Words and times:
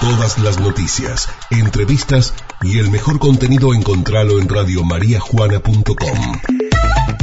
Todas 0.00 0.38
las 0.38 0.60
noticias, 0.60 1.28
entrevistas 1.50 2.32
y 2.62 2.78
el 2.78 2.88
mejor 2.88 3.18
contenido 3.18 3.74
encontralo 3.74 4.38
en 4.38 4.48
radiomariajuana.com. 4.48 6.18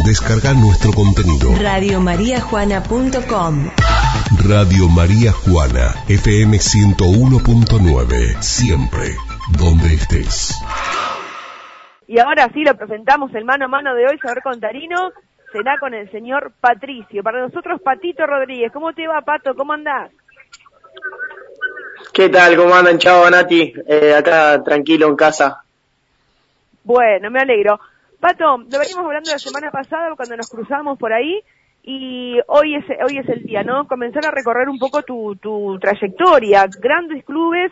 Descarga 0.06 0.54
nuestro 0.54 0.92
contenido. 0.92 1.56
Radiomariajuana.com 1.58 3.70
Radio 4.46 4.90
María 4.90 5.32
Juana, 5.32 5.96
FM 6.10 6.58
101.9, 6.58 8.42
siempre, 8.42 9.16
donde 9.58 9.94
estés. 9.94 10.62
Y 12.08 12.20
ahora 12.20 12.50
sí 12.54 12.62
lo 12.64 12.76
presentamos 12.76 13.34
el 13.36 13.46
mano 13.46 13.66
a 13.66 13.70
mano 13.70 13.96
de 13.96 14.06
hoy, 14.06 14.20
Saber 14.20 14.44
Contarino, 14.44 15.14
será 15.54 15.80
con 15.80 15.94
el 15.94 16.12
señor 16.12 16.52
Patricio. 16.60 17.24
Para 17.24 17.40
nosotros, 17.40 17.80
Patito 17.82 18.28
Rodríguez. 18.28 18.74
¿Cómo 18.74 18.92
te 18.92 19.08
va, 19.08 19.22
Pato? 19.22 19.56
¿Cómo 19.56 19.72
andás? 19.72 20.12
¿Qué 22.14 22.30
tal? 22.30 22.56
¿Cómo 22.56 22.74
andan? 22.74 22.98
Chao, 22.98 23.30
Nati. 23.30 23.74
Eh, 23.88 24.14
acá 24.14 24.64
tranquilo 24.64 25.08
en 25.08 25.16
casa. 25.16 25.64
Bueno, 26.84 27.30
me 27.32 27.42
alegro. 27.42 27.80
Pato, 28.20 28.58
lo 28.58 28.80
venimos 28.80 29.06
hablando 29.06 29.32
la 29.32 29.40
semana 29.40 29.72
pasada 29.72 30.16
cuando 30.16 30.38
nos 30.38 30.50
cruzamos 30.50 30.98
por 30.98 31.14
ahí 31.14 31.42
y 31.84 32.40
hoy 32.48 32.76
es, 32.76 32.86
hoy 33.06 33.20
es 33.20 33.30
el 33.30 33.44
día, 33.44 33.64
¿no? 33.64 33.88
Comenzar 33.88 34.26
a 34.26 34.32
recorrer 34.32 34.70
un 34.70 34.80
poco 34.80 35.04
tu, 35.04 35.36
tu 35.36 35.78
trayectoria, 35.80 36.68
grandes 36.80 37.24
clubes, 37.26 37.72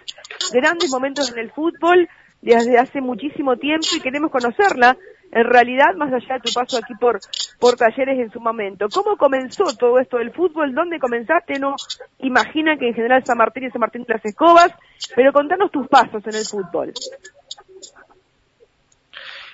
grandes 0.51 0.91
momentos 0.91 1.31
en 1.31 1.39
el 1.39 1.51
fútbol 1.51 2.07
desde 2.41 2.77
hace 2.77 3.01
muchísimo 3.01 3.57
tiempo 3.57 3.87
y 3.95 4.01
queremos 4.01 4.29
conocerla 4.29 4.97
en 5.35 5.45
realidad 5.45 5.95
más 5.95 6.13
allá 6.13 6.35
de 6.35 6.41
tu 6.41 6.53
paso 6.53 6.77
aquí 6.77 6.93
por, 6.93 7.19
por 7.59 7.75
talleres 7.75 8.19
en 8.19 8.31
su 8.31 8.39
momento. 8.39 8.87
¿Cómo 8.93 9.17
comenzó 9.17 9.63
todo 9.77 9.97
esto 9.97 10.17
del 10.17 10.31
fútbol? 10.31 10.75
¿Dónde 10.75 10.99
comenzaste? 10.99 11.59
No 11.59 11.75
imagina 12.19 12.77
que 12.77 12.89
en 12.89 12.93
general 12.93 13.25
San 13.25 13.39
Martín 13.39 13.63
y 13.63 13.71
San 13.71 13.81
Martín 13.81 14.03
de 14.03 14.13
las 14.13 14.25
Escobas, 14.25 14.71
pero 15.15 15.33
contanos 15.33 15.71
tus 15.71 15.87
pasos 15.87 16.21
en 16.27 16.35
el 16.35 16.45
fútbol. 16.45 16.93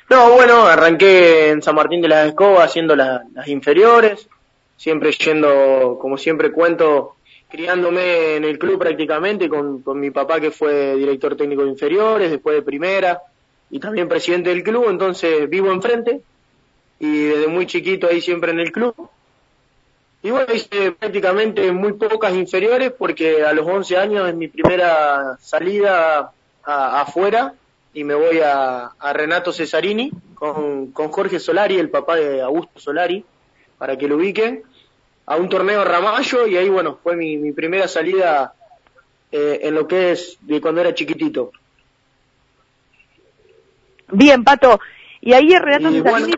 No, 0.10 0.32
bueno, 0.34 0.66
arranqué 0.66 1.52
en 1.52 1.62
San 1.62 1.76
Martín 1.76 2.02
de 2.02 2.10
las 2.10 2.28
Escobas 2.28 2.66
haciendo 2.66 2.96
las 2.98 3.48
inferiores, 3.48 4.28
siempre 4.76 5.14
yendo, 5.14 5.98
como 6.02 6.18
siempre 6.18 6.52
cuento, 6.52 7.16
criándome 7.48 8.36
en 8.36 8.44
el 8.44 8.60
club 8.60 8.80
prácticamente 8.80 9.48
con, 9.48 9.82
con 9.82 9.98
mi 9.98 10.12
papá 10.12 10.42
que 10.42 10.52
fue 10.52 10.96
director 10.96 11.38
técnico 11.38 11.64
de 11.64 11.70
inferiores, 11.70 12.32
después 12.32 12.56
de 12.56 12.64
primera, 12.64 13.22
y 13.72 13.80
también 13.80 14.08
presidente 14.08 14.50
del 14.50 14.64
club, 14.64 14.90
entonces 14.90 15.50
vivo 15.50 15.72
enfrente 15.72 16.22
y 17.00 17.26
desde 17.26 17.48
muy 17.48 17.66
chiquito 17.66 18.08
ahí 18.08 18.22
siempre 18.22 18.52
en 18.52 18.60
el 18.60 18.72
club. 18.72 18.94
Y 20.22 20.32
bueno, 20.32 20.54
hice 20.54 20.92
prácticamente 20.92 21.72
muy 21.72 21.94
pocas 21.94 22.34
inferiores 22.34 22.92
porque 22.92 23.44
a 23.44 23.54
los 23.54 23.66
11 23.66 23.98
años 23.98 24.28
es 24.28 24.36
mi 24.36 24.50
primera 24.50 25.38
salida 25.40 26.32
afuera 26.64 27.54
y 27.94 28.04
me 28.04 28.16
voy 28.16 28.40
a, 28.44 28.92
Renato 29.14 29.54
Cesarini 29.54 30.12
con, 30.36 30.92
con, 30.92 31.10
Jorge 31.10 31.40
Solari, 31.40 31.78
el 31.78 31.90
papá 31.90 32.18
de 32.18 32.42
Augusto 32.42 32.80
Solari, 32.80 33.24
para 33.78 33.98
que 33.98 34.08
lo 34.08 34.18
ubiquen, 34.18 34.64
a 35.26 35.38
un 35.38 35.48
torneo 35.48 35.84
Ramallo 35.84 36.48
y 36.48 36.58
ahí 36.58 36.70
bueno, 36.70 37.00
fue 37.02 37.16
mi, 37.16 37.52
primera 37.52 37.88
salida 37.88 38.54
eh, 39.32 39.60
en 39.64 39.76
lo 39.76 39.88
que 39.88 40.12
es 40.12 40.38
de 40.42 40.60
cuando 40.60 40.82
era 40.82 40.94
chiquitito. 40.94 41.52
Bien, 44.12 44.44
Pato. 44.44 44.80
Y 45.22 45.34
ahí 45.34 45.50
Renato 45.58 45.92
Cesarini, 45.92 46.34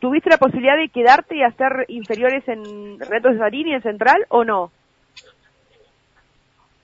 ¿tuviste 0.00 0.30
la 0.30 0.38
posibilidad 0.38 0.76
de 0.76 0.88
quedarte 0.88 1.36
y 1.36 1.42
hacer 1.42 1.84
inferiores 1.88 2.46
en 2.48 2.98
Renato 2.98 3.32
Cesarini 3.32 3.74
en 3.74 3.82
Central 3.82 4.24
o 4.28 4.44
no? 4.44 4.72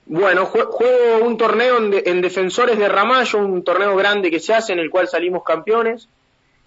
Bueno, 0.07 0.45
juego 0.45 1.25
un 1.25 1.35
torneo 1.35 1.77
en, 1.77 2.21
Defensores 2.21 2.77
de 2.77 2.87
Ramallo, 2.87 3.39
un 3.39 3.63
torneo 3.63 3.95
grande 3.95 4.29
que 4.29 4.39
se 4.39 4.53
hace 4.53 4.73
en 4.73 4.79
el 4.79 4.91
cual 4.91 5.07
salimos 5.07 5.43
campeones. 5.43 6.07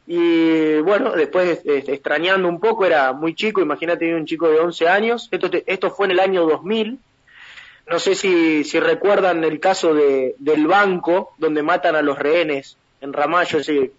Y 0.08 0.80
bueno, 0.80 1.12
después 1.12 1.60
extrañando 1.64 2.48
un 2.48 2.58
poco, 2.58 2.84
era 2.84 3.12
muy 3.12 3.34
chico, 3.34 3.60
imagínate 3.60 4.12
un 4.12 4.26
chico 4.26 4.48
de 4.48 4.58
11 4.58 4.88
años. 4.88 5.28
Esto, 5.30 5.50
esto 5.66 5.90
fue 5.90 6.06
en 6.06 6.12
el 6.12 6.20
año 6.20 6.46
2000 6.46 6.98
no 7.90 7.98
sé 7.98 8.14
si, 8.14 8.64
si 8.64 8.80
recuerdan 8.80 9.44
el 9.44 9.60
caso 9.60 9.94
de, 9.94 10.34
del 10.38 10.66
banco 10.66 11.34
donde 11.38 11.62
matan 11.62 11.96
a 11.96 12.02
los 12.02 12.18
rehenes 12.18 12.76
en 13.00 13.12
Ramallo, 13.12 13.62
sí. 13.62 13.90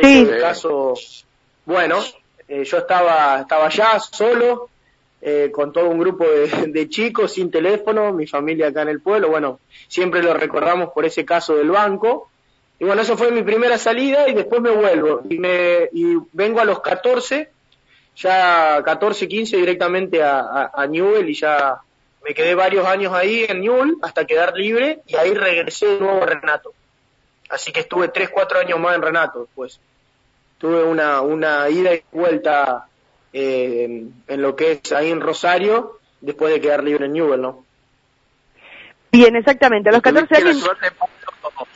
Sí. 0.00 0.28
caso, 0.40 0.94
bueno, 1.64 1.98
eh, 2.48 2.64
yo 2.64 2.78
estaba, 2.78 3.40
estaba 3.40 3.66
allá 3.66 3.98
solo, 3.98 4.68
eh, 5.22 5.50
con 5.50 5.72
todo 5.72 5.88
un 5.88 5.98
grupo 5.98 6.24
de, 6.28 6.66
de, 6.68 6.88
chicos, 6.88 7.32
sin 7.32 7.50
teléfono, 7.50 8.12
mi 8.12 8.26
familia 8.26 8.68
acá 8.68 8.82
en 8.82 8.88
el 8.88 9.00
pueblo, 9.00 9.28
bueno, 9.28 9.60
siempre 9.88 10.22
lo 10.22 10.34
recordamos 10.34 10.90
por 10.92 11.06
ese 11.06 11.24
caso 11.24 11.56
del 11.56 11.70
banco. 11.70 12.30
Y 12.78 12.84
bueno, 12.84 13.00
eso 13.00 13.16
fue 13.16 13.30
mi 13.30 13.42
primera 13.42 13.78
salida 13.78 14.28
y 14.28 14.34
después 14.34 14.60
me 14.60 14.70
vuelvo. 14.70 15.22
Y, 15.30 15.38
me, 15.38 15.88
y 15.92 16.18
vengo 16.32 16.60
a 16.60 16.66
los 16.66 16.80
14, 16.80 17.48
ya 18.16 18.82
14, 18.84 19.26
15 19.26 19.56
directamente 19.56 20.22
a, 20.22 20.40
a, 20.40 20.70
a 20.74 20.86
Newell 20.86 21.30
y 21.30 21.34
ya 21.34 21.80
me 22.26 22.34
quedé 22.34 22.56
varios 22.56 22.84
años 22.86 23.12
ahí 23.14 23.46
en 23.48 23.60
Newell 23.60 23.98
hasta 24.02 24.24
quedar 24.24 24.56
libre 24.56 25.00
y 25.06 25.14
ahí 25.14 25.32
regresé 25.32 25.86
de 25.86 26.00
nuevo 26.00 26.24
a 26.24 26.26
Renato. 26.26 26.74
Así 27.48 27.70
que 27.70 27.80
estuve 27.80 28.08
tres, 28.08 28.30
cuatro 28.30 28.58
años 28.58 28.80
más 28.80 28.96
en 28.96 29.02
Renato 29.02 29.42
después. 29.42 29.78
Tuve 30.58 30.82
una, 30.82 31.20
una 31.20 31.68
ida 31.70 31.94
y 31.94 32.02
vuelta 32.10 32.88
eh, 33.32 34.08
en 34.26 34.42
lo 34.42 34.56
que 34.56 34.72
es 34.72 34.92
ahí 34.92 35.12
en 35.12 35.20
Rosario 35.20 36.00
después 36.20 36.52
de 36.52 36.60
quedar 36.60 36.82
libre 36.82 37.06
en 37.06 37.12
Newell, 37.12 37.42
¿no? 37.42 37.64
Bien, 39.12 39.36
exactamente. 39.36 39.90
A 39.90 39.92
los 39.92 40.02
14 40.02 40.36
años... 40.36 40.58
Suerte, 40.58 40.90
Pato? 40.90 41.68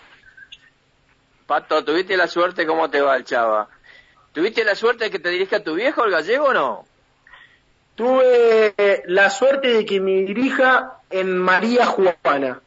Pato, 1.46 1.84
¿tuviste 1.84 2.16
la 2.16 2.26
suerte? 2.26 2.66
¿Cómo 2.66 2.90
te 2.90 3.00
va 3.00 3.14
el 3.14 3.24
chava? 3.24 3.68
¿Tuviste 4.32 4.64
la 4.64 4.74
suerte 4.74 5.04
de 5.04 5.10
que 5.12 5.20
te 5.20 5.28
dirija 5.28 5.62
tu 5.62 5.74
viejo, 5.74 6.04
el 6.04 6.10
gallego, 6.10 6.46
o 6.46 6.52
no? 6.52 6.86
Tuve 8.00 9.04
la 9.08 9.28
suerte 9.28 9.68
de 9.68 9.84
que 9.84 10.00
me 10.00 10.22
dirija 10.22 11.00
en 11.10 11.36
María 11.36 11.84
Juana, 11.84 12.62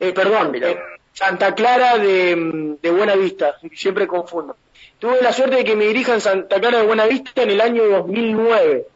eh, 0.00 0.12
perdón, 0.14 0.54
en 0.54 0.78
Santa 1.12 1.54
Clara 1.54 1.98
de, 1.98 2.78
de 2.80 2.90
Buena 2.90 3.14
Vista, 3.14 3.56
siempre 3.74 4.06
confundo. 4.06 4.56
Tuve 4.98 5.20
la 5.20 5.34
suerte 5.34 5.56
de 5.56 5.64
que 5.64 5.76
me 5.76 5.84
dirija 5.84 6.14
en 6.14 6.22
Santa 6.22 6.58
Clara 6.58 6.78
de 6.78 6.86
Buena 6.86 7.04
Vista 7.04 7.42
en 7.42 7.50
el 7.50 7.60
año 7.60 7.86
2009. 7.88 8.86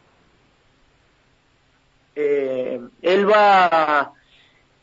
Eh, 2.15 2.81
él 3.03 3.31
va 3.31 4.11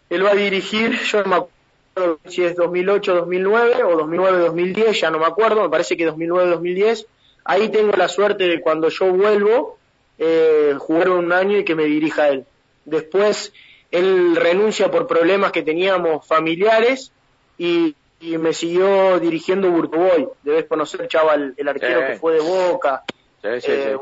él 0.09 0.25
va 0.25 0.31
a 0.31 0.35
dirigir, 0.37 0.97
yo 1.11 1.25
no 1.25 1.29
me 1.29 1.35
acuerdo 1.35 2.21
si 2.29 2.45
es 2.45 2.55
2008, 2.55 3.13
2009 3.13 3.83
o 3.83 3.97
2009, 3.97 4.39
2010, 4.39 5.01
ya 5.01 5.11
no 5.11 5.19
me 5.19 5.27
acuerdo, 5.27 5.65
me 5.65 5.69
parece 5.69 5.97
que 5.97 6.05
2009, 6.05 6.49
2010. 6.49 7.07
Ahí 7.45 7.71
tengo 7.71 7.91
la 7.97 8.07
suerte 8.07 8.47
de 8.47 8.61
cuando 8.61 8.89
yo 8.89 9.13
vuelvo, 9.13 9.81
eh, 10.19 10.75
jugar 10.79 11.11
un 11.11 11.33
año 11.33 11.59
y 11.59 11.65
que 11.65 11.75
me 11.75 11.85
dirija 11.85 12.29
él. 12.29 12.45
Después 12.85 13.53
él 13.91 14.37
renuncia 14.37 14.91
por 14.91 15.07
problemas 15.07 15.53
que 15.53 15.63
teníamos 15.63 16.27
familiares 16.27 17.13
y, 17.59 17.97
me 18.21 18.53
siguió 18.53 19.19
dirigiendo 19.19 19.71
Burtoboy. 19.71 20.29
Debes 20.45 20.67
conocer, 20.67 21.09
chaval, 21.09 21.55
el 21.57 21.69
arquero 21.69 22.07
que 22.07 22.17
fue 22.17 22.35
de 22.35 22.41
Boca. 22.41 23.03
Eh, 23.43 23.97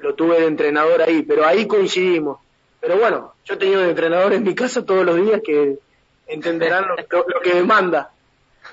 lo 0.00 0.14
tuve 0.14 0.40
de 0.40 0.46
entrenador 0.46 1.02
ahí, 1.02 1.22
pero 1.22 1.44
ahí 1.44 1.66
coincidimos. 1.66 2.38
Pero 2.80 2.98
bueno, 2.98 3.34
yo 3.44 3.54
he 3.54 3.58
tenido 3.58 3.82
de 3.82 3.90
entrenador 3.90 4.32
en 4.32 4.44
mi 4.44 4.54
casa 4.54 4.84
todos 4.84 5.04
los 5.04 5.16
días 5.16 5.42
que 5.44 5.78
entenderán 6.26 6.86
lo, 6.88 6.96
que 7.42 7.54
demanda. 7.54 8.10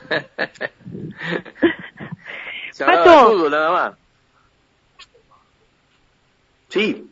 Se 2.71 2.85
nada 2.85 3.71
más. 3.71 4.00
Sí. 6.71 7.05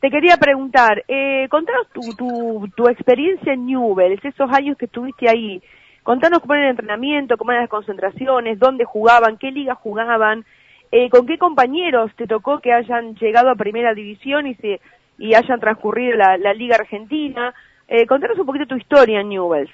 Te 0.00 0.10
quería 0.10 0.36
preguntar, 0.36 1.04
eh, 1.06 1.46
contanos 1.48 1.86
tu, 1.92 2.00
tu, 2.16 2.68
tu 2.76 2.88
experiencia 2.88 3.52
en 3.52 3.66
Newell's, 3.66 4.24
esos 4.24 4.50
años 4.50 4.76
que 4.76 4.86
estuviste 4.86 5.28
ahí. 5.30 5.62
Contanos 6.02 6.40
cómo 6.40 6.54
era 6.54 6.64
el 6.64 6.70
entrenamiento, 6.70 7.36
cómo 7.38 7.52
eran 7.52 7.62
las 7.62 7.70
concentraciones, 7.70 8.58
dónde 8.58 8.84
jugaban, 8.84 9.38
qué 9.38 9.52
liga 9.52 9.76
jugaban, 9.76 10.44
eh, 10.90 11.08
con 11.08 11.24
qué 11.26 11.38
compañeros 11.38 12.10
te 12.16 12.26
tocó 12.26 12.58
que 12.58 12.72
hayan 12.72 13.14
llegado 13.14 13.48
a 13.50 13.54
primera 13.54 13.94
división 13.94 14.48
y 14.48 14.56
se 14.56 14.80
y 15.18 15.34
hayan 15.34 15.60
transcurrido 15.60 16.16
la, 16.16 16.36
la 16.36 16.52
liga 16.52 16.74
argentina. 16.74 17.54
Eh, 17.86 18.06
contanos 18.06 18.36
un 18.38 18.46
poquito 18.46 18.66
tu 18.66 18.74
historia 18.74 19.20
en 19.20 19.28
Newell's. 19.28 19.70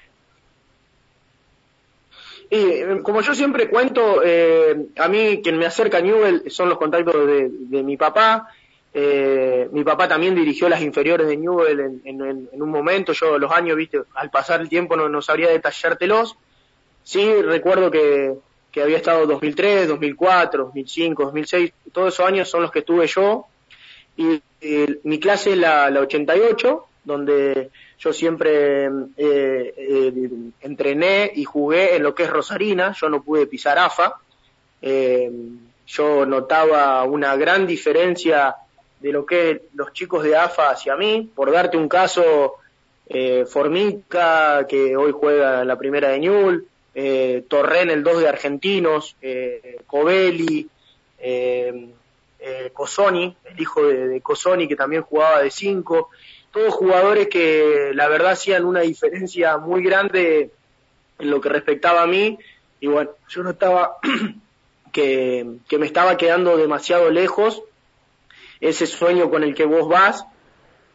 Y 2.51 3.01
como 3.03 3.21
yo 3.21 3.33
siempre 3.33 3.69
cuento, 3.69 4.21
eh, 4.23 4.87
a 4.97 5.07
mí 5.07 5.39
quien 5.43 5.57
me 5.57 5.65
acerca 5.65 5.97
a 5.97 6.01
Newell 6.01 6.43
son 6.51 6.69
los 6.69 6.77
contactos 6.77 7.25
de, 7.25 7.49
de 7.49 7.83
mi 7.83 7.95
papá, 7.95 8.47
eh, 8.93 9.69
mi 9.71 9.83
papá 9.83 10.07
también 10.07 10.35
dirigió 10.35 10.67
las 10.67 10.81
inferiores 10.81 11.27
de 11.27 11.37
Newell 11.37 11.79
en, 11.79 12.01
en, 12.05 12.49
en, 12.51 12.61
un 12.61 12.69
momento, 12.69 13.13
yo 13.13 13.37
los 13.37 13.51
años, 13.51 13.77
viste, 13.77 14.01
al 14.15 14.29
pasar 14.29 14.61
el 14.61 14.69
tiempo 14.69 14.95
no, 14.95 15.21
sabría 15.21 15.49
detallártelos. 15.49 16.35
Sí, 17.03 17.41
recuerdo 17.41 17.91
que, 17.91 18.35
había 18.81 18.97
estado 18.97 19.25
2003, 19.25 19.89
2004, 19.89 20.65
2005, 20.65 21.23
2006, 21.25 21.73
todos 21.91 22.13
esos 22.13 22.25
años 22.25 22.49
son 22.49 22.61
los 22.61 22.71
que 22.71 22.79
estuve 22.79 23.07
yo. 23.07 23.45
Y, 24.17 24.41
mi 25.03 25.19
clase 25.19 25.51
es 25.51 25.57
la, 25.57 25.89
la 25.89 26.01
88, 26.01 26.85
donde 27.05 27.69
yo 27.99 28.13
siempre 28.13 28.85
eh, 28.85 29.73
eh, 29.77 30.29
entrené 30.61 31.31
y 31.35 31.43
jugué 31.43 31.95
en 31.95 32.03
lo 32.03 32.15
que 32.15 32.23
es 32.23 32.29
Rosarina, 32.29 32.93
yo 32.99 33.09
no 33.09 33.21
pude 33.21 33.45
pisar 33.47 33.77
AFA, 33.77 34.15
eh, 34.81 35.29
yo 35.85 36.25
notaba 36.25 37.03
una 37.03 37.35
gran 37.35 37.67
diferencia 37.67 38.55
de 38.99 39.11
lo 39.11 39.25
que 39.25 39.63
los 39.73 39.93
chicos 39.93 40.23
de 40.23 40.35
AFA 40.35 40.71
hacia 40.71 40.95
mí, 40.95 41.29
por 41.33 41.51
darte 41.51 41.77
un 41.77 41.87
caso, 41.87 42.55
eh, 43.07 43.45
Formica, 43.45 44.65
que 44.67 44.95
hoy 44.95 45.11
juega 45.11 45.61
en 45.61 45.67
la 45.67 45.77
primera 45.77 46.09
de 46.09 46.19
Ñul, 46.19 46.67
eh, 46.93 47.43
Torren, 47.47 47.89
el 47.89 48.03
2 48.03 48.19
de 48.19 48.27
Argentinos, 48.27 49.15
eh, 49.21 49.79
Covelli, 49.87 50.67
eh, 51.17 51.89
eh, 52.39 52.69
Cosoni, 52.73 53.35
el 53.45 53.59
hijo 53.59 53.83
de, 53.83 54.21
Cosoni, 54.21 54.67
que 54.67 54.75
también 54.75 55.03
jugaba 55.03 55.41
de 55.41 55.51
5, 55.51 56.09
todos 56.51 56.73
jugadores 56.73 57.27
que 57.27 57.91
la 57.93 58.07
verdad 58.07 58.31
hacían 58.31 58.65
una 58.65 58.81
diferencia 58.81 59.57
muy 59.57 59.83
grande 59.83 60.51
en 61.19 61.29
lo 61.29 61.41
que 61.41 61.49
respectaba 61.49 62.03
a 62.03 62.07
mí, 62.07 62.37
y 62.79 62.87
bueno, 62.87 63.11
yo 63.29 63.43
notaba 63.43 63.97
que, 64.91 65.45
que 65.67 65.77
me 65.77 65.85
estaba 65.85 66.17
quedando 66.17 66.57
demasiado 66.57 67.09
lejos 67.09 67.63
ese 68.61 68.85
sueño 68.87 69.29
con 69.29 69.43
el 69.43 69.55
que 69.55 69.65
vos 69.65 69.87
vas, 69.87 70.25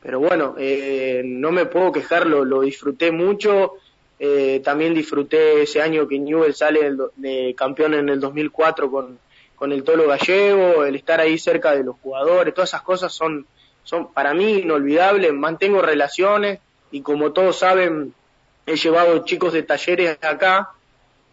pero 0.03 0.21
bueno, 0.21 0.55
eh, 0.59 1.23
no 1.25 1.51
me 1.51 1.67
puedo 1.67 1.91
quejar, 1.91 2.27
lo, 2.27 2.61
disfruté 2.61 3.11
mucho, 3.11 3.75
eh, 4.19 4.61
también 4.63 4.93
disfruté 4.93 5.63
ese 5.63 5.81
año 5.81 6.07
que 6.07 6.19
Newell 6.19 6.55
sale 6.55 6.95
de 7.17 7.55
campeón 7.57 7.95
en 7.95 8.11
el 8.11 8.21
2004 8.21 8.91
con, 8.91 9.19
con 9.57 9.73
el 9.73 9.83
Tolo 9.83 10.07
Gallego, 10.07 10.85
el 10.85 10.97
estar 10.97 11.21
ahí 11.21 11.39
cerca 11.39 11.75
de 11.75 11.85
los 11.85 11.97
jugadores, 12.03 12.53
todas 12.53 12.71
esas 12.71 12.83
cosas 12.83 13.13
son, 13.15 13.47
son 13.83 14.13
para 14.13 14.35
mí 14.35 14.59
inolvidables, 14.59 15.33
mantengo 15.33 15.81
relaciones 15.81 16.59
y 16.91 17.01
como 17.01 17.33
todos 17.33 17.59
saben, 17.59 18.13
he 18.67 18.77
llevado 18.77 19.25
chicos 19.25 19.55
de 19.55 19.63
talleres 19.63 20.19
acá 20.21 20.71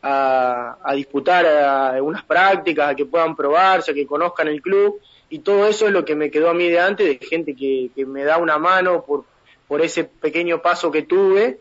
a, 0.02 0.78
a 0.82 0.94
disputar 0.94 1.46
a 1.46 2.02
unas 2.02 2.24
prácticas, 2.24 2.90
a 2.90 2.96
que 2.96 3.06
puedan 3.06 3.36
probarse, 3.36 3.92
a 3.92 3.94
que 3.94 4.08
conozcan 4.08 4.48
el 4.48 4.62
club 4.62 5.00
y 5.32 5.40
todo 5.40 5.66
eso 5.66 5.88
es 5.88 5.94
lo 5.94 6.04
que 6.04 6.14
me 6.14 6.30
quedó 6.30 6.50
a 6.50 6.54
mí 6.54 6.70
de 6.70 6.80
antes, 6.80 7.08
de 7.08 7.26
gente 7.26 7.56
que, 7.56 7.90
que 7.96 8.06
me 8.06 8.26
da 8.26 8.38
una 8.38 8.58
mano 8.58 9.04
por, 9.06 9.24
por 9.66 9.82
ese 9.82 10.04
pequeño 10.04 10.62
paso 10.62 10.92
que 10.92 11.04
tuve 11.04 11.58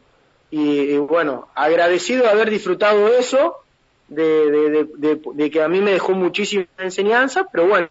y, 0.51 0.97
bueno, 0.97 1.49
agradecido 1.55 2.25
de 2.25 2.31
haber 2.31 2.51
disfrutado 2.51 3.07
eso, 3.07 3.59
de, 4.09 4.89
de, 4.97 5.51
que 5.53 5.63
a 5.63 5.69
mí 5.69 5.81
me 5.81 5.93
dejó 5.93 6.11
muchísima 6.15 6.67
enseñanza, 6.79 7.47
pero 7.53 7.69
bueno, 7.69 7.89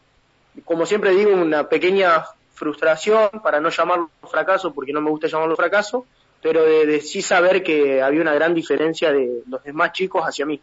como 0.66 0.86
siempre 0.86 1.12
digo, 1.12 1.32
una 1.32 1.70
pequeña 1.70 2.26
frustración, 2.54 3.30
para 3.42 3.62
no 3.62 3.70
llamarlo 3.70 4.10
fracaso, 4.30 4.74
porque 4.74 4.92
no 4.92 5.00
me 5.00 5.10
gusta 5.10 5.28
llamarlo 5.28 5.56
fracaso, 5.56 6.06
pero 6.42 6.66
de, 6.66 7.00
sí 7.00 7.22
saber 7.22 7.64
que 7.64 8.02
había 8.02 8.20
una 8.20 8.34
gran 8.34 8.54
diferencia 8.54 9.14
de 9.14 9.44
los 9.48 9.64
demás 9.64 9.94
chicos 9.94 10.22
hacia 10.26 10.46
mí. 10.46 10.60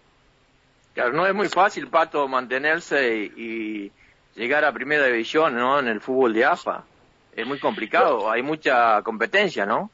Claro, 0.93 1.15
no 1.15 1.27
es 1.27 1.35
muy 1.35 1.49
fácil, 1.49 1.89
Pato, 1.89 2.29
mantenerse 2.29 3.33
y 3.35 3.91
llegar 4.37 4.65
a 4.65 4.73
primera 4.73 5.07
división, 5.07 5.57
¿no? 5.57 5.79
En 5.79 5.89
el 5.89 6.01
fútbol 6.01 6.35
de 6.35 6.45
AFA. 6.45 6.85
Es 7.35 7.47
muy 7.47 7.59
complicado, 7.59 8.31
hay 8.31 8.43
mucha 8.43 9.03
competencia, 9.03 9.67
¿no? 9.67 9.91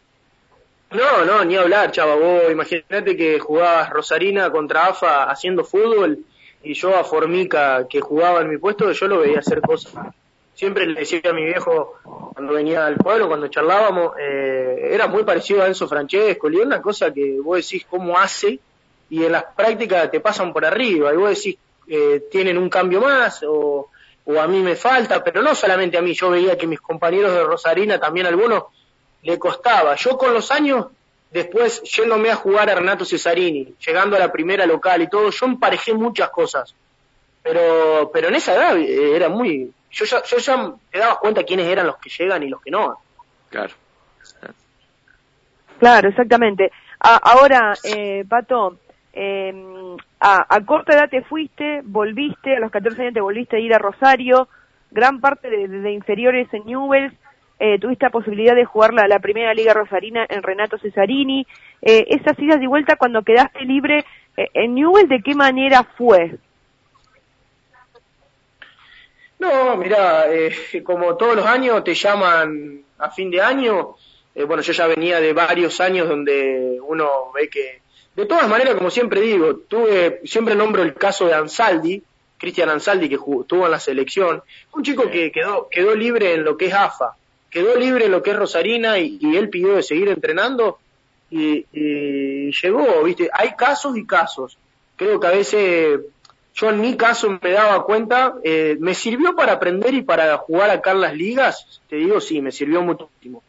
No, 0.91 1.25
no, 1.25 1.45
ni 1.45 1.57
hablar, 1.57 1.91
chava. 1.91 2.17
Vos 2.17 2.43
imagínate 2.51 3.17
que 3.17 3.39
jugabas 3.39 3.91
Rosarina 3.91 4.51
contra 4.51 4.89
AFA 4.89 5.31
haciendo 5.31 5.65
fútbol 5.65 6.19
y 6.63 6.75
yo 6.75 6.97
a 6.97 7.03
Formica, 7.03 7.87
que 7.89 8.01
jugaba 8.01 8.41
en 8.43 8.51
mi 8.51 8.59
puesto, 8.59 8.93
yo 8.93 9.09
lo 9.09 9.21
veía 9.21 9.39
hacer 9.39 9.61
cosas. 9.61 10.15
Siempre 10.55 10.87
le 10.87 11.01
decía 11.01 11.21
a 11.25 11.33
mi 11.33 11.45
viejo, 11.45 11.99
cuando 12.35 12.53
venía 12.53 12.87
al 12.87 12.97
pueblo, 12.97 13.27
cuando 13.27 13.49
charlábamos, 13.49 14.13
eh, 14.21 14.91
era 14.93 15.09
muy 15.09 15.25
parecido 15.25 15.63
a 15.63 15.67
Enzo 15.67 15.89
Francesco, 15.89 16.51
y 16.51 16.57
una 16.57 16.81
cosa 16.81 17.13
que 17.13 17.41
vos 17.41 17.57
decís 17.57 17.87
cómo 17.89 18.19
hace, 18.19 18.61
y 19.11 19.25
en 19.25 19.33
las 19.33 19.45
prácticas 19.57 20.11
te 20.11 20.21
pasan 20.21 20.53
por 20.53 20.65
arriba, 20.65 21.13
y 21.13 21.17
vos 21.17 21.31
decís, 21.31 21.57
eh, 21.89 22.25
tienen 22.31 22.59
un 22.59 22.69
cambio 22.69 23.01
más, 23.01 23.43
o, 23.49 23.89
o 24.25 24.41
a 24.41 24.47
mí 24.47 24.61
me 24.61 24.77
falta, 24.77 25.23
pero 25.23 25.43
no 25.43 25.55
solamente 25.55 25.99
a 25.99 26.03
mí, 26.03 26.15
yo 26.15 26.31
veía 26.31 26.57
que 26.57 26.67
mis 26.67 26.81
compañeros 26.81 27.35
de 27.35 27.43
Rosarina, 27.43 27.99
también 27.99 28.27
algunos, 28.27 28.65
le 29.23 29.39
costaba. 29.39 29.95
Yo 29.97 30.17
con 30.17 30.33
los 30.33 30.51
años, 30.51 30.87
después 31.31 31.83
yéndome 31.83 32.31
a 32.31 32.37
jugar 32.37 32.71
a 32.71 32.75
Renato 32.75 33.05
Cesarini, 33.05 33.75
llegando 33.85 34.17
a 34.17 34.19
la 34.19 34.31
primera 34.31 34.67
local 34.67 35.03
y 35.03 35.09
todo, 35.09 35.31
yo 35.31 35.47
emparejé 35.47 35.95
muchas 35.95 36.31
cosas. 36.31 36.75
Pero, 37.43 38.11
pero 38.13 38.29
en 38.29 38.37
esa 38.37 38.55
edad 38.55 38.77
eh, 38.77 39.17
era 39.17 39.29
muy, 39.29 39.73
yo 39.91 40.05
ya, 40.05 40.23
yo 40.23 40.39
ya 40.39 40.73
te 40.91 40.99
dabas 40.99 41.19
cuenta 41.19 41.43
quiénes 41.43 41.67
eran 41.67 41.87
los 41.87 41.97
que 41.99 42.11
llegan 42.11 42.43
y 42.43 42.49
los 42.49 42.63
que 42.63 42.71
no. 42.71 42.99
Claro. 43.51 43.75
Claro, 45.79 46.09
exactamente. 46.09 46.71
Ahora, 47.01 47.75
eh, 47.83 48.25
Pato, 48.29 48.79
eh, 49.13 49.53
a, 50.21 50.47
a 50.49 50.65
corta 50.65 50.95
edad 50.95 51.09
te 51.11 51.23
fuiste, 51.23 51.83
volviste, 51.85 52.57
a 52.57 52.61
los 52.61 52.71
14 52.71 53.03
años 53.03 53.15
te 53.15 53.21
volviste 53.21 53.57
a 53.57 53.61
ir 53.61 53.75
a 53.75 53.79
Rosario, 53.79 54.49
gran 54.91 55.21
parte 55.21 55.49
de, 55.49 55.93
inferiores 55.93 56.53
en 56.53 56.65
Newells, 56.67 57.15
eh, 57.59 57.79
tuviste 57.79 58.07
la 58.07 58.11
posibilidad 58.11 58.55
de 58.55 58.65
jugar 58.65 58.93
la, 58.93 59.07
la 59.07 59.21
primera 59.21 59.55
liga 59.55 59.73
rosarina 59.73 60.27
en 60.29 60.43
Renato 60.43 60.79
Cesarini. 60.79 61.47
Eh, 61.81 62.07
esas 62.09 62.39
idas 62.41 62.61
y 62.61 62.67
vueltas 62.67 62.97
cuando 62.99 63.23
quedaste 63.23 63.61
libre 63.65 64.05
eh, 64.37 64.49
en 64.55 64.75
Newells, 64.75 65.09
¿de 65.09 65.23
qué 65.23 65.35
manera 65.35 65.85
fue? 65.97 66.39
No, 69.43 69.77
mira, 69.77 70.33
eh, 70.33 70.55
como 70.85 71.17
todos 71.17 71.35
los 71.35 71.47
años 71.47 71.83
te 71.83 71.95
llaman 71.95 72.85
a 72.99 73.11
fin 73.11 73.29
de 73.29 73.41
año, 73.41 73.97
eh, 74.37 74.45
bueno, 74.45 74.63
yo 74.63 74.73
ya 74.73 74.87
venía 74.87 75.21
de 75.21 75.33
varios 75.33 75.81
años 75.81 76.09
donde 76.09 76.79
uno 76.81 77.33
ve 77.35 77.49
que, 77.49 77.82
de 78.17 78.27
todas 78.27 78.49
maneras, 78.49 78.75
como 78.75 78.91
siempre 78.91 79.21
digo, 79.21 79.57
tuve, 79.69 80.21
siempre 80.25 80.55
nombro 80.55 80.83
el 80.83 80.95
caso 80.95 81.27
de 81.27 81.35
Ansaldi, 81.35 82.03
Cristian 82.39 82.69
Ansaldi, 82.71 83.09
que 83.09 83.17
jugó- 83.17 83.43
estuvo 83.43 83.65
en 83.65 83.71
la 83.71 83.81
selección, 83.81 84.43
un 84.75 84.83
chico 84.83 85.11
que 85.11 85.31
quedó, 85.33 85.69
quedó 85.71 85.95
libre 85.95 86.35
en 86.35 86.45
lo 86.45 86.57
que 86.57 86.67
es 86.67 86.75
AFA, 86.75 87.15
quedó 87.51 87.77
libre 87.77 88.07
en 88.07 88.13
lo 88.13 88.23
que 88.23 88.31
es 88.31 88.37
Rosarina 88.37 88.99
y, 88.99 89.19
y 89.21 89.37
él 89.37 89.49
pidió 89.49 89.75
de 89.77 89.83
seguir 89.83 90.09
entrenando 90.09 90.79
y, 91.31 91.65
y 91.73 92.51
llegó, 92.53 93.03
viste, 93.05 93.31
hay 93.33 93.53
casos 93.57 93.97
y 93.97 94.07
casos. 94.07 94.59
Creo 94.97 95.19
que 95.19 95.27
a 95.27 95.31
veces 95.31 96.01
yo 96.55 96.69
en 96.71 96.81
mi 96.81 96.97
caso 96.97 97.39
me 97.43 97.51
daba 97.51 97.85
cuenta, 97.85 98.35
eh, 98.45 98.77
me 98.81 98.95
sirvió 98.95 99.35
para 99.35 99.53
aprender 99.53 99.95
y 99.95 100.03
para 100.03 100.37
jugar 100.37 100.69
acá 100.71 100.91
en 100.93 101.01
las 101.01 101.15
ligas, 101.15 101.81
te 101.89 101.97
digo 101.97 102.21
sí, 102.21 102.43
me 102.43 102.53
sirvió 102.53 102.83
muchísimo. 102.83 103.43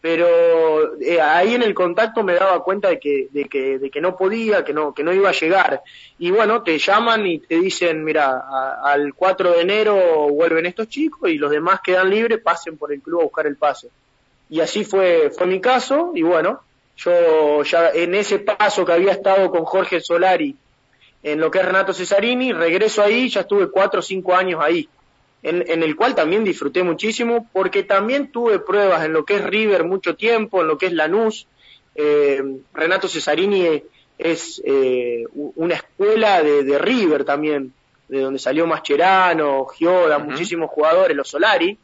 Pero 0.00 1.00
eh, 1.00 1.20
ahí 1.20 1.54
en 1.54 1.62
el 1.62 1.74
contacto 1.74 2.22
me 2.22 2.34
daba 2.34 2.62
cuenta 2.62 2.88
de 2.88 3.00
que, 3.00 3.28
de 3.32 3.46
que, 3.46 3.78
de 3.78 3.90
que 3.90 4.00
no 4.00 4.16
podía, 4.16 4.64
que 4.64 4.72
no, 4.72 4.94
que 4.94 5.02
no 5.02 5.12
iba 5.12 5.28
a 5.28 5.32
llegar. 5.32 5.82
Y 6.18 6.30
bueno, 6.30 6.62
te 6.62 6.78
llaman 6.78 7.26
y 7.26 7.40
te 7.40 7.56
dicen, 7.56 8.04
mira, 8.04 8.44
al 8.84 9.14
4 9.14 9.52
de 9.52 9.60
enero 9.60 10.28
vuelven 10.30 10.66
estos 10.66 10.88
chicos 10.88 11.30
y 11.30 11.38
los 11.38 11.50
demás 11.50 11.80
quedan 11.80 12.10
libres, 12.10 12.40
pasen 12.40 12.76
por 12.76 12.92
el 12.92 13.00
club 13.00 13.20
a 13.20 13.24
buscar 13.24 13.46
el 13.46 13.56
pase. 13.56 13.88
Y 14.50 14.60
así 14.60 14.84
fue, 14.84 15.30
fue 15.30 15.46
mi 15.46 15.60
caso, 15.60 16.12
y 16.14 16.22
bueno, 16.22 16.60
yo 16.96 17.62
ya 17.62 17.90
en 17.90 18.14
ese 18.14 18.38
paso 18.40 18.84
que 18.84 18.92
había 18.92 19.12
estado 19.12 19.50
con 19.50 19.64
Jorge 19.64 20.00
Solari 20.00 20.56
en 21.22 21.40
lo 21.40 21.50
que 21.50 21.58
es 21.58 21.64
Renato 21.64 21.92
Cesarini, 21.92 22.52
regreso 22.52 23.02
ahí, 23.02 23.28
ya 23.28 23.40
estuve 23.40 23.70
cuatro 23.70 24.00
o 24.00 24.02
cinco 24.02 24.34
años 24.34 24.60
ahí, 24.62 24.88
en, 25.42 25.64
en 25.68 25.82
el 25.82 25.94
cual 25.96 26.14
también 26.14 26.44
disfruté 26.44 26.82
muchísimo, 26.82 27.48
porque 27.52 27.82
también 27.82 28.32
tuve 28.32 28.58
pruebas 28.58 29.04
en 29.04 29.12
lo 29.12 29.24
que 29.24 29.36
es 29.36 29.44
River 29.44 29.84
mucho 29.84 30.16
tiempo, 30.16 30.60
en 30.60 30.68
lo 30.68 30.76
que 30.78 30.86
es 30.86 30.92
Lanús, 30.92 31.46
eh, 31.94 32.42
Renato 32.74 33.08
Cesarini 33.08 33.82
es 34.18 34.60
eh, 34.64 35.24
una 35.32 35.74
escuela 35.74 36.42
de, 36.42 36.64
de 36.64 36.78
River 36.78 37.24
también, 37.24 37.72
de 38.08 38.20
donde 38.20 38.38
salió 38.38 38.66
Mascherano, 38.66 39.66
Gioda, 39.66 40.18
muchísimos 40.18 40.70
jugadores, 40.70 41.16
los 41.16 41.28
Solari, 41.28 41.78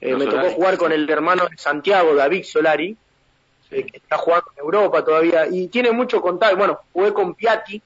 Eh, 0.00 0.10
Los 0.10 0.18
me 0.18 0.24
Solari, 0.26 0.48
tocó 0.48 0.54
jugar 0.56 0.76
con 0.76 0.92
el 0.92 1.08
hermano 1.08 1.46
de 1.48 1.56
Santiago, 1.56 2.14
David 2.14 2.44
Solari, 2.44 2.96
eh, 3.70 3.84
que 3.84 3.96
está 3.96 4.18
jugando 4.18 4.46
en 4.54 4.64
Europa 4.64 5.02
todavía, 5.02 5.46
y 5.50 5.68
tiene 5.68 5.90
mucho 5.92 6.20
contacto. 6.20 6.56
Bueno, 6.56 6.80
jugué 6.92 7.12
con 7.12 7.34
Piatti, 7.34 7.80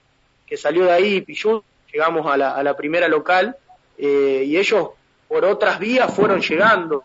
que 0.46 0.56
salió 0.56 0.84
de 0.84 0.92
ahí, 0.92 1.20
Pichut, 1.20 1.62
llegamos 1.92 2.26
a 2.26 2.36
la, 2.36 2.56
a 2.56 2.62
la 2.62 2.74
primera 2.74 3.06
local, 3.08 3.56
eh, 3.98 4.44
y 4.46 4.56
ellos 4.56 4.90
por 5.26 5.44
otras 5.44 5.78
vías 5.78 6.14
fueron 6.14 6.40
llegando, 6.40 7.04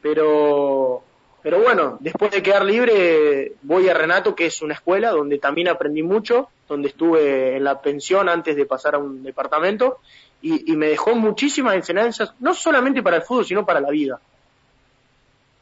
pero, 0.00 1.02
pero 1.42 1.60
bueno, 1.60 1.96
después 2.00 2.30
de 2.30 2.42
quedar 2.42 2.64
libre, 2.64 3.54
voy 3.62 3.88
a 3.88 3.94
Renato, 3.94 4.34
que 4.36 4.46
es 4.46 4.62
una 4.62 4.74
escuela 4.74 5.10
donde 5.10 5.38
también 5.38 5.68
aprendí 5.68 6.02
mucho, 6.02 6.48
donde 6.68 6.88
estuve 6.88 7.56
en 7.56 7.64
la 7.64 7.80
pensión 7.80 8.28
antes 8.28 8.54
de 8.54 8.66
pasar 8.66 8.94
a 8.94 8.98
un 8.98 9.22
departamento, 9.22 9.98
y, 10.42 10.76
me 10.76 10.88
dejó 10.88 11.14
muchísimas 11.14 11.74
enseñanzas, 11.74 12.32
no 12.38 12.54
solamente 12.54 13.02
para 13.02 13.16
el 13.16 13.22
fútbol, 13.22 13.46
sino 13.46 13.66
para 13.66 13.80
la 13.80 13.90
vida. 13.90 14.20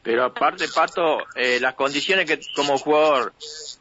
Pero 0.03 0.25
aparte, 0.25 0.67
Pato, 0.67 1.23
eh, 1.33 1.59
las 1.59 1.73
condiciones 1.73 2.27
que 2.27 2.39
como 2.55 2.77
jugador, 2.77 3.33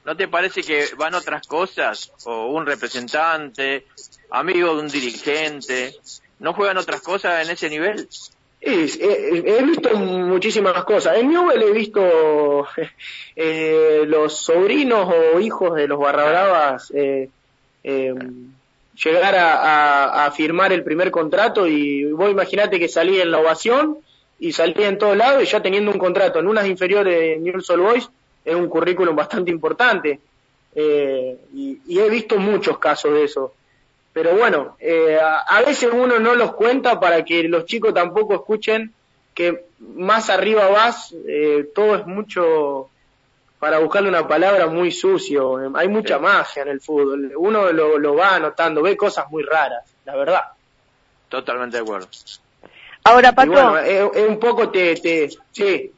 ¿no 0.06 0.16
te 0.16 0.28
parece 0.28 0.62
que 0.62 0.86
van 0.96 1.14
otras 1.14 1.46
cosas? 1.46 2.10
O 2.24 2.46
un 2.46 2.64
representante, 2.64 3.86
amigo 4.30 4.74
de 4.74 4.80
un 4.80 4.88
dirigente, 4.88 5.94
¿no 6.38 6.52
juegan 6.52 6.78
otras 6.78 7.00
cosas 7.00 7.44
en 7.44 7.52
ese 7.52 7.68
nivel? 7.70 8.08
he 8.66 9.62
visto 9.62 9.96
muchísimas 9.96 10.84
cosas. 10.84 11.18
En 11.18 11.28
Newell 11.28 11.62
he 11.62 11.72
visto 11.72 12.66
eh, 13.36 14.04
los 14.06 14.36
sobrinos 14.38 15.12
o 15.12 15.40
hijos 15.40 15.74
de 15.74 15.86
los 15.86 15.98
barrabravas 15.98 16.90
eh, 16.94 17.28
eh, 17.82 18.14
llegar 19.02 19.34
a, 19.36 20.30
firmar 20.34 20.72
el 20.72 20.82
primer 20.82 21.10
contrato 21.10 21.66
y 21.66 22.04
vos 22.12 22.30
imaginate 22.30 22.78
que 22.78 22.88
salí 22.88 23.20
en 23.20 23.30
la 23.30 23.40
ovación 23.40 23.98
y 24.38 24.52
salí 24.52 24.82
en 24.82 24.98
todos 24.98 25.16
lados 25.16 25.42
y 25.42 25.46
ya 25.46 25.62
teniendo 25.62 25.90
un 25.90 25.98
contrato 25.98 26.38
en 26.38 26.48
unas 26.48 26.66
inferiores 26.66 27.14
de 27.14 27.36
Newell's 27.38 27.70
Old 27.70 27.82
Boys 27.82 28.10
es 28.44 28.54
un 28.54 28.68
currículum 28.68 29.14
bastante 29.14 29.50
importante. 29.50 30.20
y, 30.74 31.80
y 31.86 31.98
he 31.98 32.08
visto 32.10 32.36
muchos 32.38 32.78
casos 32.78 33.12
de 33.12 33.24
eso 33.24 33.52
pero 34.14 34.36
bueno, 34.36 34.76
eh, 34.78 35.18
a, 35.20 35.60
veces 35.62 35.90
uno 35.92 36.20
no 36.20 36.36
los 36.36 36.54
cuenta 36.54 37.00
para 37.00 37.24
que 37.24 37.42
los 37.48 37.66
chicos 37.66 37.92
tampoco 37.92 38.36
escuchen 38.36 38.94
que 39.34 39.64
más 39.80 40.30
arriba 40.30 40.68
vas, 40.68 41.12
eh, 41.26 41.66
todo 41.74 41.96
es 41.96 42.06
mucho, 42.06 42.90
para 43.58 43.80
buscarle 43.80 44.08
una 44.08 44.28
palabra, 44.28 44.68
muy 44.68 44.92
sucio. 44.92 45.58
Hay 45.74 45.88
mucha 45.88 46.20
magia 46.20 46.62
en 46.62 46.68
el 46.68 46.80
fútbol. 46.80 47.32
Uno 47.36 47.72
lo, 47.72 48.14
va 48.14 48.36
anotando, 48.36 48.82
ve 48.82 48.96
cosas 48.96 49.28
muy 49.30 49.42
raras, 49.42 49.82
la 50.04 50.14
verdad. 50.14 50.42
Totalmente 51.28 51.78
de 51.78 51.82
acuerdo. 51.82 52.06
Ahora, 53.02 53.32
Pato. 53.32 53.50
bueno, 53.50 53.78
es, 53.78 54.28
un 54.28 54.38
poco 54.38 54.70
te, 54.70 54.94
te. 54.94 55.28
Sí. 55.50 55.92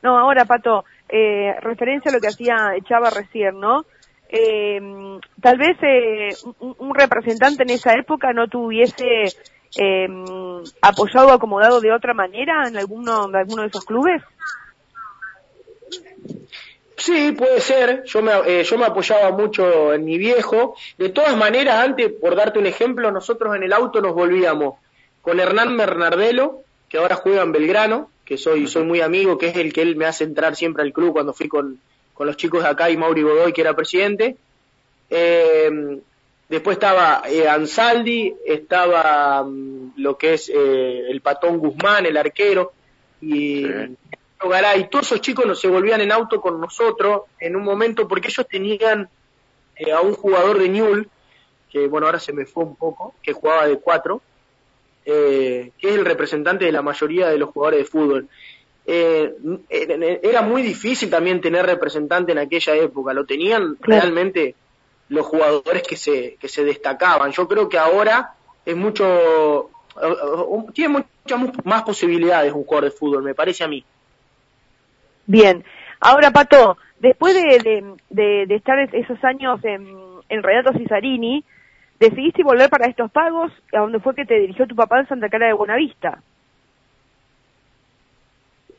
No, 0.00 0.18
ahora, 0.18 0.46
Pato, 0.46 0.86
eh, 1.06 1.54
referencia 1.60 2.10
a 2.10 2.14
lo 2.14 2.20
que 2.20 2.28
hacía 2.28 2.72
Chava 2.88 3.10
recién, 3.10 3.60
¿no? 3.60 3.84
Eh, 4.32 4.80
tal 5.42 5.58
vez 5.58 5.76
eh, 5.82 6.30
un, 6.60 6.94
representante 6.94 7.64
en 7.64 7.70
esa 7.70 7.92
época 7.92 8.32
no 8.32 8.48
tuviese 8.48 9.26
eh, 9.76 10.08
apoyado 10.80 11.28
o 11.28 11.32
acomodado 11.32 11.80
de 11.82 11.92
otra 11.92 12.14
manera 12.14 12.66
en 12.66 12.78
alguno, 12.78 13.28
de 13.28 13.38
alguno 13.38 13.62
de 13.62 13.68
esos 13.68 13.84
clubes? 13.84 14.22
Sí, 16.96 17.32
puede 17.32 17.60
ser. 17.60 18.04
Yo 18.04 18.22
me, 18.22 18.32
eh, 18.46 18.64
yo 18.64 18.78
me 18.78 18.86
apoyaba 18.86 19.32
mucho 19.32 19.92
en 19.92 20.04
mi 20.04 20.16
viejo. 20.16 20.76
De 20.96 21.10
todas 21.10 21.36
maneras, 21.36 21.80
antes, 21.80 22.10
por 22.12 22.34
darte 22.34 22.58
un 22.58 22.66
ejemplo, 22.66 23.10
nosotros 23.10 23.54
en 23.54 23.64
el 23.64 23.72
auto 23.74 24.00
nos 24.00 24.14
volvíamos 24.14 24.76
con 25.20 25.40
Hernán 25.40 25.76
Bernardelo, 25.76 26.62
que 26.88 26.96
ahora 26.96 27.16
juega 27.16 27.42
en 27.42 27.52
Belgrano, 27.52 28.10
que 28.24 28.38
soy, 28.38 28.66
soy 28.66 28.84
muy 28.84 29.02
amigo, 29.02 29.36
que 29.36 29.48
es 29.48 29.56
el 29.56 29.74
que 29.74 29.82
él 29.82 29.96
me 29.96 30.06
hace 30.06 30.24
entrar 30.24 30.56
siempre 30.56 30.84
al 30.84 30.92
club 30.92 31.12
cuando 31.12 31.34
fui 31.34 31.48
con, 31.48 31.80
con 32.14 32.26
los 32.26 32.36
chicos 32.36 32.62
de 32.62 32.68
acá 32.68 32.90
y 32.90 32.96
Mauri 32.96 33.22
Godoy, 33.22 33.52
que 33.52 33.60
era 33.60 33.74
presidente. 33.74 34.36
Eh, 35.10 35.98
después 36.48 36.76
estaba 36.76 37.22
eh, 37.28 37.48
Ansaldi, 37.48 38.34
estaba 38.46 39.42
mm, 39.44 39.92
lo 39.96 40.16
que 40.16 40.34
es 40.34 40.48
eh, 40.48 41.04
el 41.08 41.20
Patón 41.20 41.58
Guzmán, 41.58 42.06
el 42.06 42.16
arquero, 42.16 42.72
y 43.20 43.66
Garay. 44.40 44.88
Todos 44.90 45.06
esos 45.06 45.20
chicos 45.20 45.46
no 45.46 45.54
se 45.54 45.68
volvían 45.68 46.00
en 46.00 46.12
auto 46.12 46.40
con 46.40 46.60
nosotros 46.60 47.22
en 47.38 47.56
un 47.56 47.62
momento 47.62 48.08
porque 48.08 48.28
ellos 48.28 48.46
tenían 48.48 49.08
a 49.92 50.00
un 50.00 50.14
jugador 50.14 50.58
de 50.58 50.68
Newell, 50.68 51.08
que 51.70 51.86
bueno, 51.86 52.06
ahora 52.06 52.18
se 52.18 52.32
me 52.32 52.44
fue 52.44 52.64
un 52.64 52.76
poco, 52.76 53.14
que 53.22 53.32
jugaba 53.32 53.66
de 53.66 53.78
cuatro, 53.78 54.20
que 55.04 55.72
es 55.80 55.94
el 55.94 56.04
representante 56.04 56.64
de 56.64 56.72
la 56.72 56.82
mayoría 56.82 57.28
de 57.28 57.38
los 57.38 57.50
jugadores 57.50 57.80
de 57.80 57.84
fútbol 57.84 58.28
eh, 58.84 59.34
era 60.22 60.42
muy 60.42 60.62
difícil 60.62 61.08
también 61.08 61.40
tener 61.40 61.64
representante 61.64 62.32
en 62.32 62.38
aquella 62.38 62.74
época, 62.74 63.12
lo 63.12 63.24
tenían 63.24 63.76
realmente 63.80 64.54
los 65.08 65.26
jugadores 65.26 65.82
que 65.82 65.96
se, 65.96 66.36
que 66.40 66.48
se 66.48 66.64
destacaban. 66.64 67.30
Yo 67.32 67.46
creo 67.46 67.68
que 67.68 67.78
ahora 67.78 68.34
es 68.64 68.76
mucho, 68.76 69.70
tiene 70.72 71.04
muchas 71.24 71.64
más 71.64 71.82
posibilidades 71.82 72.52
un 72.52 72.64
jugador 72.64 72.90
de 72.90 72.96
fútbol, 72.96 73.22
me 73.22 73.34
parece 73.34 73.64
a 73.64 73.68
mí. 73.68 73.84
Bien, 75.26 75.64
ahora 76.00 76.30
Pato, 76.30 76.76
después 76.98 77.34
de, 77.34 77.94
de, 78.10 78.54
estar 78.54 78.78
esos 78.80 79.22
años 79.22 79.60
en, 79.64 79.86
en 80.28 80.42
Renato 80.42 80.76
Cisarini, 80.76 81.44
decidiste 82.00 82.42
volver 82.42 82.68
para 82.68 82.88
estos 82.88 83.10
pagos, 83.12 83.52
a 83.72 83.78
donde 83.78 84.00
fue 84.00 84.14
que 84.14 84.24
te 84.24 84.38
dirigió 84.38 84.66
tu 84.66 84.74
papá 84.74 85.00
en 85.00 85.08
Santa 85.08 85.28
Clara 85.28 85.46
de 85.46 85.52
Buenavista. 85.52 86.20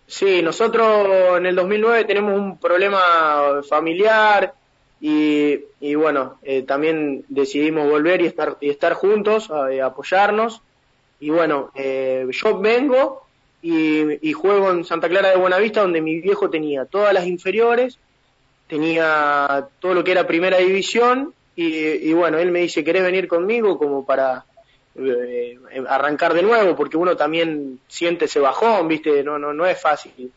Sí, 0.08 0.42
nosotros 0.42 1.38
en 1.38 1.46
el 1.46 1.56
2009 1.56 2.06
tenemos 2.06 2.38
un 2.38 2.58
problema 2.58 3.62
familiar 3.68 4.54
y, 5.00 5.60
y 5.80 5.96
bueno, 5.96 6.40
eh, 6.44 6.62
también 6.64 7.26
decidimos 7.28 7.90
volver 7.90 8.22
y 8.22 8.28
estar, 8.28 8.58
y 8.62 8.70
estar 8.70 8.94
juntos, 8.94 9.50
apoyarnos. 9.50 10.62
Y 11.20 11.30
bueno, 11.30 11.72
eh, 11.76 12.28
yo 12.32 12.60
vengo 12.60 13.26
y, 13.62 14.30
y, 14.30 14.34
juego 14.34 14.72
en 14.72 14.84
Santa 14.84 15.08
Clara 15.08 15.30
de 15.30 15.38
Buenavista 15.38 15.82
donde 15.82 16.02
mi 16.02 16.20
viejo 16.20 16.50
tenía 16.50 16.86
todas 16.86 17.14
las 17.14 17.26
inferiores, 17.26 17.98
tenía 18.68 19.70
todo 19.80 19.94
lo 19.94 20.04
que 20.04 20.12
era 20.12 20.28
primera 20.28 20.58
división 20.58 21.34
y, 21.56 21.66
y 22.10 22.14
bueno, 22.14 22.40
él 22.40 22.52
me 22.52 22.60
dice, 22.60 22.84
¿querés 22.84 23.04
venir 23.04 23.28
conmigo 23.28 23.78
como 23.78 24.06
para 24.06 24.46
eh, 24.96 25.58
arrancar 25.88 26.34
de 26.34 26.44
nuevo, 26.44 26.76
porque 26.76 26.98
uno 26.98 27.16
también 27.16 27.80
siente 27.88 28.26
ese 28.26 28.40
bajón, 28.40 28.88
¿viste? 28.88 29.24
No, 29.24 29.40
no, 29.40 29.54
no 29.54 29.66
es 29.66 29.82
fácil 29.82 30.32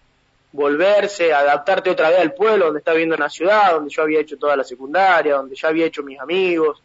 volverse, 0.56 1.32
adaptarte 1.32 1.90
otra 1.90 2.08
vez 2.08 2.20
al 2.20 2.32
pueblo 2.32 2.66
donde 2.66 2.78
está 2.78 2.92
viviendo 2.92 3.14
en 3.14 3.20
la 3.20 3.28
ciudad, 3.28 3.72
donde 3.72 3.90
yo 3.90 4.02
había 4.02 4.20
hecho 4.20 4.38
toda 4.38 4.56
la 4.56 4.64
secundaria, 4.64 5.36
donde 5.36 5.54
ya 5.54 5.68
había 5.68 5.86
hecho 5.86 6.02
mis 6.02 6.18
amigos, 6.18 6.82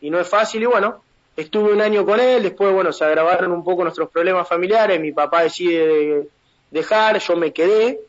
y 0.00 0.10
no 0.10 0.18
es 0.18 0.26
fácil, 0.26 0.62
y 0.62 0.66
bueno, 0.66 1.02
estuve 1.36 1.72
un 1.72 1.82
año 1.82 2.04
con 2.06 2.18
él, 2.18 2.42
después, 2.42 2.72
bueno, 2.72 2.92
se 2.92 3.04
agravaron 3.04 3.52
un 3.52 3.62
poco 3.62 3.82
nuestros 3.82 4.08
problemas 4.08 4.48
familiares, 4.48 4.98
mi 5.00 5.12
papá 5.12 5.42
decide 5.42 6.28
dejar, 6.70 7.18
yo 7.18 7.36
me 7.36 7.52
quedé, 7.52 8.00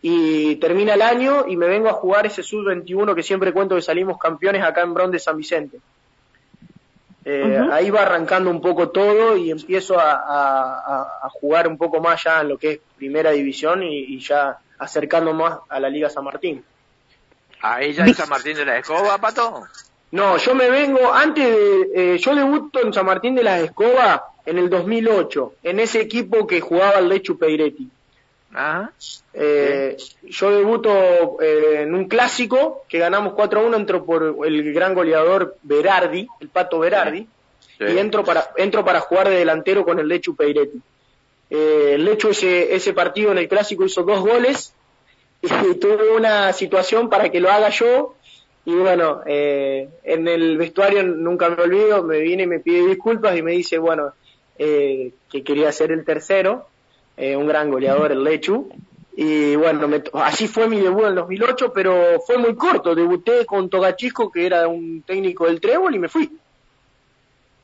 y 0.00 0.56
termina 0.56 0.94
el 0.94 1.02
año 1.02 1.44
y 1.48 1.56
me 1.56 1.66
vengo 1.66 1.88
a 1.88 1.94
jugar 1.94 2.26
ese 2.26 2.42
sub-21 2.42 3.14
que 3.14 3.22
siempre 3.22 3.52
cuento 3.52 3.74
que 3.74 3.82
salimos 3.82 4.18
campeones 4.18 4.62
acá 4.62 4.82
en 4.82 4.94
Bron 4.94 5.10
de 5.10 5.18
San 5.18 5.36
Vicente. 5.36 5.78
Eh, 7.28 7.60
ahí 7.72 7.90
va 7.90 8.02
arrancando 8.02 8.48
un 8.50 8.60
poco 8.60 8.90
todo 8.90 9.36
y 9.36 9.50
empiezo 9.50 9.96
a, 9.98 11.28
jugar 11.32 11.66
un 11.66 11.76
poco 11.76 12.00
más 12.00 12.22
ya 12.22 12.42
en 12.42 12.50
lo 12.50 12.56
que 12.56 12.70
es 12.70 12.80
primera 12.96 13.32
división 13.32 13.82
y, 13.82 14.20
ya 14.20 14.58
acercando 14.78 15.34
más 15.34 15.58
a 15.68 15.80
la 15.80 15.90
Liga 15.90 16.08
San 16.08 16.22
Martín. 16.22 16.64
¿Ahí 17.60 17.92
ya 17.92 18.04
en 18.04 18.14
San 18.14 18.28
Martín 18.28 18.56
de 18.56 18.64
la 18.64 18.78
Escoba, 18.78 19.18
Pato? 19.18 19.64
No, 20.12 20.36
yo 20.36 20.54
me 20.54 20.70
vengo, 20.70 21.12
antes 21.12 21.44
de, 21.44 22.14
eh, 22.14 22.18
yo 22.18 22.32
debuto 22.36 22.80
en 22.80 22.92
San 22.92 23.06
Martín 23.06 23.34
de 23.34 23.42
la 23.42 23.58
Escoba 23.58 24.28
en 24.44 24.58
el 24.58 24.70
2008, 24.70 25.54
en 25.64 25.80
ese 25.80 26.00
equipo 26.00 26.46
que 26.46 26.60
jugaba 26.60 27.00
el 27.00 27.08
Lechu 27.08 27.36
Peiretti. 27.36 27.90
Ah, 28.58 28.90
eh, 29.34 29.98
yo 30.22 30.50
debuto 30.50 31.42
eh, 31.42 31.82
en 31.82 31.94
un 31.94 32.08
clásico 32.08 32.84
que 32.88 32.98
ganamos 32.98 33.34
4-1, 33.34 33.76
entro 33.76 34.06
por 34.06 34.34
el 34.46 34.72
gran 34.72 34.94
goleador 34.94 35.58
Berardi, 35.62 36.26
el 36.40 36.48
pato 36.48 36.78
Berardi, 36.78 37.28
y 37.78 37.98
entro 37.98 38.24
para, 38.24 38.48
entro 38.56 38.82
para 38.82 39.00
jugar 39.00 39.28
de 39.28 39.36
delantero 39.36 39.84
con 39.84 39.98
el 39.98 40.08
Lechu 40.08 40.34
Peiretti. 40.34 40.80
Eh, 41.50 41.92
el 41.96 42.06
Lechu 42.06 42.30
ese, 42.30 42.74
ese 42.74 42.94
partido 42.94 43.30
en 43.30 43.38
el 43.38 43.48
clásico 43.48 43.84
hizo 43.84 44.04
dos 44.04 44.20
goles 44.20 44.72
y 45.42 45.74
tuve 45.74 46.16
una 46.16 46.50
situación 46.54 47.10
para 47.10 47.28
que 47.28 47.40
lo 47.40 47.50
haga 47.50 47.68
yo 47.68 48.14
y 48.64 48.74
bueno, 48.74 49.20
eh, 49.26 49.88
en 50.02 50.26
el 50.26 50.56
vestuario 50.56 51.02
nunca 51.02 51.50
me 51.50 51.62
olvido, 51.62 52.02
me 52.02 52.20
viene 52.20 52.44
y 52.44 52.46
me 52.46 52.60
pide 52.60 52.86
disculpas 52.86 53.36
y 53.36 53.42
me 53.42 53.52
dice, 53.52 53.76
bueno, 53.76 54.14
eh, 54.58 55.12
que 55.30 55.44
quería 55.44 55.70
ser 55.72 55.92
el 55.92 56.06
tercero 56.06 56.68
eh, 57.16 57.36
un 57.36 57.46
gran 57.46 57.70
goleador, 57.70 58.12
el 58.12 58.22
Lechu. 58.22 58.68
Y 59.16 59.56
bueno, 59.56 59.88
así 60.12 60.46
fue 60.46 60.68
mi 60.68 60.78
debut 60.78 61.04
en 61.04 61.08
el 61.08 61.14
2008, 61.14 61.72
pero 61.72 62.20
fue 62.20 62.36
muy 62.36 62.54
corto. 62.54 62.94
Debuté 62.94 63.46
con 63.46 63.70
Togachisco, 63.70 64.30
que 64.30 64.44
era 64.44 64.68
un 64.68 65.02
técnico 65.02 65.46
del 65.46 65.60
Trébol, 65.60 65.94
y 65.94 65.98
me 65.98 66.08
fui. 66.08 66.30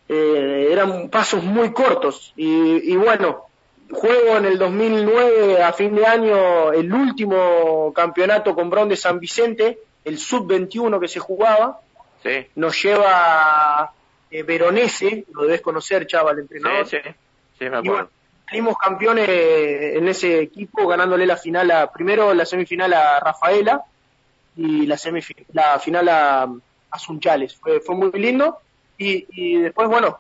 Eh, 0.09 0.69
eran 0.71 1.11
pasos 1.11 1.45
muy 1.45 1.73
cortos. 1.73 2.33
Y, 2.37 2.97
bueno, 2.97 3.45
juego 3.91 4.39
en 4.39 4.47
el 4.47 4.59
2009, 4.59 5.63
a 5.63 5.75
fin 5.75 5.95
de 5.95 6.07
año, 6.07 6.73
el 6.73 6.93
último 6.93 7.93
campeonato 7.95 8.55
con 8.55 8.71
Bron 8.71 8.89
de 8.89 8.97
San 8.97 9.21
Vicente, 9.21 9.79
el 10.07 10.17
sub-21 10.17 10.99
que 10.99 11.09
se 11.09 11.21
jugaba. 11.21 11.81
Nos 12.55 12.83
lleva 12.83 13.93
eh, 14.31 14.43
Veronese, 14.43 15.27
lo 15.35 15.43
debes 15.43 15.61
conocer, 15.61 16.07
chaval, 16.07 16.37
el 16.37 16.43
entrenador. 16.43 16.87
Sí, 16.87 16.97
sí, 17.59 17.69
me 17.69 17.77
acuerdo 17.77 18.09
salimos 18.53 18.77
campeones 18.77 19.27
en 19.31 20.07
ese 20.09 20.43
equipo 20.43 20.87
ganándole 20.87 21.25
la 21.25 21.39
final 21.39 21.71
a, 21.71 21.91
primero 21.91 22.35
la 22.35 22.45
semifinal 22.45 22.93
a 22.93 23.19
Rafaela 23.19 23.83
y 24.55 24.85
la 24.85 24.99
la 25.55 25.79
final 25.79 26.09
a, 26.11 26.43
a 26.91 26.99
Sunchales. 26.99 27.57
Fue, 27.57 27.81
fue 27.81 27.95
muy 27.95 28.11
lindo 28.13 28.59
y, 28.99 29.27
y 29.31 29.57
después, 29.57 29.89
bueno, 29.89 30.19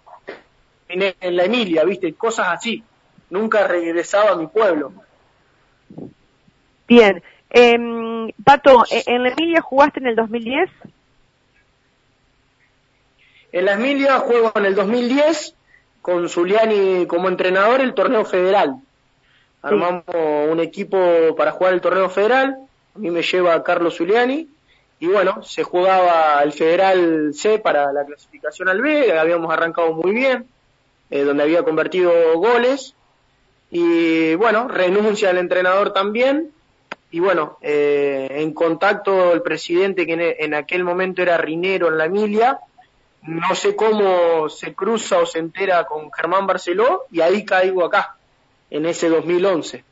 en, 0.88 1.14
en, 1.20 1.36
la 1.36 1.44
Emilia, 1.44 1.84
viste, 1.84 2.14
cosas 2.14 2.46
así. 2.48 2.82
Nunca 3.28 3.66
regresaba 3.66 4.30
a 4.30 4.36
mi 4.36 4.46
pueblo. 4.46 4.94
Bien. 6.88 7.22
Eh, 7.50 8.32
Pato, 8.42 8.84
¿en 8.90 9.24
la 9.24 9.28
Emilia 9.28 9.60
jugaste 9.60 10.00
en 10.00 10.06
el 10.06 10.16
2010? 10.16 10.70
En 13.52 13.64
la 13.66 13.72
Emilia 13.72 14.20
juego 14.20 14.52
en 14.54 14.64
el 14.64 14.74
2010 14.74 15.54
con 16.02 16.28
Zuliani 16.28 17.06
como 17.06 17.28
entrenador 17.28 17.80
el 17.80 17.94
torneo 17.94 18.25
federal. 18.25 18.76
Armamos 19.62 20.04
un 20.50 20.59
equipo 20.59 20.99
para 21.37 21.52
jugar 21.52 21.73
el 21.73 21.80
torneo 21.80 22.11
federal. 22.11 22.59
A 22.94 22.99
mí 22.99 23.11
me 23.11 23.23
lleva 23.23 23.62
Carlos 23.62 23.97
Zuliani. 23.97 24.49
Y 24.99 25.06
bueno, 25.06 25.42
se 25.42 25.62
jugaba 25.62 26.40
el 26.42 26.52
Federal 26.52 27.32
C 27.35 27.59
para 27.59 27.92
la 27.92 28.04
clasificación 28.04 28.68
al 28.68 28.80
B. 28.80 29.16
Habíamos 29.18 29.52
arrancado 29.52 29.92
muy 29.94 30.12
bien, 30.12 30.47
eh, 31.11 31.25
donde 31.25 31.42
había 31.42 31.62
convertido 31.62 32.12
goles. 32.38 32.94
Y 33.71 34.35
bueno, 34.35 34.68
renuncia 34.68 35.30
el 35.30 35.38
entrenador 35.38 35.92
también. 35.92 36.52
Y 37.11 37.21
bueno, 37.21 37.59
eh, 37.62 38.28
en 38.30 38.52
contacto 38.52 39.32
el 39.32 39.42
presidente, 39.42 40.06
que 40.06 40.12
en, 40.12 40.21
en 40.21 40.54
aquel 40.54 40.85
momento 40.85 41.21
era 41.23 41.37
Rinero 41.37 41.88
en 41.88 41.99
la 41.99 42.06
Emilia, 42.06 42.61
no 43.22 43.54
sé 43.54 43.76
cómo 43.76 44.48
se 44.48 44.74
cruza 44.74 45.18
o 45.18 45.26
se 45.26 45.38
entera 45.38 45.84
con 45.84 46.10
Germán 46.12 46.46
Barceló 46.46 47.04
y 47.10 47.20
ahí 47.20 47.44
caigo 47.44 47.84
acá, 47.84 48.16
en 48.70 48.86
ese 48.86 49.08
2011. 49.08 49.84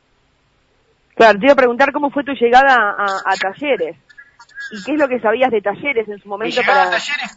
Claro, 1.15 1.39
te 1.39 1.45
iba 1.45 1.53
a 1.53 1.57
preguntar 1.57 1.91
cómo 1.91 2.09
fue 2.09 2.23
tu 2.23 2.33
llegada 2.33 2.95
a, 2.97 3.35
Talleres 3.35 3.97
y 4.71 4.83
qué 4.83 4.93
es 4.93 4.99
lo 4.99 5.07
que 5.07 5.19
sabías 5.19 5.51
de 5.51 5.61
Talleres 5.61 6.07
en 6.07 6.19
su 6.19 6.27
momento. 6.27 6.55
Mi 6.55 6.61
llegada 6.61 6.83
a 6.83 6.91
Talleres 6.91 7.35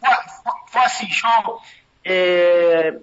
fue, 0.67 0.81
así, 0.81 1.07
yo, 1.07 1.59
eh, 2.03 2.97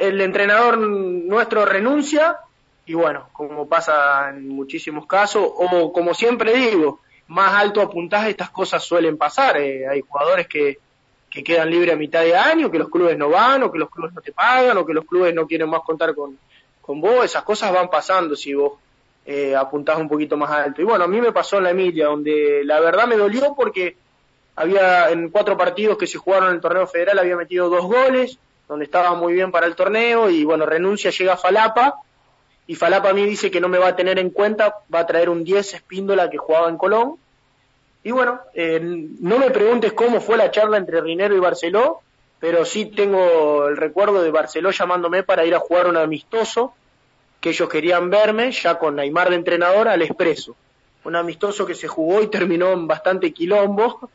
el 0.00 0.20
entrenador 0.20 0.78
nuestro 0.78 1.64
renuncia 1.64 2.38
y 2.86 2.94
bueno, 2.94 3.28
como 3.32 3.68
pasa 3.68 4.30
en 4.30 4.48
muchísimos 4.48 5.06
casos, 5.06 5.44
o 5.44 5.92
como 5.92 6.14
siempre 6.14 6.52
digo, 6.54 7.00
más 7.28 7.54
alto 7.54 7.80
a 7.80 7.90
puntaje 7.90 8.30
estas 8.30 8.50
cosas 8.50 8.82
suelen 8.82 9.16
pasar, 9.16 9.56
eh, 9.56 9.86
hay 9.88 10.00
jugadores 10.00 10.48
que 10.48 10.78
que 11.32 11.42
quedan 11.42 11.70
libres 11.70 11.94
a 11.94 11.96
mitad 11.96 12.20
de 12.20 12.36
año, 12.36 12.70
que 12.70 12.78
los 12.78 12.90
clubes 12.90 13.16
no 13.16 13.30
van, 13.30 13.62
o 13.62 13.72
que 13.72 13.78
los 13.78 13.88
clubes 13.88 14.12
no 14.12 14.20
te 14.20 14.32
pagan, 14.32 14.76
o 14.76 14.84
que 14.84 14.92
los 14.92 15.06
clubes 15.06 15.34
no 15.34 15.46
quieren 15.46 15.70
más 15.70 15.80
contar 15.80 16.14
con, 16.14 16.38
con 16.82 17.00
vos, 17.00 17.24
esas 17.24 17.42
cosas 17.42 17.72
van 17.72 17.88
pasando 17.88 18.36
si 18.36 18.52
vos 18.52 18.74
eh, 19.24 19.56
apuntás 19.56 19.98
un 19.98 20.08
poquito 20.08 20.36
más 20.36 20.50
alto. 20.50 20.82
Y 20.82 20.84
bueno, 20.84 21.04
a 21.04 21.08
mí 21.08 21.20
me 21.22 21.32
pasó 21.32 21.56
en 21.56 21.64
la 21.64 21.70
Emilia, 21.70 22.06
donde 22.06 22.62
la 22.64 22.80
verdad 22.80 23.06
me 23.06 23.16
dolió 23.16 23.54
porque 23.56 23.96
había 24.56 25.08
en 25.08 25.30
cuatro 25.30 25.56
partidos 25.56 25.96
que 25.96 26.06
se 26.06 26.18
jugaron 26.18 26.50
en 26.50 26.56
el 26.56 26.60
torneo 26.60 26.86
federal, 26.86 27.18
había 27.18 27.36
metido 27.36 27.70
dos 27.70 27.86
goles, 27.86 28.38
donde 28.68 28.84
estaba 28.84 29.14
muy 29.14 29.32
bien 29.32 29.50
para 29.50 29.66
el 29.66 29.74
torneo, 29.74 30.28
y 30.28 30.44
bueno, 30.44 30.66
renuncia, 30.66 31.10
llega 31.10 31.32
a 31.32 31.38
Falapa, 31.38 31.94
y 32.66 32.74
Falapa 32.74 33.08
a 33.08 33.14
mí 33.14 33.24
dice 33.24 33.50
que 33.50 33.60
no 33.60 33.70
me 33.70 33.78
va 33.78 33.88
a 33.88 33.96
tener 33.96 34.18
en 34.18 34.28
cuenta, 34.28 34.76
va 34.94 35.00
a 35.00 35.06
traer 35.06 35.30
un 35.30 35.44
10 35.44 35.74
Espíndola 35.74 36.28
que 36.28 36.36
jugaba 36.36 36.68
en 36.68 36.76
Colón, 36.76 37.16
y 38.04 38.10
bueno, 38.10 38.40
eh, 38.54 38.80
no 38.82 39.38
me 39.38 39.50
preguntes 39.50 39.92
cómo 39.92 40.20
fue 40.20 40.36
la 40.36 40.50
charla 40.50 40.76
entre 40.76 41.00
Rinero 41.00 41.36
y 41.36 41.40
Barceló, 41.40 42.02
pero 42.40 42.64
sí 42.64 42.86
tengo 42.86 43.68
el 43.68 43.76
recuerdo 43.76 44.22
de 44.22 44.30
Barceló 44.32 44.72
llamándome 44.72 45.22
para 45.22 45.44
ir 45.44 45.54
a 45.54 45.60
jugar 45.60 45.86
un 45.86 45.96
amistoso, 45.96 46.74
que 47.40 47.50
ellos 47.50 47.68
querían 47.68 48.10
verme, 48.10 48.50
ya 48.50 48.78
con 48.78 48.96
Neymar 48.96 49.30
de 49.30 49.36
entrenador, 49.36 49.88
al 49.88 50.02
Expreso. 50.02 50.56
Un 51.04 51.16
amistoso 51.16 51.64
que 51.64 51.74
se 51.74 51.88
jugó 51.88 52.22
y 52.22 52.28
terminó 52.28 52.72
en 52.72 52.88
bastante 52.88 53.32
quilombo, 53.32 54.10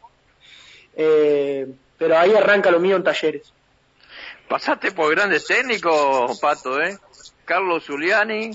eh, 0.96 1.68
pero 1.98 2.18
ahí 2.18 2.34
arranca 2.34 2.72
lo 2.72 2.80
mío 2.80 2.98
en 2.98 3.04
talleres. 3.04 3.54
Pasaste 4.48 4.92
por 4.92 5.14
grandes 5.14 5.46
técnicos, 5.46 6.40
Pato, 6.40 6.82
¿eh? 6.82 6.98
Carlos 7.46 7.86
Zuliani, 7.86 8.52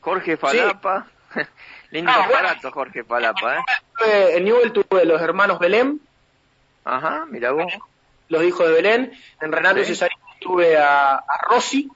Jorge 0.00 0.36
Falapa. 0.36 1.06
Lindo 1.90 2.10
ah, 2.12 2.24
aparato, 2.24 2.70
Jorge 2.72 3.04
Palapa, 3.04 3.58
¿eh? 3.58 3.60
En 4.00 4.44
Newell 4.44 4.72
tuve 4.72 5.04
los 5.04 5.20
hermanos 5.20 5.58
Belén. 5.58 6.00
Ajá, 6.84 7.26
mira 7.30 7.52
vos. 7.52 7.72
Los 8.28 8.42
hijos 8.42 8.66
de 8.66 8.72
Belén. 8.72 9.12
En 9.40 9.52
Renato 9.52 9.84
Cesarín 9.84 10.18
tuve 10.40 10.76
a, 10.76 11.22
Rossi. 11.48 11.88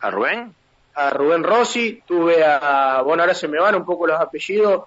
¿A 0.00 0.10
Rubén? 0.10 0.54
A 0.94 1.10
Rubén 1.10 1.42
Rossi. 1.42 2.02
Tuve 2.06 2.44
a. 2.44 3.02
Bueno, 3.02 3.22
ahora 3.22 3.34
se 3.34 3.48
me 3.48 3.58
van 3.58 3.74
un 3.74 3.84
poco 3.84 4.06
los 4.06 4.20
apellidos. 4.20 4.84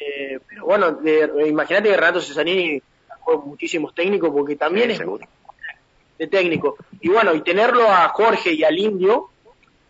Eh, 0.00 0.38
pero 0.48 0.64
bueno, 0.64 0.98
imagínate 1.46 1.88
que 1.88 1.96
Renato 1.96 2.20
Cesarini 2.20 2.80
fue 3.24 3.38
muchísimos 3.38 3.94
técnicos 3.94 4.30
porque 4.30 4.56
también 4.56 4.90
es 4.90 5.00
de 6.18 6.26
técnico. 6.26 6.76
Y 7.00 7.08
bueno, 7.08 7.34
y 7.34 7.42
tenerlo 7.42 7.88
a 7.88 8.08
Jorge 8.08 8.52
y 8.52 8.64
al 8.64 8.78
Indio 8.78 9.30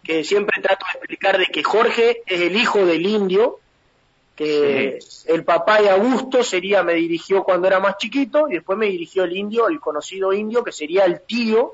que 0.09 0.25
siempre 0.25 0.63
trato 0.63 0.87
de 0.87 0.99
explicar 0.99 1.37
de 1.37 1.47
que 1.47 1.63
Jorge 1.63 2.23
es 2.25 2.41
el 2.41 2.57
hijo 2.57 2.87
del 2.87 3.05
indio, 3.05 3.59
que 4.39 5.01
el 5.27 5.43
papá 5.43 5.83
de 5.83 5.91
Augusto 5.91 6.45
sería, 6.45 6.85
me 6.85 6.95
dirigió 6.95 7.43
cuando 7.43 7.67
era 7.67 7.81
más 7.81 7.97
chiquito, 7.99 8.49
y 8.49 8.53
después 8.53 8.79
me 8.79 8.87
dirigió 8.87 9.25
el 9.25 9.37
indio, 9.37 9.67
el 9.67 9.81
conocido 9.81 10.33
indio, 10.33 10.63
que 10.63 10.71
sería 10.71 11.05
el 11.07 11.23
tío 11.23 11.73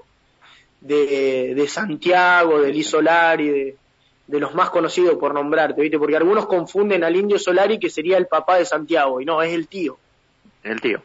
de, 0.80 1.54
de 1.54 1.68
Santiago, 1.68 2.62
de 2.62 2.72
Liz 2.72 2.88
Solari, 2.88 3.48
de, 3.50 3.76
de 4.26 4.40
los 4.40 4.54
más 4.54 4.70
conocidos 4.70 5.18
por 5.18 5.34
nombrarte, 5.34 5.82
¿viste? 5.82 5.98
Porque 5.98 6.16
algunos 6.16 6.46
confunden 6.46 7.04
al 7.04 7.14
indio 7.14 7.38
Solari, 7.38 7.78
que 7.78 7.90
sería 7.90 8.16
el 8.16 8.28
papá 8.28 8.56
de 8.56 8.64
Santiago, 8.64 9.20
y 9.20 9.26
no, 9.26 9.42
es 9.42 9.52
el 9.52 9.68
tío. 9.68 9.98
El 10.62 10.80
tío. 10.80 11.02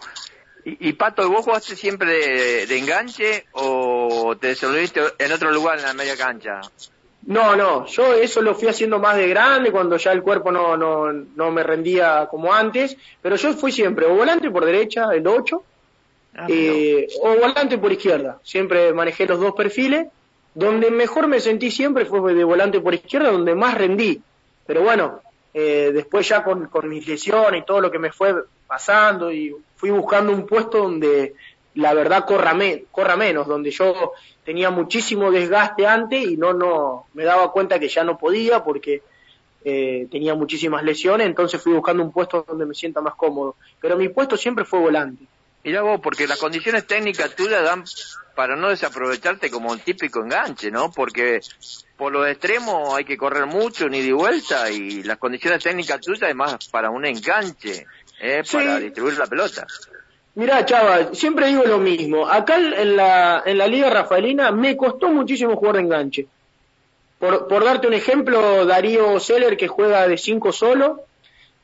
Y, 0.63 0.93
Pato, 0.93 1.29
¿vos 1.29 1.43
jugaste 1.43 1.75
siempre 1.75 2.13
de, 2.13 2.67
de 2.67 2.77
enganche 2.77 3.47
o 3.51 4.37
te 4.39 4.47
desenvolviste 4.47 5.01
en 5.17 5.31
otro 5.33 5.51
lugar 5.51 5.77
en 5.77 5.83
la 5.83 5.93
media 5.93 6.15
cancha? 6.15 6.61
No, 7.29 7.55
no, 7.55 7.85
yo 7.85 8.15
eso 8.15 8.41
lo 8.41 8.55
fui 8.55 8.69
haciendo 8.69 8.97
más 8.97 9.15
de 9.15 9.27
grande 9.27 9.71
cuando 9.71 9.97
ya 9.97 10.11
el 10.11 10.23
cuerpo 10.23 10.51
no, 10.51 10.75
no, 10.75 11.13
no 11.13 11.51
me 11.51 11.61
rendía 11.61 12.27
como 12.27 12.51
antes, 12.51 12.97
pero 13.21 13.35
yo 13.35 13.53
fui 13.53 13.71
siempre 13.71 14.07
o 14.07 14.15
volante 14.15 14.49
por 14.49 14.65
derecha, 14.65 15.09
el 15.13 15.27
8, 15.27 15.63
ah, 16.37 16.47
eh, 16.49 17.07
o 17.21 17.35
volante 17.35 17.77
por 17.77 17.91
izquierda. 17.91 18.39
Siempre 18.41 18.91
manejé 18.93 19.27
los 19.27 19.39
dos 19.39 19.53
perfiles. 19.53 20.07
Donde 20.55 20.89
mejor 20.89 21.27
me 21.27 21.39
sentí 21.39 21.69
siempre 21.69 22.05
fue 22.05 22.33
de 22.33 22.43
volante 22.43 22.79
por 22.79 22.95
izquierda, 22.95 23.31
donde 23.31 23.53
más 23.53 23.75
rendí. 23.75 24.19
Pero 24.65 24.81
bueno, 24.81 25.21
eh, 25.53 25.91
después 25.93 26.27
ya 26.27 26.43
con, 26.43 26.65
con 26.65 26.89
mis 26.89 27.07
lesiones 27.07 27.61
y 27.61 27.65
todo 27.65 27.79
lo 27.79 27.91
que 27.91 27.99
me 27.99 28.11
fue 28.11 28.33
pasando 28.65 29.31
y 29.31 29.55
fui 29.75 29.91
buscando 29.91 30.31
un 30.31 30.47
puesto 30.47 30.79
donde 30.79 31.35
la 31.75 31.93
verdad 31.93 32.25
corra, 32.25 32.57
corra 32.91 33.15
menos, 33.15 33.47
donde 33.47 33.71
yo 33.71 34.13
tenía 34.43 34.69
muchísimo 34.69 35.31
desgaste 35.31 35.85
antes 35.85 36.23
y 36.23 36.37
no, 36.37 36.53
no, 36.53 37.05
me 37.13 37.23
daba 37.23 37.51
cuenta 37.51 37.79
que 37.79 37.87
ya 37.87 38.03
no 38.03 38.17
podía 38.17 38.63
porque 38.63 39.03
eh, 39.63 40.07
tenía 40.09 40.35
muchísimas 40.35 40.83
lesiones, 40.83 41.27
entonces 41.27 41.61
fui 41.61 41.73
buscando 41.73 42.01
un 42.03 42.11
puesto 42.11 42.45
donde 42.47 42.65
me 42.65 42.73
sienta 42.73 43.01
más 43.01 43.15
cómodo. 43.15 43.55
Pero 43.79 43.97
mi 43.97 44.09
puesto 44.09 44.37
siempre 44.37 44.65
fue 44.65 44.79
volante. 44.79 45.25
Mira 45.63 45.81
vos, 45.81 45.99
porque 46.01 46.25
las 46.25 46.39
condiciones 46.39 46.87
técnicas 46.87 47.35
tuyas 47.35 47.63
dan 47.63 47.83
para 48.33 48.55
no 48.55 48.69
desaprovecharte 48.69 49.51
como 49.51 49.69
un 49.69 49.79
típico 49.79 50.21
enganche, 50.21 50.71
¿no? 50.71 50.89
Porque 50.91 51.41
por 51.97 52.13
los 52.13 52.25
extremos 52.29 52.95
hay 52.95 53.03
que 53.03 53.17
correr 53.17 53.45
mucho, 53.45 53.89
ni 53.89 54.01
de 54.01 54.13
vuelta, 54.13 54.71
y 54.71 55.03
las 55.03 55.17
condiciones 55.17 55.61
técnicas 55.61 55.99
tuyas 55.99 56.23
además 56.23 56.69
para 56.71 56.89
un 56.89 57.05
enganche, 57.05 57.85
¿eh? 58.21 58.41
para 58.49 58.79
distribuir 58.79 59.17
la 59.17 59.27
pelota. 59.27 59.67
Mirá, 60.35 60.65
Chava, 60.65 61.13
siempre 61.13 61.47
digo 61.47 61.63
lo 61.65 61.79
mismo. 61.79 62.27
Acá 62.27 62.57
en 62.57 62.95
la, 62.95 63.43
en 63.45 63.57
la 63.57 63.67
Liga 63.67 63.89
Rafaelina 63.89 64.51
me 64.51 64.77
costó 64.77 65.09
muchísimo 65.09 65.55
jugar 65.55 65.75
de 65.75 65.81
enganche. 65.81 66.27
Por, 67.17 67.47
por 67.47 67.65
darte 67.65 67.87
un 67.87 67.93
ejemplo, 67.93 68.65
Darío 68.65 69.19
Seller, 69.19 69.57
que 69.57 69.67
juega 69.67 70.07
de 70.07 70.17
5 70.17 70.51
solo, 70.53 71.01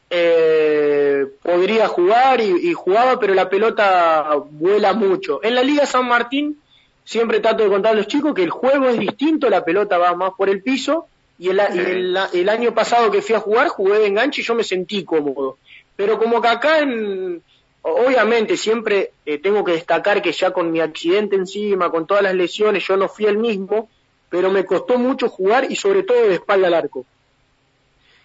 eh, 0.10 1.25
podría 1.41 1.88
jugar 1.88 2.41
y, 2.41 2.73
jugaba, 2.73 3.19
pero 3.19 3.34
la 3.34 3.49
pelota 3.49 4.36
vuela 4.49 4.93
mucho. 4.93 5.39
En 5.43 5.56
la 5.56 5.63
Liga 5.63 5.86
San 5.86 6.08
Martín, 6.08 6.60
siempre 7.04 7.39
trato 7.39 7.63
de 7.63 7.69
contar 7.69 7.93
a 7.93 7.97
los 7.97 8.08
chicos 8.08 8.34
que 8.34 8.43
el 8.43 8.49
juego 8.49 8.89
es 8.89 8.99
distinto, 8.99 9.49
la 9.49 9.63
pelota 9.63 9.97
va 9.97 10.13
más 10.15 10.34
por 10.38 10.49
el 10.49 10.62
piso, 10.62 11.08
y 11.38 11.49
el, 11.49 11.60
el, 11.60 12.17
el 12.34 12.49
año 12.49 12.73
pasado 12.73 13.12
que 13.12 13.21
fui 13.21 13.36
a 13.36 13.39
jugar, 13.39 13.67
jugué 13.67 13.99
de 13.99 14.08
enganche 14.08 14.41
y 14.41 14.43
yo 14.43 14.56
me 14.56 14.63
sentí 14.63 15.04
cómodo. 15.04 15.58
Pero 15.95 16.19
como 16.19 16.41
que 16.41 16.47
acá 16.47 16.80
en 16.80 17.41
obviamente 17.88 18.58
siempre 18.58 19.12
eh, 19.26 19.38
tengo 19.38 19.63
que 19.63 19.74
destacar 19.74 20.21
que 20.21 20.32
ya 20.32 20.52
con 20.52 20.71
mi 20.71 20.80
accidente 20.80 21.36
encima, 21.36 21.91
con 21.91 22.08
todas 22.08 22.24
las 22.24 22.34
lesiones, 22.34 22.86
yo 22.88 22.98
no 22.98 23.08
fui 23.08 23.26
el 23.26 23.38
mismo, 23.38 23.89
pero 24.30 24.50
me 24.50 24.65
costó 24.65 24.98
mucho 24.98 25.30
jugar 25.30 25.71
y 25.71 25.76
sobre 25.76 26.04
todo 26.04 26.28
de 26.28 26.34
espalda 26.34 26.67
al 26.67 26.74
arco. 26.74 27.06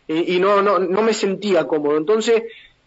y 0.09 0.40
no, 0.40 0.61
no, 0.61 0.79
no 0.79 1.03
me 1.03 1.12
sentía 1.12 1.66
cómodo. 1.66 1.96
Entonces 1.96 2.42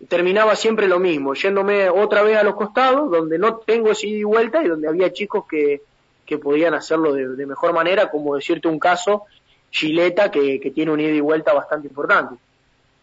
terminaba 0.09 0.55
siempre 0.55 0.87
lo 0.87 0.99
mismo, 0.99 1.35
yéndome 1.35 1.89
otra 1.89 2.23
vez 2.23 2.37
a 2.37 2.43
los 2.43 2.55
costados, 2.55 3.09
donde 3.09 3.37
no 3.37 3.57
tengo 3.57 3.91
ese 3.91 4.07
ida 4.07 4.19
y 4.19 4.23
vuelta 4.23 4.63
y 4.63 4.67
donde 4.67 4.87
había 4.87 5.13
chicos 5.13 5.45
que, 5.47 5.81
que 6.25 6.37
podían 6.37 6.73
hacerlo 6.73 7.13
de, 7.13 7.45
mejor 7.45 7.73
manera, 7.73 8.09
como 8.09 8.35
decirte 8.35 8.67
un 8.67 8.79
caso, 8.79 9.23
Chileta, 9.71 10.31
que, 10.31 10.59
que 10.59 10.71
tiene 10.71 10.91
un 10.91 10.99
ida 10.99 11.11
y 11.11 11.19
vuelta 11.19 11.53
bastante 11.53 11.87
importante. 11.87 12.35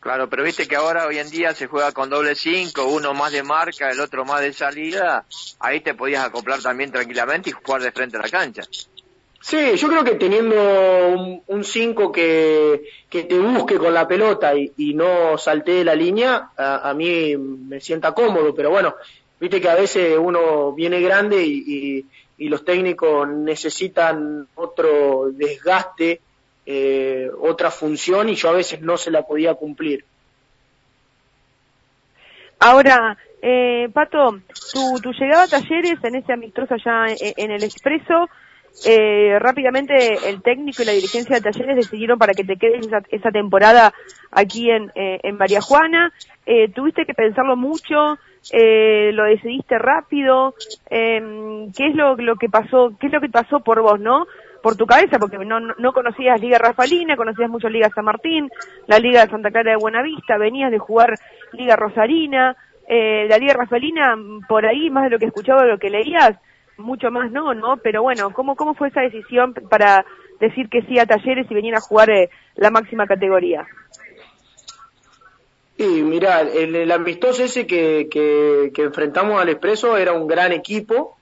Claro, 0.00 0.30
pero 0.30 0.44
viste 0.44 0.66
que 0.66 0.76
ahora 0.76 1.06
hoy 1.06 1.18
en 1.18 1.28
día 1.28 1.54
se 1.54 1.66
juega 1.66 1.92
con 1.92 2.08
doble 2.08 2.34
cinco, 2.34 2.86
uno 2.86 3.12
más 3.12 3.32
de 3.32 3.42
marca, 3.42 3.90
el 3.90 4.00
otro 4.00 4.24
más 4.24 4.40
de 4.40 4.54
salida, 4.54 5.26
ahí 5.58 5.80
te 5.80 5.94
podías 5.94 6.24
acoplar 6.24 6.62
también 6.62 6.90
tranquilamente 6.90 7.50
y 7.50 7.52
jugar 7.52 7.82
de 7.82 7.92
frente 7.92 8.16
a 8.16 8.20
la 8.20 8.28
cancha. 8.30 8.62
Sí, 9.42 9.76
yo 9.76 9.88
creo 9.88 10.04
que 10.04 10.16
teniendo 10.16 11.42
un 11.46 11.64
5 11.64 12.12
que, 12.12 12.82
que 13.08 13.24
te 13.24 13.38
busque 13.38 13.76
con 13.78 13.92
la 13.94 14.06
pelota 14.06 14.54
y, 14.54 14.72
y 14.76 14.92
no 14.92 15.38
salte 15.38 15.82
la 15.82 15.94
línea, 15.94 16.50
a, 16.56 16.92
mí 16.94 17.36
me 17.36 17.80
sienta 17.80 18.12
cómodo, 18.12 18.54
pero 18.54 18.68
bueno, 18.68 18.96
viste 19.38 19.60
que 19.60 19.68
a 19.68 19.74
veces 19.74 20.18
uno 20.18 20.72
viene 20.72 21.00
grande 21.00 21.42
y 21.42 22.04
los 22.48 22.64
técnicos 22.66 23.28
necesitan 23.28 24.46
otro 24.54 25.30
desgaste 25.32 26.20
eh, 26.72 27.28
otra 27.40 27.72
función 27.72 28.28
y 28.28 28.36
yo 28.36 28.48
a 28.48 28.52
veces 28.52 28.80
no 28.80 28.96
se 28.96 29.10
la 29.10 29.22
podía 29.22 29.54
cumplir. 29.54 30.04
Ahora, 32.60 33.18
eh, 33.42 33.88
Pato, 33.92 34.38
tu, 34.72 35.00
tu 35.02 35.12
llegada 35.12 35.42
a 35.42 35.48
talleres 35.48 35.98
en 36.04 36.14
ese 36.14 36.32
amistoso 36.32 36.74
allá 36.74 37.12
en, 37.36 37.50
el 37.50 37.64
Expreso, 37.64 38.28
eh, 38.86 39.36
rápidamente 39.40 40.28
el 40.28 40.42
técnico 40.42 40.82
y 40.82 40.86
la 40.86 40.92
dirigencia 40.92 41.34
de 41.34 41.50
talleres 41.50 41.74
decidieron 41.74 42.20
para 42.20 42.34
que 42.34 42.44
te 42.44 42.56
quedes 42.56 42.86
esa, 42.86 43.02
esa 43.10 43.32
temporada 43.32 43.92
aquí 44.30 44.70
en, 44.70 44.92
eh, 44.94 45.18
en 45.24 45.36
María 45.38 45.60
Juana. 45.60 46.12
Eh, 46.46 46.68
tuviste 46.68 47.04
que 47.04 47.14
pensarlo 47.14 47.56
mucho, 47.56 48.16
eh, 48.52 49.10
lo 49.12 49.24
decidiste 49.24 49.76
rápido. 49.76 50.54
Em, 50.88 51.72
¿Qué 51.72 51.88
es 51.88 51.96
lo 51.96 52.36
que 52.36 52.48
pasó? 52.48 52.92
¿Qué 53.00 53.08
es 53.08 53.12
lo 53.12 53.20
que 53.20 53.28
pasó 53.28 53.58
por 53.58 53.82
vos, 53.82 53.98
no? 53.98 54.28
Por 54.62 54.76
tu 54.76 54.86
cabeza, 54.86 55.18
porque 55.18 55.38
no, 55.38 55.60
no 55.60 55.92
conocías 55.92 56.40
Liga 56.40 56.58
Rafalina, 56.58 57.16
conocías 57.16 57.50
mucho 57.50 57.68
Liga 57.68 57.90
San 57.94 58.04
Martín, 58.04 58.50
la 58.86 58.98
Liga 58.98 59.24
de 59.24 59.30
Santa 59.30 59.50
Clara 59.50 59.70
de 59.70 59.76
Buenavista, 59.76 60.36
venías 60.38 60.70
de 60.70 60.78
jugar 60.78 61.14
Liga 61.52 61.76
Rosarina, 61.76 62.56
eh, 62.92 63.26
la 63.28 63.38
Liga 63.38 63.54
Rafaelina, 63.54 64.16
por 64.48 64.66
ahí, 64.66 64.90
más 64.90 65.04
de 65.04 65.10
lo 65.10 65.18
que 65.18 65.26
escuchaba, 65.26 65.62
de 65.62 65.68
lo 65.68 65.78
que 65.78 65.90
leías, 65.90 66.36
mucho 66.76 67.10
más 67.10 67.30
no, 67.30 67.54
¿no? 67.54 67.76
Pero 67.76 68.02
bueno, 68.02 68.30
¿cómo, 68.32 68.56
cómo 68.56 68.74
fue 68.74 68.88
esa 68.88 69.00
decisión 69.00 69.54
para 69.54 70.04
decir 70.40 70.68
que 70.68 70.82
sí 70.82 70.98
a 70.98 71.06
Talleres 71.06 71.48
y 71.48 71.54
venir 71.54 71.74
a 71.76 71.80
jugar 71.80 72.10
eh, 72.10 72.30
la 72.56 72.70
máxima 72.70 73.06
categoría? 73.06 73.66
Sí, 75.76 76.02
mira, 76.02 76.40
el, 76.40 76.90
amistoso 76.90 77.44
ese 77.44 77.66
que, 77.66 78.08
que, 78.10 78.82
enfrentamos 78.82 79.40
al 79.40 79.48
Expreso 79.48 79.96
era 79.96 80.12
un 80.12 80.26
gran 80.26 80.52
equipo 80.52 81.16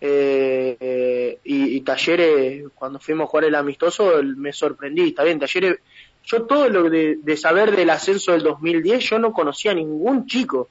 eh, 0.00 1.38
y, 1.44 1.80
Talleres, 1.80 2.64
cuando 2.74 2.98
fuimos 2.98 3.24
a 3.24 3.28
jugar 3.28 3.44
el 3.44 3.54
amistoso, 3.54 4.22
me 4.22 4.52
sorprendí, 4.52 5.08
está 5.08 5.24
bien, 5.24 5.38
Talleres, 5.38 5.78
yo 6.24 6.42
todo 6.42 6.68
lo 6.68 6.90
de, 6.90 7.18
de 7.22 7.36
saber 7.36 7.74
del 7.74 7.90
ascenso 7.90 8.32
del 8.32 8.42
2010, 8.42 9.10
yo 9.10 9.18
no 9.18 9.32
conocía 9.32 9.70
a 9.70 9.74
ningún 9.74 10.26
chico 10.26 10.68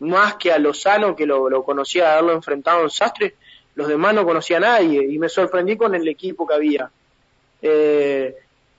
más 0.00 0.36
que 0.36 0.52
a 0.52 0.58
Lozano, 0.58 1.16
que 1.16 1.26
lo, 1.26 1.62
conocía 1.64 2.12
haberlo 2.12 2.32
enfrentado 2.32 2.82
en 2.82 2.90
Sastre, 2.90 3.34
los 3.74 3.88
demás 3.88 4.14
no 4.14 4.24
conocía 4.24 4.58
a 4.58 4.60
nadie 4.60 5.04
y 5.04 5.18
me 5.18 5.28
sorprendí 5.28 5.76
con 5.76 5.94
el 5.94 6.06
equipo 6.08 6.46
que 6.46 6.54
había. 6.54 6.90
Eh, 7.62 8.34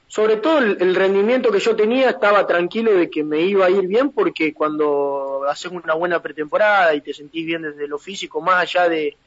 sobre 0.07 0.37
todo 0.37 0.59
el, 0.59 0.95
rendimiento 0.95 1.51
que 1.51 1.59
yo 1.59 1.75
tenía, 1.75 2.09
estaba 2.09 2.47
tranquilo 2.47 2.93
de 2.93 3.09
que 3.09 3.23
me 3.23 3.41
iba 3.41 3.65
a 3.65 3.69
ir 3.69 3.87
bien 3.87 4.11
porque 4.11 4.53
cuando 4.53 5.43
haces 5.47 5.71
una 5.71 5.93
buena 5.93 6.21
pretemporada 6.21 6.95
y 6.95 7.01
te 7.01 7.13
sentís 7.13 7.45
bien 7.45 7.63
desde 7.63 7.87
lo 7.87 7.99
físico, 7.99 8.39
más 8.41 8.61
allá 8.61 8.89
de, 8.89 9.17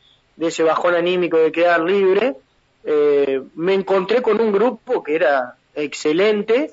ese 0.49 0.63
bajón 0.63 0.95
anímico 0.95 1.37
de 1.37 1.53
quedar 1.53 1.81
libre, 1.81 2.37
eh, 2.85 3.43
me 3.55 3.75
encontré 3.75 4.23
con 4.23 4.41
un 4.41 4.53
grupo 4.53 5.03
que 5.03 5.15
era 5.15 5.57
excelente 5.75 6.73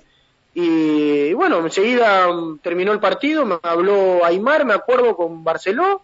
y 0.60 1.34
bueno, 1.34 1.60
enseguida 1.60 2.34
mm, 2.34 2.58
terminó 2.64 2.92
el 2.92 3.00
partido, 3.00 3.46
me 3.46 3.60
habló 3.62 4.26
Aymar, 4.26 4.66
me 4.66 4.74
acuerdo, 4.74 5.16
con 5.16 5.44
Barceló, 5.44 6.02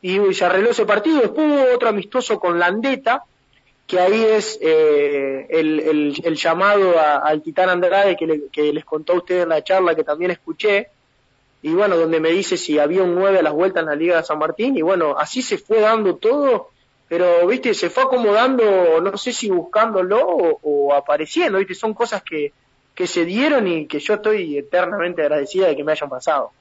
y 0.00 0.32
se 0.32 0.44
arregló 0.44 0.70
ese 0.70 0.86
partido. 0.86 1.20
Después 1.20 1.44
hubo 1.44 1.74
otro 1.74 1.88
amistoso 1.88 2.38
con 2.38 2.56
Landeta, 2.56 3.24
que 3.84 3.98
ahí 3.98 4.22
es 4.22 4.60
eh, 4.62 5.48
el, 5.50 6.14
el, 6.22 6.36
llamado 6.36 6.94
al 7.00 7.42
Titán 7.42 7.68
Andrade 7.68 8.16
que, 8.16 8.42
que, 8.52 8.72
les 8.72 8.84
contó 8.84 9.14
a 9.14 9.16
ustedes 9.16 9.42
en 9.42 9.48
la 9.48 9.64
charla 9.64 9.96
que 9.96 10.04
también 10.04 10.30
escuché, 10.30 10.90
y 11.60 11.70
bueno, 11.70 11.96
donde 11.96 12.20
me 12.20 12.30
dice 12.30 12.56
si 12.56 12.78
había 12.78 13.02
un 13.02 13.16
9 13.16 13.40
a 13.40 13.42
las 13.42 13.54
vueltas 13.54 13.82
en 13.82 13.88
la 13.88 13.96
Liga 13.96 14.18
de 14.18 14.22
San 14.22 14.38
Martín, 14.38 14.76
y 14.76 14.82
bueno, 14.82 15.16
así 15.18 15.42
se 15.42 15.58
fue 15.58 15.80
dando 15.80 16.14
todo, 16.14 16.70
pero 17.08 17.46
viste, 17.46 17.74
se 17.74 17.90
fue 17.90 18.04
acomodando, 18.04 19.00
no 19.00 19.16
sé 19.16 19.32
si 19.32 19.50
buscándolo 19.50 20.20
o, 20.26 20.60
o 20.62 20.94
apareciendo, 20.94 21.58
viste, 21.58 21.74
son 21.74 21.94
cosas 21.94 22.22
que, 22.22 22.52
que 22.94 23.06
se 23.06 23.24
dieron 23.24 23.66
y 23.66 23.86
que 23.86 23.98
yo 23.98 24.14
estoy 24.14 24.58
eternamente 24.58 25.22
agradecida 25.22 25.66
de 25.66 25.76
que 25.76 25.84
me 25.84 25.92
hayan 25.92 26.08
pasado. 26.08 26.52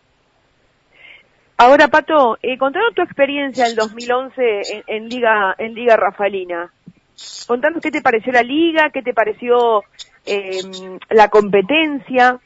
Ahora, 1.57 1.87
Pato, 1.87 2.37
eh, 2.41 2.57
contanos 2.57 2.95
tu 2.95 3.03
experiencia 3.03 3.67
en 3.67 3.75
2011 3.75 4.61
en, 4.71 4.83
en, 4.87 5.09
Liga 5.09 5.55
en 5.57 5.75
Liga 5.75 5.95
Rafaelina. 5.95 6.73
Contanos 7.47 7.81
qué 7.81 7.91
te 7.91 8.01
pareció 8.01 8.33
la 8.33 8.41
liga, 8.41 8.89
qué 8.89 9.03
te 9.03 9.13
pareció 9.13 9.83
eh, 10.25 10.61
la 11.11 11.29
competencia. 11.29 12.39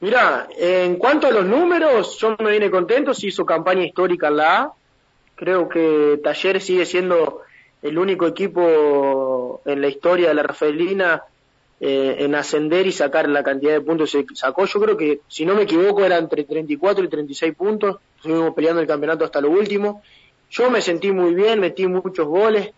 Mira, 0.00 0.48
en 0.58 0.96
cuanto 0.96 1.28
a 1.28 1.30
los 1.30 1.46
números, 1.46 2.18
yo 2.18 2.36
me 2.38 2.50
vine 2.52 2.70
contento, 2.70 3.14
se 3.14 3.28
hizo 3.28 3.46
campaña 3.46 3.84
histórica 3.84 4.28
en 4.28 4.36
la 4.36 4.60
A. 4.60 4.72
Creo 5.42 5.68
que 5.68 6.20
Talleres 6.22 6.62
sigue 6.62 6.86
siendo 6.86 7.40
el 7.82 7.98
único 7.98 8.28
equipo 8.28 9.60
en 9.64 9.80
la 9.80 9.88
historia 9.88 10.28
de 10.28 10.34
la 10.34 10.44
Rafaelina 10.44 11.24
eh, 11.80 12.14
en 12.20 12.36
ascender 12.36 12.86
y 12.86 12.92
sacar 12.92 13.28
la 13.28 13.42
cantidad 13.42 13.72
de 13.72 13.80
puntos 13.80 14.12
que 14.12 14.24
sacó. 14.34 14.66
Yo 14.66 14.80
creo 14.80 14.96
que, 14.96 15.22
si 15.26 15.44
no 15.44 15.56
me 15.56 15.62
equivoco, 15.62 16.04
era 16.04 16.16
entre 16.16 16.44
34 16.44 17.04
y 17.04 17.08
36 17.08 17.56
puntos. 17.56 17.96
Estuvimos 18.18 18.54
peleando 18.54 18.82
el 18.82 18.86
campeonato 18.86 19.24
hasta 19.24 19.40
lo 19.40 19.50
último. 19.50 20.00
Yo 20.48 20.70
me 20.70 20.80
sentí 20.80 21.10
muy 21.10 21.34
bien, 21.34 21.58
metí 21.58 21.88
muchos 21.88 22.28
goles 22.28 22.70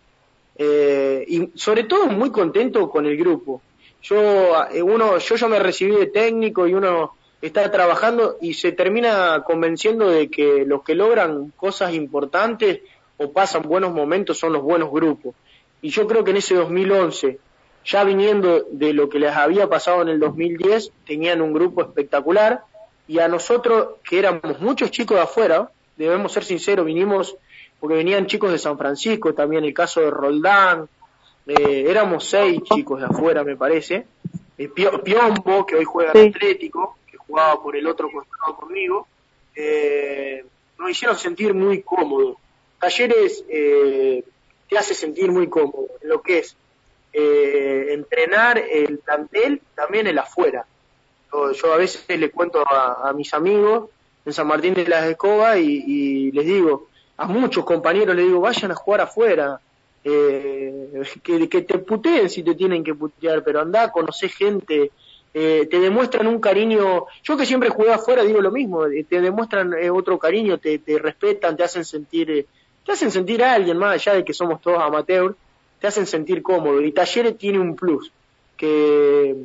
eh, 0.57 1.23
y 1.27 1.51
sobre 1.53 1.83
todo 1.83 2.07
muy 2.07 2.31
contento 2.31 2.89
con 2.89 3.05
el 3.05 3.15
grupo. 3.15 3.61
Yo, 4.01 4.67
eh, 4.71 4.81
uno, 4.81 5.19
yo 5.19 5.35
ya 5.35 5.47
me 5.47 5.59
recibí 5.59 5.95
de 5.95 6.07
técnico 6.07 6.67
y 6.67 6.73
uno 6.73 7.13
está 7.47 7.69
trabajando 7.71 8.37
y 8.41 8.53
se 8.53 8.71
termina 8.71 9.43
convenciendo 9.45 10.09
de 10.09 10.29
que 10.29 10.65
los 10.65 10.83
que 10.83 10.95
logran 10.95 11.51
cosas 11.55 11.93
importantes 11.93 12.81
o 13.17 13.31
pasan 13.31 13.63
buenos 13.63 13.93
momentos 13.93 14.37
son 14.39 14.53
los 14.53 14.61
buenos 14.61 14.91
grupos. 14.91 15.35
Y 15.81 15.89
yo 15.89 16.07
creo 16.07 16.23
que 16.23 16.31
en 16.31 16.37
ese 16.37 16.55
2011, 16.55 17.39
ya 17.85 18.03
viniendo 18.03 18.65
de 18.71 18.93
lo 18.93 19.09
que 19.09 19.19
les 19.19 19.35
había 19.35 19.67
pasado 19.69 20.01
en 20.01 20.09
el 20.09 20.19
2010, 20.19 20.91
tenían 21.05 21.41
un 21.41 21.53
grupo 21.53 21.81
espectacular. 21.81 22.63
Y 23.07 23.19
a 23.19 23.27
nosotros, 23.27 23.97
que 24.03 24.17
éramos 24.17 24.59
muchos 24.59 24.89
chicos 24.89 25.17
de 25.17 25.23
afuera, 25.23 25.69
debemos 25.95 26.31
ser 26.31 26.43
sinceros, 26.43 26.85
vinimos 26.85 27.37
porque 27.79 27.95
venían 27.97 28.25
chicos 28.25 28.51
de 28.51 28.57
San 28.57 28.77
Francisco, 28.77 29.33
también 29.33 29.63
el 29.63 29.73
caso 29.73 30.01
de 30.01 30.09
Roldán, 30.09 30.87
eh, 31.45 31.85
éramos 31.87 32.25
seis 32.25 32.61
chicos 32.63 32.99
de 32.99 33.05
afuera, 33.05 33.43
me 33.43 33.55
parece, 33.55 34.07
eh, 34.57 34.69
Piombo, 34.69 35.65
que 35.65 35.75
hoy 35.75 35.83
juega 35.83 36.11
en 36.15 36.29
Atlético, 36.29 36.97
jugaba 37.27 37.61
por 37.61 37.75
el 37.75 37.87
otro 37.87 38.09
costado 38.11 38.55
conmigo, 38.55 39.07
eh, 39.55 40.45
nos 40.77 40.89
hicieron 40.89 41.17
sentir 41.17 41.53
muy 41.53 41.81
cómodos. 41.81 42.37
Talleres 42.79 43.43
eh, 43.49 44.23
te 44.69 44.77
hace 44.77 44.93
sentir 44.93 45.31
muy 45.31 45.47
cómodo 45.47 45.87
lo 46.01 46.21
que 46.21 46.39
es 46.39 46.55
eh, 47.13 47.93
entrenar 47.93 48.57
el 48.57 48.99
plantel, 48.99 49.61
también 49.73 50.07
el 50.07 50.17
afuera. 50.19 50.65
Yo, 51.31 51.73
a 51.73 51.77
veces 51.77 52.05
le 52.07 52.29
cuento 52.29 52.63
a, 52.69 53.11
mis 53.13 53.33
amigos 53.33 53.89
en 54.25 54.33
San 54.33 54.47
Martín 54.47 54.73
de 54.73 54.87
las 54.87 55.05
Escobas 55.05 55.57
y, 55.57 56.31
les 56.31 56.45
digo, 56.45 56.87
a 57.17 57.25
muchos 57.25 57.65
compañeros 57.65 58.15
les 58.15 58.25
digo, 58.25 58.39
vayan 58.41 58.71
a 58.71 58.75
jugar 58.75 59.01
afuera, 59.01 59.59
eh, 60.03 61.01
que, 61.23 61.61
te 61.61 61.79
puteen 61.79 62.29
si 62.29 62.43
te 62.43 62.55
tienen 62.55 62.83
que 62.83 62.93
putear, 62.95 63.43
pero 63.43 63.61
anda, 63.61 63.91
conocer 63.91 64.29
gente, 64.29 64.91
eh, 65.37 65.67
te 65.69 65.81
demuestran 65.81 66.27
un 66.27 66.39
cariño, 66.39 67.07
yo 67.21 67.35
que 67.37 67.45
siempre 67.45 67.69
jugué 67.69 67.91
afuera 67.91 68.23
digo 68.23 68.39
lo 68.39 68.51
mismo, 68.51 68.85
te 68.87 69.19
demuestran 69.19 69.73
otro 69.91 70.17
cariño, 70.17 70.57
te, 70.57 70.79
respetan, 70.97 71.57
te 71.57 71.63
hacen 71.63 71.83
sentir 71.83 72.47
te 72.85 72.91
hacen 72.91 73.11
sentir 73.11 73.43
a 73.43 73.53
alguien, 73.53 73.77
más 73.77 73.95
allá 73.95 74.13
de 74.17 74.23
que 74.23 74.33
somos 74.33 74.61
todos 74.61 74.81
amateurs, 74.81 75.35
te 75.81 75.87
hacen 75.87 76.05
sentir 76.05 76.41
cómodo. 76.41 76.81
Y 76.81 76.91
Talleres 76.91 77.37
tiene 77.37 77.59
un 77.59 77.75
plus, 77.75 78.11
que, 78.55 79.35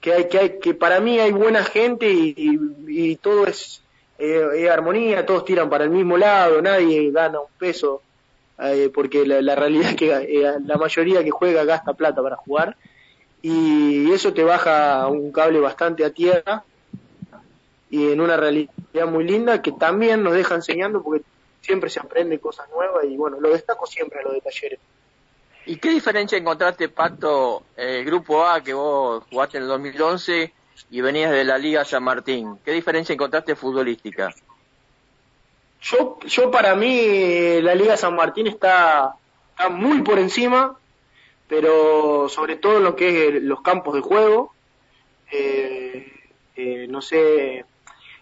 que, 0.00 0.12
hay, 0.12 0.28
que, 0.28 0.38
hay, 0.38 0.58
que 0.60 0.74
para 0.74 1.00
mí 1.00 1.18
hay 1.18 1.32
buena 1.32 1.64
gente 1.64 2.06
y, 2.08 3.16
todo 3.16 3.46
es, 3.46 3.82
eh, 4.18 4.68
armonía, 4.70 5.26
todos 5.26 5.44
tiran 5.44 5.68
para 5.68 5.84
el 5.84 5.90
mismo 5.90 6.16
lado, 6.16 6.62
nadie 6.62 7.10
gana 7.10 7.40
un 7.40 7.48
peso, 7.58 8.02
eh, 8.58 8.90
porque 8.94 9.26
la, 9.26 9.54
realidad 9.54 9.90
es 9.90 9.96
que 9.96 10.12
eh, 10.12 10.54
la 10.64 10.76
mayoría 10.76 11.24
que 11.24 11.30
juega 11.30 11.64
gasta 11.64 11.94
plata 11.94 12.22
para 12.22 12.36
jugar. 12.36 12.76
Y 13.46 14.10
eso 14.10 14.32
te 14.32 14.42
baja 14.42 15.06
un 15.06 15.30
cable 15.30 15.60
bastante 15.60 16.02
a 16.02 16.08
tierra 16.08 16.64
y 17.90 18.10
en 18.10 18.22
una 18.22 18.38
realidad 18.38 18.72
muy 19.06 19.24
linda 19.24 19.60
que 19.60 19.70
también 19.70 20.22
nos 20.22 20.32
deja 20.32 20.54
enseñando 20.54 21.02
porque 21.02 21.26
siempre 21.60 21.90
se 21.90 22.00
aprende 22.00 22.38
cosas 22.38 22.70
nuevas 22.70 23.04
y 23.04 23.18
bueno, 23.18 23.38
lo 23.38 23.50
destaco 23.50 23.84
siempre 23.84 24.20
a 24.20 24.22
lo 24.22 24.32
de 24.32 24.40
talleres. 24.40 24.80
¿Y 25.66 25.76
qué 25.76 25.90
diferencia 25.90 26.38
encontraste, 26.38 26.88
Pato, 26.88 27.64
el 27.76 28.06
Grupo 28.06 28.46
A 28.46 28.62
que 28.62 28.72
vos 28.72 29.24
jugaste 29.28 29.58
en 29.58 29.64
el 29.64 29.68
2011 29.68 30.50
y 30.92 31.00
venías 31.02 31.30
de 31.30 31.44
la 31.44 31.58
Liga 31.58 31.84
San 31.84 32.02
Martín? 32.02 32.58
¿Qué 32.64 32.72
diferencia 32.72 33.12
encontraste 33.12 33.54
futbolística? 33.54 34.34
Yo, 35.82 36.18
yo 36.24 36.50
para 36.50 36.74
mí 36.76 37.60
la 37.60 37.74
Liga 37.74 37.98
San 37.98 38.16
Martín 38.16 38.46
está, 38.46 39.16
está 39.50 39.68
muy 39.68 40.00
por 40.00 40.18
encima, 40.18 40.78
pero 41.48 42.28
sobre 42.28 42.56
todo 42.56 42.80
lo 42.80 42.96
que 42.96 43.28
es 43.28 43.42
los 43.42 43.60
campos 43.62 43.94
de 43.94 44.00
juego. 44.00 44.52
Eh, 45.30 46.12
eh, 46.56 46.86
no 46.88 47.02
sé, 47.02 47.64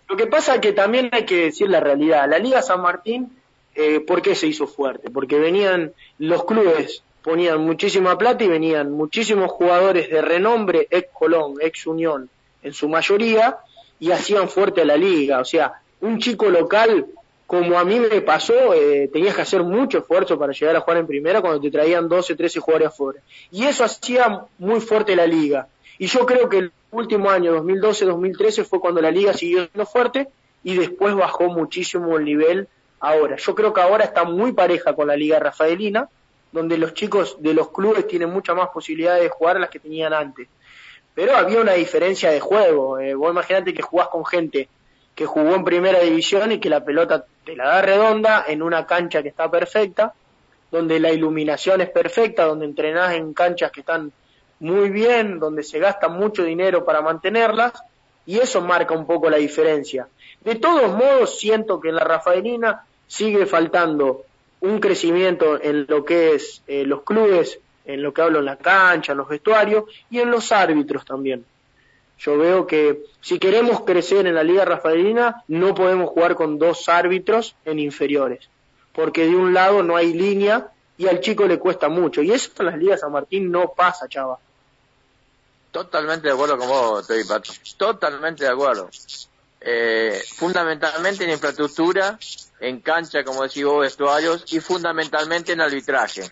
lo 0.08 0.16
que 0.16 0.26
pasa 0.26 0.54
es 0.54 0.60
que 0.60 0.72
también 0.72 1.10
hay 1.12 1.24
que 1.24 1.44
decir 1.44 1.68
la 1.68 1.80
realidad. 1.80 2.28
La 2.28 2.38
Liga 2.38 2.62
San 2.62 2.80
Martín, 2.80 3.36
eh, 3.74 4.00
¿por 4.00 4.22
qué 4.22 4.34
se 4.34 4.46
hizo 4.46 4.66
fuerte? 4.66 5.10
Porque 5.10 5.38
venían 5.38 5.92
los 6.18 6.44
clubes 6.44 7.02
ponían 7.22 7.60
muchísima 7.60 8.18
plata 8.18 8.44
y 8.44 8.48
venían 8.48 8.92
muchísimos 8.92 9.50
jugadores 9.50 10.10
de 10.10 10.20
renombre, 10.20 10.88
ex 10.90 11.08
Colón, 11.12 11.54
ex 11.60 11.86
Unión, 11.86 12.28
en 12.62 12.72
su 12.74 12.88
mayoría, 12.88 13.58
y 14.00 14.10
hacían 14.10 14.48
fuerte 14.48 14.82
a 14.82 14.84
la 14.84 14.96
liga. 14.96 15.38
O 15.38 15.44
sea, 15.44 15.80
un 16.00 16.18
chico 16.18 16.50
local, 16.50 17.06
como 17.52 17.78
a 17.78 17.84
mí 17.84 18.00
me 18.00 18.22
pasó, 18.22 18.72
eh, 18.72 19.10
tenías 19.12 19.34
que 19.34 19.42
hacer 19.42 19.62
mucho 19.62 19.98
esfuerzo 19.98 20.38
para 20.38 20.54
llegar 20.54 20.74
a 20.74 20.80
jugar 20.80 20.96
en 20.96 21.06
primera 21.06 21.42
cuando 21.42 21.60
te 21.60 21.70
traían 21.70 22.08
12, 22.08 22.34
13 22.34 22.60
jugadores 22.60 22.88
afuera. 22.88 23.20
Y 23.50 23.64
eso 23.64 23.84
hacía 23.84 24.46
muy 24.56 24.80
fuerte 24.80 25.14
la 25.14 25.26
liga. 25.26 25.68
Y 25.98 26.06
yo 26.06 26.24
creo 26.24 26.48
que 26.48 26.56
el 26.56 26.72
último 26.92 27.28
año, 27.28 27.54
2012-2013, 27.62 28.64
fue 28.64 28.80
cuando 28.80 29.02
la 29.02 29.10
liga 29.10 29.34
siguió 29.34 29.66
siendo 29.66 29.84
fuerte 29.84 30.28
y 30.64 30.78
después 30.78 31.14
bajó 31.14 31.50
muchísimo 31.50 32.16
el 32.16 32.24
nivel 32.24 32.68
ahora. 33.00 33.36
Yo 33.36 33.54
creo 33.54 33.74
que 33.74 33.82
ahora 33.82 34.04
está 34.04 34.24
muy 34.24 34.52
pareja 34.52 34.94
con 34.94 35.08
la 35.08 35.16
liga 35.16 35.38
rafaelina, 35.38 36.08
donde 36.52 36.78
los 36.78 36.94
chicos 36.94 37.36
de 37.38 37.52
los 37.52 37.70
clubes 37.70 38.08
tienen 38.08 38.30
mucha 38.30 38.54
más 38.54 38.70
posibilidades 38.70 39.24
de 39.24 39.28
jugar 39.28 39.58
a 39.58 39.60
las 39.60 39.68
que 39.68 39.78
tenían 39.78 40.14
antes. 40.14 40.48
Pero 41.14 41.36
había 41.36 41.60
una 41.60 41.74
diferencia 41.74 42.30
de 42.30 42.40
juego. 42.40 42.98
Eh, 42.98 43.14
vos 43.14 43.30
imaginate 43.30 43.74
que 43.74 43.82
jugás 43.82 44.08
con 44.08 44.24
gente 44.24 44.70
que 45.14 45.26
jugó 45.26 45.54
en 45.54 45.64
primera 45.64 46.00
división 46.00 46.52
y 46.52 46.58
que 46.58 46.70
la 46.70 46.82
pelota 46.82 47.26
te 47.44 47.56
la 47.56 47.66
da 47.66 47.82
redonda 47.82 48.44
en 48.46 48.62
una 48.62 48.86
cancha 48.86 49.22
que 49.22 49.28
está 49.28 49.50
perfecta, 49.50 50.14
donde 50.70 50.98
la 51.00 51.12
iluminación 51.12 51.80
es 51.80 51.90
perfecta, 51.90 52.44
donde 52.44 52.64
entrenás 52.64 53.14
en 53.14 53.34
canchas 53.34 53.70
que 53.70 53.80
están 53.80 54.12
muy 54.60 54.90
bien, 54.90 55.38
donde 55.38 55.62
se 55.62 55.78
gasta 55.78 56.08
mucho 56.08 56.44
dinero 56.44 56.84
para 56.84 57.02
mantenerlas, 57.02 57.72
y 58.24 58.38
eso 58.38 58.60
marca 58.60 58.94
un 58.94 59.06
poco 59.06 59.28
la 59.28 59.36
diferencia. 59.36 60.06
De 60.40 60.54
todos 60.54 60.92
modos, 60.92 61.38
siento 61.38 61.80
que 61.80 61.88
en 61.88 61.96
la 61.96 62.04
Rafaelina 62.04 62.84
sigue 63.06 63.46
faltando 63.46 64.24
un 64.60 64.78
crecimiento 64.78 65.60
en 65.60 65.86
lo 65.88 66.04
que 66.04 66.34
es 66.34 66.62
eh, 66.66 66.84
los 66.84 67.02
clubes, 67.02 67.58
en 67.84 68.02
lo 68.02 68.14
que 68.14 68.22
hablo 68.22 68.38
en 68.38 68.44
la 68.44 68.56
cancha, 68.56 69.12
en 69.12 69.18
los 69.18 69.28
vestuarios 69.28 69.84
y 70.08 70.20
en 70.20 70.30
los 70.30 70.52
árbitros 70.52 71.04
también. 71.04 71.44
Yo 72.24 72.38
veo 72.38 72.66
que 72.68 73.04
si 73.20 73.40
queremos 73.40 73.80
crecer 73.80 74.26
en 74.28 74.36
la 74.36 74.44
Liga 74.44 74.64
Rafaelina, 74.64 75.42
no 75.48 75.74
podemos 75.74 76.08
jugar 76.10 76.36
con 76.36 76.56
dos 76.56 76.88
árbitros 76.88 77.56
en 77.64 77.80
inferiores, 77.80 78.48
porque 78.92 79.26
de 79.26 79.34
un 79.34 79.52
lado 79.52 79.82
no 79.82 79.96
hay 79.96 80.12
línea 80.12 80.68
y 80.96 81.08
al 81.08 81.20
chico 81.20 81.46
le 81.46 81.58
cuesta 81.58 81.88
mucho. 81.88 82.22
Y 82.22 82.30
eso 82.30 82.50
en 82.60 82.66
las 82.66 82.78
ligas 82.78 83.00
San 83.00 83.10
Martín 83.10 83.50
no 83.50 83.72
pasa, 83.72 84.06
chava. 84.08 84.38
Totalmente 85.72 86.28
de 86.28 86.34
acuerdo 86.34 86.58
con 86.58 86.68
vos, 86.68 87.08
Pato. 87.28 87.52
Totalmente 87.76 88.44
de 88.44 88.50
acuerdo. 88.50 88.88
Eh, 89.60 90.22
fundamentalmente 90.36 91.24
en 91.24 91.30
infraestructura, 91.30 92.18
en 92.60 92.80
cancha, 92.80 93.24
como 93.24 93.42
decís 93.42 93.64
vos, 93.64 93.80
vestuarios, 93.80 94.44
y 94.52 94.60
fundamentalmente 94.60 95.52
en 95.52 95.60
arbitraje. 95.60 96.30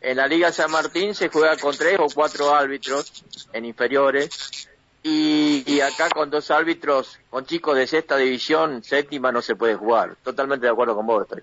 En 0.00 0.18
la 0.18 0.28
Liga 0.28 0.52
San 0.52 0.70
Martín 0.70 1.16
se 1.16 1.30
juega 1.30 1.56
con 1.56 1.76
tres 1.76 1.98
o 1.98 2.06
cuatro 2.14 2.54
árbitros 2.54 3.12
en 3.52 3.64
inferiores, 3.64 4.68
y, 5.02 5.80
acá 5.80 6.08
con 6.10 6.30
dos 6.30 6.50
árbitros, 6.50 7.18
con 7.30 7.46
chicos 7.46 7.76
de 7.76 7.86
sexta 7.86 8.16
división, 8.16 8.82
séptima, 8.82 9.30
no 9.30 9.40
se 9.40 9.54
puede 9.54 9.76
jugar. 9.76 10.16
Totalmente 10.22 10.66
de 10.66 10.72
acuerdo 10.72 10.96
con 10.96 11.06
vos, 11.06 11.22
estoy. 11.22 11.42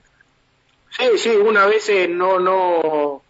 Sí, 0.90 1.18
sí, 1.18 1.30
una 1.30 1.66
vez 1.66 1.90
no, 2.10 2.40
no, 2.40 3.24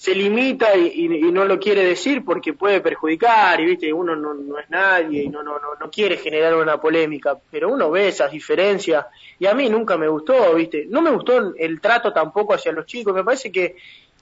se 0.00 0.14
limita 0.14 0.74
y, 0.76 1.08
no 1.30 1.44
lo 1.44 1.58
quiere 1.58 1.84
decir 1.84 2.24
porque 2.24 2.54
puede 2.54 2.80
perjudicar 2.80 3.60
y 3.60 3.66
viste 3.66 3.92
uno 3.92 4.16
no, 4.16 4.32
no 4.32 4.58
es 4.58 4.70
nadie 4.70 5.24
y 5.24 5.28
no, 5.28 5.42
no, 5.42 5.58
no, 5.58 5.74
no 5.78 5.90
quiere 5.90 6.16
generar 6.16 6.54
una 6.54 6.80
polémica 6.80 7.36
pero 7.50 7.68
uno 7.68 7.90
ve 7.90 8.08
esas 8.08 8.32
diferencias 8.32 9.04
y 9.38 9.44
a 9.44 9.52
mí 9.52 9.68
nunca 9.68 9.98
me 9.98 10.08
gustó 10.08 10.54
viste 10.54 10.86
no 10.88 11.02
me 11.02 11.10
gustó 11.10 11.54
el 11.54 11.82
trato 11.82 12.14
tampoco 12.14 12.54
hacia 12.54 12.72
los 12.72 12.86
chicos 12.86 13.12
me 13.12 13.22
parece 13.22 13.52
que 13.52 13.76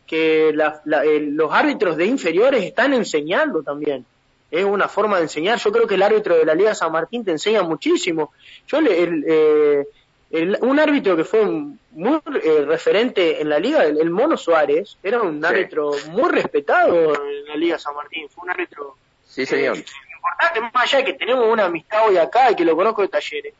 que 0.04 0.52
los 0.52 1.52
árbitros 1.52 1.96
de 1.96 2.06
inferiores 2.06 2.64
están 2.64 2.92
enseñando 2.92 3.62
también 3.62 4.04
es 4.50 4.64
una 4.64 4.88
forma 4.88 5.16
de 5.16 5.24
enseñar 5.24 5.58
yo 5.58 5.72
creo 5.72 5.86
que 5.86 5.94
el 5.94 6.02
árbitro 6.02 6.36
de 6.36 6.44
la 6.44 6.54
Liga 6.54 6.74
San 6.74 6.92
Martín 6.92 7.24
te 7.24 7.30
enseña 7.30 7.62
muchísimo 7.62 8.32
yo 8.66 8.80
le, 8.80 9.02
el, 9.02 9.24
eh, 9.26 9.86
un 10.30 10.78
árbitro 10.78 11.16
que 11.16 11.24
fue 11.24 11.44
muy 11.44 12.20
eh, 12.42 12.64
referente 12.66 13.40
en 13.40 13.48
la 13.48 13.58
liga, 13.58 13.84
el, 13.84 14.10
Mono 14.10 14.36
Suárez, 14.36 14.98
era 15.02 15.22
un 15.22 15.42
árbitro 15.44 15.92
muy 16.10 16.30
respetado 16.30 17.14
en 17.14 17.46
la 17.46 17.56
Liga 17.56 17.78
San 17.78 17.94
Martín, 17.94 18.28
fue 18.28 18.44
un 18.44 18.50
árbitro 18.50 18.96
sí, 19.24 19.46
señor. 19.46 19.78
Eh, 19.78 19.84
importante, 20.14 20.60
más 20.60 20.84
allá 20.84 20.98
de 20.98 21.04
que 21.04 21.18
tenemos 21.18 21.46
una 21.50 21.64
amistad 21.64 22.06
hoy 22.08 22.18
acá 22.18 22.50
y 22.50 22.56
que 22.56 22.64
lo 22.64 22.76
conozco 22.76 23.02
de 23.02 23.08
talleres. 23.08 23.54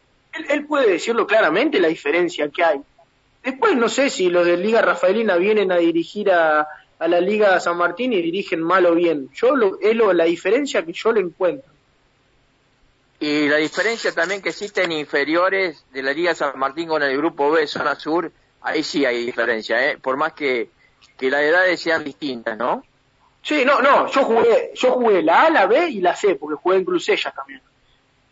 Él, 0.48 0.66
puede 0.66 0.92
decirlo 0.92 1.26
claramente 1.26 1.80
la 1.80 1.88
diferencia 1.88 2.48
que 2.50 2.62
hay. 2.62 2.80
Después 3.42 3.74
no 3.76 3.88
sé 3.88 4.10
si 4.10 4.28
los 4.28 4.44
de 4.44 4.56
Liga 4.56 4.82
Rafaelina 4.82 5.36
vienen 5.36 5.72
a 5.72 5.78
dirigir 5.78 6.30
a, 6.30 6.68
a 6.98 7.08
la 7.08 7.20
Liga 7.20 7.58
San 7.60 7.76
Martín 7.76 8.12
y 8.12 8.20
dirigen 8.20 8.62
mal 8.62 8.86
o 8.86 8.94
bien. 8.94 9.30
Yo 9.32 9.54
lo, 9.54 9.78
es 9.80 9.94
lo, 9.94 10.12
la 10.12 10.24
diferencia 10.24 10.84
que 10.84 10.92
yo 10.92 11.12
le 11.12 11.20
encuentro. 11.20 11.70
Y 13.20 13.48
la 13.48 13.56
diferencia 13.56 14.12
también 14.12 14.42
que 14.42 14.50
existe 14.50 14.84
en 14.84 14.92
inferiores 14.92 15.84
de 15.92 16.02
la 16.02 16.12
Liga 16.12 16.34
San 16.34 16.58
Martín 16.58 16.88
con 16.88 17.02
el 17.02 17.16
grupo 17.16 17.50
B, 17.50 17.66
zona 17.66 17.94
sur, 17.96 18.30
ahí 18.62 18.82
sí 18.82 19.04
hay 19.04 19.24
diferencia, 19.26 19.90
¿eh? 19.90 19.98
por 19.98 20.16
más 20.16 20.32
que, 20.32 20.70
que 21.16 21.30
las 21.30 21.42
edades 21.42 21.80
sean 21.80 22.04
distintas, 22.04 22.56
¿no? 22.56 22.84
Sí, 23.42 23.64
no, 23.64 23.80
no, 23.80 24.08
yo 24.08 24.24
jugué, 24.24 24.72
yo 24.74 24.92
jugué 24.92 25.22
la 25.22 25.44
A, 25.44 25.50
la 25.50 25.66
B 25.66 25.88
y 25.88 26.00
la 26.00 26.14
C, 26.14 26.34
porque 26.34 26.60
jugué 26.60 26.76
en 26.76 26.84
Crucellas 26.84 27.34
también. 27.34 27.62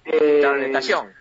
Eh, 0.05 0.43
en 0.45 0.65
estación. 0.65 1.13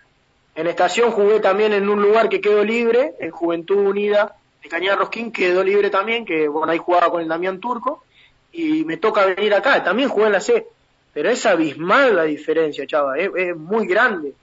En 0.53 0.67
estación 0.67 1.11
jugué 1.11 1.39
también 1.39 1.73
en 1.73 1.89
un 1.89 2.01
lugar 2.01 2.29
que 2.29 2.41
quedó 2.41 2.63
libre, 2.63 3.13
en 3.19 3.31
Juventud 3.31 3.77
Unida 3.77 4.35
de 4.65 4.69
Cañada 4.69 4.97
Rosquín, 4.97 5.31
quedó 5.31 5.63
libre 5.63 5.89
también, 5.89 6.25
que 6.25 6.47
bueno, 6.47 6.71
ahí 6.71 6.77
jugaba 6.77 7.09
con 7.09 7.21
el 7.21 7.27
Damián 7.27 7.59
Turco, 7.59 8.03
y 8.51 8.83
me 8.85 8.97
toca 8.97 9.25
venir 9.25 9.53
acá, 9.53 9.83
también 9.83 10.09
jugué 10.09 10.27
en 10.27 10.31
la 10.33 10.41
C 10.41 10.67
pero 11.15 11.29
es 11.29 11.45
abismal 11.45 12.13
la 12.13 12.23
diferencia, 12.23 12.85
chava, 12.85 13.17
es, 13.17 13.55
muy 13.55 13.87
grande. 13.87 14.33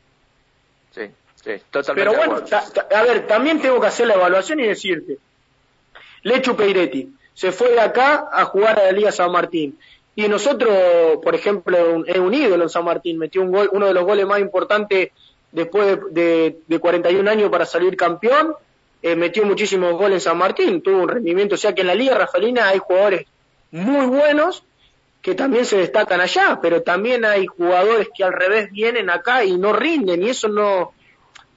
Sí, 0.91 1.03
sí, 1.35 1.51
totalmente. 1.71 2.11
Pero 2.11 2.15
bueno, 2.15 2.43
a 2.97 3.03
ver, 3.03 3.27
también 3.27 3.61
tengo 3.61 3.79
que 3.79 3.89
hacer 3.89 4.07
la 4.07 4.15
evaluación 4.15 4.59
y 4.59 4.69
decirte, 4.69 5.19
Lechu 6.23 6.57
Peiretti 6.57 7.13
se 7.35 7.53
fue 7.53 7.73
de 7.73 7.81
acá 7.81 8.27
a 8.33 8.47
jugar 8.47 8.81
a 8.81 8.85
la 8.85 8.93
Liga 8.93 9.13
San 9.13 9.31
Martín. 9.31 9.79
Y 10.17 10.29
nosotros, 10.29 11.19
por 11.23 11.35
ejemplo, 11.35 12.07
es 12.07 12.19
un 12.19 12.33
ídolo 12.33 12.63
en 12.63 12.71
San 12.71 12.87
Martín, 12.87 13.19
metió 13.19 13.43
un 13.43 13.53
gol, 13.53 13.69
uno 13.73 13.89
de 13.89 13.93
los 13.93 14.05
goles 14.05 14.27
más 14.27 14.41
importantes 14.41 15.11
después 15.51 15.99
de, 16.11 16.57
de, 16.67 16.79
41 16.79 17.31
años 17.31 17.51
para 17.51 17.67
salir 17.67 17.99
campeón, 17.99 18.55
eh, 19.03 19.17
metió 19.17 19.45
muchísimos 19.45 19.93
goles 19.95 20.15
en 20.15 20.21
San 20.21 20.39
Martín, 20.39 20.81
tuvo 20.81 21.03
un 21.03 21.09
rendimiento, 21.09 21.57
o 21.57 21.59
sea 21.59 21.75
que 21.75 21.81
en 21.81 21.89
la 21.89 21.95
Liga 21.95 22.17
Rafaelina 22.17 22.69
hay 22.69 22.79
jugadores 22.79 23.27
muy 23.73 24.07
buenos 24.07 24.65
que 25.23 25.35
también 25.35 25.65
se 25.65 25.79
destacan 25.79 26.21
allá, 26.21 26.59
pero 26.61 26.83
también 26.83 27.25
hay 27.25 27.47
jugadores 27.47 28.09
que 28.15 28.25
al 28.25 28.33
revés 28.33 28.71
vienen 28.73 29.09
acá 29.09 29.45
y 29.45 29.57
no 29.57 29.73
rinden 29.73 30.23
y 30.23 30.31
eso 30.31 30.49
no, 30.49 30.93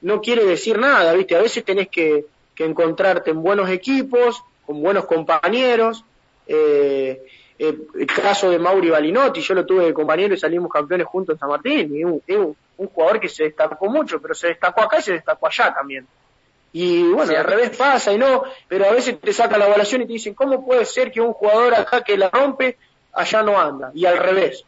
no 0.01 0.21
quiere 0.21 0.45
decir 0.45 0.77
nada, 0.77 1.13
¿viste? 1.13 1.35
A 1.35 1.41
veces 1.41 1.65
tenés 1.65 1.89
que, 1.89 2.25
encontrarte 2.57 3.31
en 3.31 3.41
buenos 3.41 3.69
equipos, 3.69 4.41
con 4.65 4.81
buenos 4.81 5.05
compañeros. 5.05 6.05
Eh, 6.47 7.21
eh, 7.59 7.77
el 7.99 8.05
caso 8.05 8.49
de 8.49 8.59
Mauri 8.59 8.89
Balinotti, 8.89 9.41
yo 9.41 9.53
lo 9.55 9.65
tuve 9.65 9.85
de 9.85 9.93
compañero 9.93 10.33
y 10.33 10.37
salimos 10.37 10.71
campeones 10.71 11.07
juntos 11.07 11.35
en 11.35 11.39
San 11.39 11.49
Martín, 11.49 11.95
y 11.95 12.03
un, 12.03 12.21
un, 12.77 12.87
jugador 12.87 13.19
que 13.19 13.27
se 13.27 13.45
destacó 13.45 13.89
mucho, 13.89 14.21
pero 14.21 14.35
se 14.35 14.49
destacó 14.49 14.83
acá 14.83 14.99
y 14.99 15.01
se 15.01 15.13
destacó 15.13 15.47
allá 15.47 15.73
también. 15.73 16.07
Y 16.77 17.03
bueno, 17.03 17.31
al 17.37 17.45
revés 17.45 17.77
pasa 17.77 18.11
y 18.11 18.17
no, 18.17 18.43
pero 18.67 18.85
a 18.85 18.91
veces 18.91 19.17
te 19.17 19.31
saca 19.31 19.57
la 19.57 19.67
evaluación 19.67 20.01
y 20.01 20.07
te 20.07 20.11
dicen, 20.11 20.33
¿cómo 20.33 20.65
puede 20.65 20.83
ser 20.83 21.09
que 21.09 21.21
un 21.21 21.31
jugador 21.31 21.73
acá 21.73 22.03
que 22.03 22.17
la 22.17 22.29
rompe 22.29 22.77
allá 23.13 23.43
no 23.43 23.57
anda, 23.57 23.91
y 23.93 24.05
al 24.05 24.17
revés. 24.17 24.65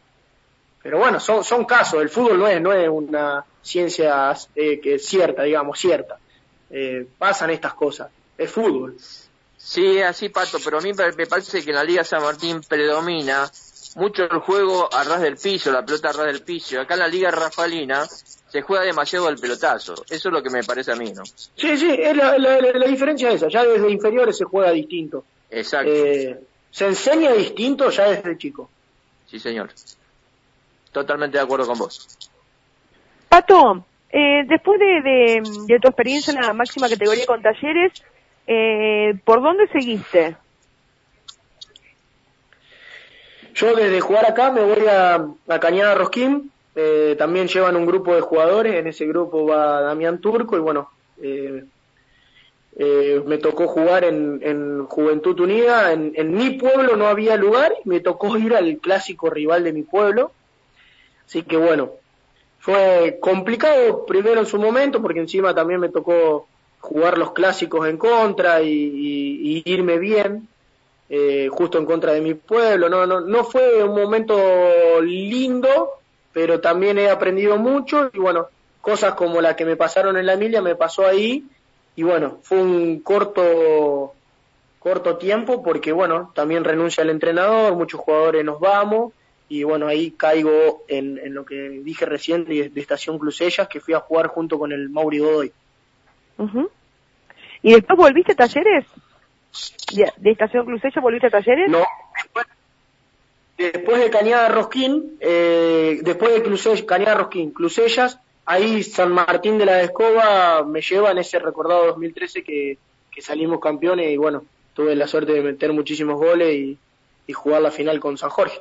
Pero 0.82 0.98
bueno, 0.98 1.20
son, 1.20 1.44
son 1.44 1.66
casos, 1.66 2.00
el 2.00 2.08
fútbol 2.08 2.38
no 2.38 2.48
es, 2.48 2.62
no 2.62 2.72
es 2.72 2.88
una 2.88 3.44
ciencia 3.60 4.34
eh, 4.54 4.80
que 4.80 4.94
es 4.94 5.04
cierta, 5.04 5.42
digamos, 5.42 5.78
cierta. 5.78 6.18
Eh, 6.70 7.06
pasan 7.18 7.50
estas 7.50 7.74
cosas, 7.74 8.08
es 8.38 8.50
fútbol. 8.50 8.96
Sí, 9.58 10.00
así 10.00 10.30
Pato, 10.30 10.58
pero 10.64 10.78
a 10.78 10.80
mí 10.80 10.92
me 10.94 11.26
parece 11.26 11.62
que 11.62 11.70
en 11.70 11.76
la 11.76 11.84
Liga 11.84 12.04
San 12.04 12.22
Martín 12.22 12.62
predomina 12.66 13.50
mucho 13.96 14.24
el 14.24 14.38
juego 14.40 14.88
a 14.92 15.04
ras 15.04 15.20
del 15.20 15.36
piso, 15.36 15.70
la 15.70 15.84
pelota 15.84 16.10
a 16.10 16.12
ras 16.12 16.26
del 16.26 16.42
piso. 16.42 16.80
Acá 16.80 16.94
en 16.94 17.00
la 17.00 17.08
Liga 17.08 17.30
Rafalina 17.30 18.04
se 18.04 18.62
juega 18.62 18.84
demasiado 18.84 19.28
el 19.28 19.36
pelotazo. 19.36 19.94
Eso 20.08 20.28
es 20.28 20.32
lo 20.32 20.42
que 20.42 20.50
me 20.50 20.62
parece 20.64 20.92
a 20.92 20.96
mí, 20.96 21.12
¿no? 21.12 21.24
Sí, 21.24 21.76
sí, 21.76 21.90
es 21.98 22.16
la, 22.16 22.38
la, 22.38 22.86
diferencia 22.86 23.28
es 23.28 23.36
esa. 23.36 23.48
Ya 23.48 23.64
desde 23.64 23.90
inferiores 23.90 24.36
se 24.36 24.44
juega 24.44 24.70
distinto. 24.70 25.24
Exacto. 25.50 25.90
Eh, 25.92 26.38
se 26.70 26.86
enseña 26.86 27.32
distinto 27.32 27.90
ya 27.90 28.10
desde 28.10 28.38
chico. 28.38 28.70
Sí, 29.26 29.38
señor. 29.38 29.70
Totalmente 30.92 31.38
de 31.38 31.44
acuerdo 31.44 31.66
con 31.66 31.78
vos. 31.78 32.08
Pato, 33.28 33.84
eh, 34.10 34.44
después 34.46 34.80
de, 34.80 35.42
de, 35.66 35.78
tu 35.80 35.88
experiencia 35.88 36.32
en 36.32 36.40
la 36.40 36.54
máxima 36.54 36.88
categoría 36.88 37.26
con 37.26 37.42
talleres, 37.42 37.92
eh, 38.46 39.14
¿por 39.24 39.42
dónde 39.42 39.68
seguiste? 39.68 40.36
Yo 43.54 43.74
desde 43.74 44.00
jugar 44.00 44.26
acá 44.26 44.50
me 44.52 44.62
voy 44.62 44.86
a, 44.86 45.26
a 45.48 45.60
Cañada 45.60 45.94
Rosquín, 45.94 46.50
eh, 46.74 47.16
también 47.18 47.48
llevan 47.48 47.76
un 47.76 47.86
grupo 47.86 48.14
de 48.14 48.20
jugadores, 48.20 48.74
en 48.74 48.86
ese 48.86 49.06
grupo 49.06 49.46
va 49.46 49.80
Damián 49.82 50.20
Turco 50.20 50.56
y 50.56 50.60
bueno, 50.60 50.90
Eh, 52.80 53.20
me 53.26 53.38
tocó 53.38 53.66
jugar 53.66 54.04
en, 54.04 54.38
en 54.40 54.86
Juventud 54.86 55.40
Unida, 55.40 55.92
en, 55.92 56.32
mi 56.32 56.50
pueblo 56.50 56.94
no 56.96 57.08
había 57.08 57.36
lugar, 57.36 57.74
me 57.84 57.98
tocó 57.98 58.36
ir 58.38 58.54
al 58.54 58.78
clásico 58.78 59.30
rival 59.30 59.64
de 59.64 59.72
mi 59.72 59.82
pueblo. 59.82 60.30
Así 61.26 61.42
que 61.42 61.56
bueno, 61.56 61.90
fue 62.60 63.18
complicado 63.20 64.06
primero 64.06 64.38
en 64.38 64.46
su 64.46 64.58
momento, 64.58 65.02
porque 65.02 65.18
encima 65.18 65.52
también 65.52 65.80
me 65.80 65.88
tocó 65.88 66.46
jugar 66.78 67.18
los 67.18 67.32
clásicos 67.32 67.88
en 67.88 67.96
contra 67.96 68.62
y, 68.62 68.70
y, 68.70 69.62
y 69.66 69.72
irme 69.72 69.98
bien, 69.98 70.46
eh, 71.10 71.48
justo 71.50 71.78
en 71.78 71.86
contra 71.86 72.12
de 72.12 72.20
mi 72.20 72.34
pueblo. 72.34 72.88
No, 72.88 73.06
no, 73.06 73.20
no 73.20 73.44
fue 73.44 73.82
un 73.82 73.98
momento 73.98 75.00
lindo, 75.00 75.90
pero 76.32 76.60
también 76.60 76.98
he 76.98 77.08
aprendido 77.08 77.56
mucho 77.56 78.10
y 78.12 78.18
bueno, 78.18 78.48
cosas 78.80 79.14
como 79.14 79.40
la 79.40 79.56
que 79.56 79.64
me 79.64 79.76
pasaron 79.76 80.16
en 80.16 80.26
la 80.26 80.34
Emilia 80.34 80.62
me 80.62 80.74
pasó 80.74 81.06
ahí 81.06 81.44
y 81.96 82.02
bueno, 82.02 82.38
fue 82.42 82.58
un 82.58 83.00
corto 83.00 84.14
corto 84.78 85.16
tiempo 85.16 85.62
porque 85.62 85.92
bueno, 85.92 86.30
también 86.34 86.64
renuncia 86.64 87.02
el 87.02 87.10
entrenador, 87.10 87.74
muchos 87.74 88.00
jugadores 88.00 88.44
nos 88.44 88.60
vamos 88.60 89.12
y 89.48 89.62
bueno, 89.62 89.86
ahí 89.88 90.12
caigo 90.12 90.84
en, 90.88 91.34
lo 91.34 91.44
que 91.44 91.80
dije 91.82 92.04
recién 92.04 92.44
de, 92.44 92.70
Estación 92.76 93.18
Clusellas 93.18 93.66
que 93.66 93.80
fui 93.80 93.94
a 93.94 94.00
jugar 94.00 94.28
junto 94.28 94.58
con 94.58 94.72
el 94.72 94.90
Mauri 94.90 95.18
Godoy. 95.18 95.52
¿Y 97.62 97.72
después 97.72 97.96
volviste 97.98 98.32
a 98.32 98.36
talleres? 98.36 98.86
¿De, 99.94 100.12
de 100.16 100.30
Estación 100.30 100.66
Clusellas 100.66 101.02
volviste 101.02 101.28
a 101.28 101.30
talleres? 101.30 101.70
No, 101.70 101.84
después, 102.22 102.46
después 103.56 104.00
de 104.00 104.10
Cañada 104.10 104.48
Rosquín, 104.48 105.16
eh, 105.20 105.98
después 106.02 106.42
de 106.42 106.86
Cañada 106.86 107.14
Rosquín, 107.14 107.52
Clusellas, 107.52 108.20
ahí 108.46 108.82
San 108.82 109.12
Martín 109.12 109.58
de 109.58 109.66
la 109.66 109.82
Escoba 109.82 110.64
me 110.64 110.80
lleva 110.80 111.10
en 111.10 111.18
ese 111.18 111.38
recordado 111.38 111.86
2013 111.86 112.42
que, 112.42 112.78
que 113.10 113.22
salimos 113.22 113.60
campeones 113.60 114.10
y 114.10 114.16
bueno, 114.16 114.44
tuve 114.74 114.94
la 114.94 115.06
suerte 115.06 115.32
de 115.32 115.42
meter 115.42 115.72
muchísimos 115.72 116.16
goles 116.16 116.54
y, 116.54 116.78
y 117.26 117.32
jugar 117.32 117.62
la 117.62 117.70
final 117.70 118.00
con 118.00 118.16
San 118.16 118.30
Jorge. 118.30 118.60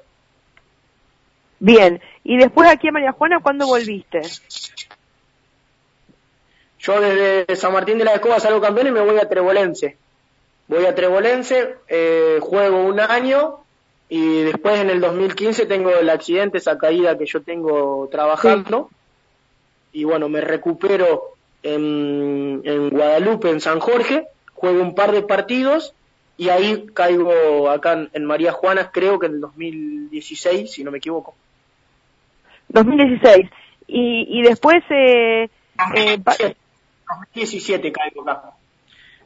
Bien, 1.60 2.02
y 2.23 2.38
después 2.38 2.69
aquí 2.69 2.88
a 2.88 2.91
María 2.91 3.12
Juana, 3.12 3.39
¿cuándo 3.41 3.65
volviste? 3.65 4.21
Yo 6.80 7.02
desde 7.02 7.56
San 7.56 7.73
Martín 7.73 7.97
de 7.97 8.06
la 8.06 8.13
Escoba 8.13 8.39
salgo 8.39 8.62
campeón 8.62 8.88
y 8.88 8.91
me 8.91 9.02
voy 9.02 9.17
a 9.17 9.28
Trebolense. 9.28 9.97
Voy 10.68 10.86
a 10.86 10.96
Trebolense, 10.96 11.76
eh, 11.88 12.40
juego 12.42 12.84
un 12.84 13.00
año 13.00 13.60
y 14.10 14.44
después 14.44 14.80
en 14.80 14.90
el 14.90 15.02
2015 15.02 15.66
tengo 15.66 15.92
el 15.92 16.10
accidente, 16.10 16.58
esa 16.58 16.78
caída 16.78 17.18
que 17.18 17.26
yo 17.26 17.42
tengo 17.42 18.08
trabajando. 18.12 18.90
Sí 18.90 18.98
y 19.98 20.04
bueno, 20.04 20.30
me 20.30 20.42
recupero 20.42 21.34
en, 21.64 22.62
en 22.64 22.90
Guadalupe, 22.90 23.50
en 23.50 23.60
San 23.60 23.80
Jorge, 23.80 24.28
juego 24.54 24.82
un 24.82 24.94
par 24.94 25.12
de 25.12 25.24
partidos 25.24 25.96
y 26.38 26.50
ahí 26.50 26.86
caigo 26.94 27.68
acá 27.68 27.94
en, 27.94 28.10
en 28.14 28.26
María 28.26 28.52
Juana, 28.52 28.92
creo 28.92 29.18
que 29.18 29.26
en 29.26 29.34
el 29.34 29.42
2016, 29.42 30.72
si 30.72 30.84
no 30.84 30.92
me 30.92 31.00
equivoco. 31.00 31.36
2016. 32.70 33.50
Y, 33.88 34.40
y 34.40 34.44
después... 34.44 34.84
Eh, 34.92 35.50
eh, 35.96 36.20
2017 36.20 37.92
caigo 37.92 38.22
acá. 38.30 38.52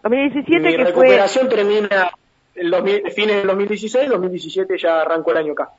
2017 0.03 0.59
Mi 0.59 0.75
que 0.75 0.83
recuperación 0.83 1.47
fue... 1.47 1.55
termina 1.55 2.11
el 2.55 2.69
2000, 2.69 3.11
fines 3.11 3.35
del 3.37 3.47
2016, 3.47 4.09
2017 4.09 4.77
ya 4.77 5.01
arrancó 5.01 5.31
el 5.31 5.37
año 5.37 5.53
acá. 5.53 5.69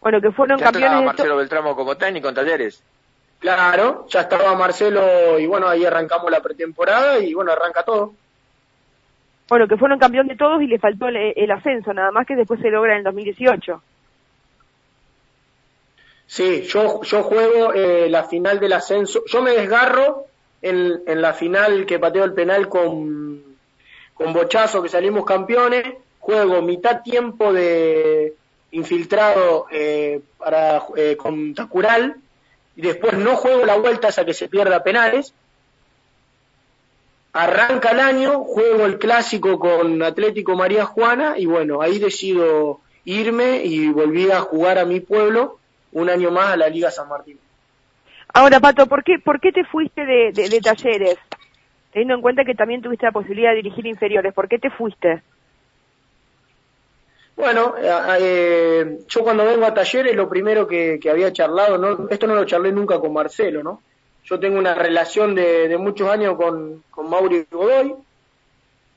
Bueno, 0.00 0.20
que 0.20 0.30
fueron 0.30 0.58
ya 0.58 0.66
campeones... 0.66 1.04
Marcelo 1.04 1.36
Beltramo 1.36 1.76
como 1.76 1.96
técnico 1.96 2.28
en 2.28 2.34
Talleres. 2.34 2.82
Claro, 3.38 4.06
ya 4.08 4.22
estaba 4.22 4.54
Marcelo 4.56 5.38
y 5.38 5.46
bueno, 5.46 5.68
ahí 5.68 5.84
arrancamos 5.84 6.30
la 6.30 6.40
pretemporada 6.40 7.18
y 7.20 7.34
bueno, 7.34 7.52
arranca 7.52 7.84
todo. 7.84 8.14
Bueno, 9.48 9.68
que 9.68 9.76
fueron 9.76 9.98
campeón 9.98 10.26
de 10.26 10.36
todos 10.36 10.60
y 10.60 10.66
le 10.66 10.78
faltó 10.78 11.08
el, 11.08 11.16
el 11.36 11.50
ascenso, 11.50 11.92
nada 11.92 12.10
más 12.10 12.26
que 12.26 12.36
después 12.36 12.60
se 12.60 12.70
logra 12.70 12.92
en 12.92 12.98
el 12.98 13.04
2018. 13.04 13.82
Sí, 16.26 16.62
yo, 16.64 17.02
yo 17.02 17.22
juego 17.22 17.72
eh, 17.72 18.08
la 18.10 18.24
final 18.24 18.60
del 18.60 18.74
ascenso. 18.74 19.22
Yo 19.26 19.40
me 19.40 19.52
desgarro 19.52 20.26
en, 20.62 21.22
la 21.22 21.32
final 21.32 21.86
que 21.86 21.98
pateo 21.98 22.24
el 22.24 22.34
penal 22.34 22.68
con, 22.68 23.42
con 24.14 24.32
Bochazo, 24.32 24.82
que 24.82 24.88
salimos 24.88 25.24
campeones. 25.24 25.84
Juego 26.18 26.60
mitad 26.62 27.02
tiempo 27.02 27.52
de 27.52 28.34
infiltrado 28.70 29.66
eh, 29.70 30.20
para 30.36 30.82
eh, 30.96 31.16
con 31.16 31.54
Tacural 31.54 32.16
y 32.76 32.82
después 32.82 33.14
no 33.14 33.36
juego 33.36 33.64
la 33.64 33.76
vuelta 33.76 34.08
hasta 34.08 34.24
que 34.24 34.34
se 34.34 34.48
pierda 34.48 34.82
penales. 34.82 35.32
Arranca 37.32 37.90
el 37.92 38.00
año, 38.00 38.44
juego 38.44 38.84
el 38.84 38.98
clásico 38.98 39.58
con 39.58 40.02
Atlético 40.02 40.54
María 40.54 40.84
Juana 40.84 41.34
y 41.38 41.46
bueno, 41.46 41.80
ahí 41.80 41.98
decido 41.98 42.80
irme 43.04 43.64
y 43.64 43.88
volví 43.88 44.30
a 44.30 44.40
jugar 44.40 44.78
a 44.78 44.84
mi 44.84 45.00
pueblo 45.00 45.58
un 45.92 46.10
año 46.10 46.30
más 46.30 46.52
a 46.52 46.56
la 46.56 46.68
Liga 46.68 46.90
San 46.90 47.08
Martín. 47.08 47.38
Ahora, 48.38 48.60
Pato, 48.60 48.86
¿por 48.86 49.02
qué, 49.02 49.18
por 49.18 49.40
qué 49.40 49.50
te 49.50 49.64
fuiste 49.64 50.06
de, 50.06 50.60
talleres? 50.62 51.18
Teniendo 51.92 52.14
en 52.14 52.22
cuenta 52.22 52.44
que 52.44 52.54
también 52.54 52.80
tuviste 52.80 53.04
la 53.04 53.10
posibilidad 53.10 53.50
de 53.50 53.56
dirigir 53.56 53.84
inferiores, 53.84 54.32
¿por 54.32 54.48
qué 54.48 54.60
te 54.60 54.70
fuiste? 54.70 55.24
Bueno, 57.34 57.74
eh, 58.20 59.00
yo 59.08 59.24
cuando 59.24 59.44
vengo 59.44 59.66
a 59.66 59.74
talleres 59.74 60.14
lo 60.14 60.28
primero 60.28 60.68
que, 60.68 61.00
que, 61.02 61.10
había 61.10 61.32
charlado, 61.32 61.78
¿no? 61.78 62.08
esto 62.08 62.28
no 62.28 62.36
lo 62.36 62.44
charlé 62.44 62.70
nunca 62.70 63.00
con 63.00 63.12
Marcelo, 63.12 63.64
¿no? 63.64 63.82
Yo 64.22 64.38
tengo 64.38 64.56
una 64.56 64.72
relación 64.72 65.34
de, 65.34 65.66
de 65.66 65.76
muchos 65.76 66.08
años 66.08 66.36
con, 66.36 66.84
con 66.92 67.10
Mauri 67.10 67.44
Godoy 67.50 67.92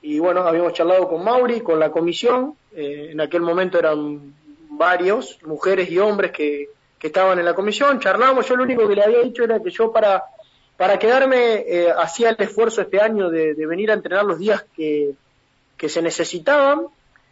y 0.04 0.20
bueno, 0.20 0.42
habíamos 0.42 0.74
charlado 0.74 1.10
con 1.10 1.24
Mauri, 1.24 1.62
con 1.62 1.80
la 1.80 1.90
comisión, 1.90 2.54
eh, 2.76 3.08
en 3.10 3.20
aquel 3.20 3.42
momento 3.42 3.80
eran 3.80 4.36
varios, 4.70 5.40
mujeres 5.48 5.90
y 5.90 5.98
hombres 5.98 6.30
que, 6.32 6.70
que 7.02 7.08
estaban 7.08 7.40
en 7.40 7.46
la 7.46 7.56
comisión, 7.56 8.00
charlamos, 8.00 8.48
yo 8.48 8.56
lo 8.56 8.62
único 8.62 8.88
que 8.88 8.94
le 8.94 9.04
había 9.04 9.22
dicho 9.22 9.44
era 9.44 9.60
que 9.60 9.72
yo 9.72 9.92
para, 9.92 10.24
para 10.78 11.00
quedarme 11.00 11.66
eh, 11.68 11.92
hacía 11.98 12.30
el 12.30 12.36
esfuerzo 12.38 12.82
este 12.82 13.02
año 13.02 13.32
de, 13.32 13.56
venir 13.66 13.90
a 13.90 13.96
entrenar 13.96 14.24
los 14.24 14.38
días 14.38 14.64
que, 14.76 15.16
que 15.78 15.90
se 15.90 16.04
necesitaban, 16.04 16.86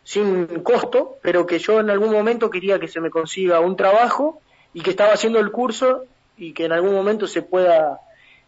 sin 0.03 0.47
costo, 0.63 1.17
pero 1.21 1.45
que 1.45 1.60
yo 1.60 1.79
en 1.82 1.91
algún 1.91 2.12
momento 2.12 2.49
quería 2.49 2.79
que 2.79 2.88
se 2.88 2.99
me 2.99 3.12
consiga 3.12 3.60
un 3.60 3.75
trabajo 3.75 4.41
y 4.73 4.82
que 4.82 4.89
estaba 4.89 5.13
haciendo 5.13 5.38
el 5.38 5.51
curso 5.51 6.05
y 6.36 6.53
que 6.53 6.65
en 6.65 6.71
algún 6.71 6.95
momento 6.95 7.27
se 7.27 7.43
pueda, 7.43 7.99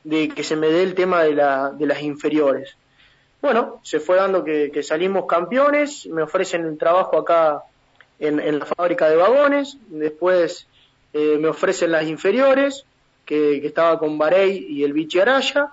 de 0.03 0.29
que 0.29 0.43
se 0.43 0.55
me 0.55 0.69
dé 0.69 0.81
el 0.81 0.95
tema 0.95 1.21
de, 1.21 1.35
la, 1.35 1.69
de 1.69 1.85
las 1.85 2.01
inferiores. 2.01 2.75
Bueno, 3.43 3.79
se 3.83 3.99
fue 3.99 4.15
dando 4.15 4.43
que, 4.43 4.81
salimos 4.81 5.27
campeones, 5.27 6.07
me 6.07 6.23
ofrecen 6.23 6.65
el 6.65 6.79
trabajo 6.79 7.19
acá 7.19 7.61
en 8.17 8.59
la 8.59 8.65
fábrica 8.65 9.07
de 9.07 9.15
vagones, 9.15 9.77
después 9.87 10.67
eh, 11.13 11.37
me 11.39 11.47
ofrecen 11.47 11.91
las 11.91 12.07
inferiores, 12.07 12.85
que, 13.25 13.65
estaba 13.65 13.99
con 13.99 14.17
Barey 14.17 14.65
y 14.69 14.83
el 14.83 14.93
Vichy 14.93 15.19
Araya, 15.19 15.71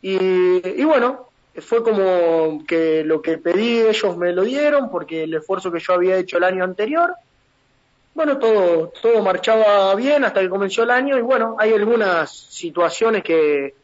y, 0.00 0.16
y 0.16 0.84
bueno, 0.84 1.28
fue 1.60 1.82
como 1.82 2.64
que 2.66 3.04
lo 3.04 3.20
que 3.20 3.38
pedí 3.38 3.80
ellos 3.80 4.16
me 4.16 4.32
lo 4.32 4.42
dieron 4.42 4.90
porque 4.90 5.24
el 5.24 5.34
esfuerzo 5.34 5.70
que 5.70 5.80
yo 5.80 5.92
había 5.92 6.16
hecho 6.16 6.38
el 6.38 6.44
año 6.44 6.64
anterior 6.64 7.14
bueno 8.14 8.38
todo 8.38 8.92
todo 9.00 9.22
marchaba 9.22 9.94
bien 9.94 10.24
hasta 10.24 10.40
que 10.40 10.48
comenzó 10.48 10.84
el 10.84 10.90
año 10.90 11.18
y 11.18 11.20
bueno 11.20 11.56
hay 11.58 11.74
algunas 11.74 12.30
situaciones 12.30 13.22
que 13.22 13.74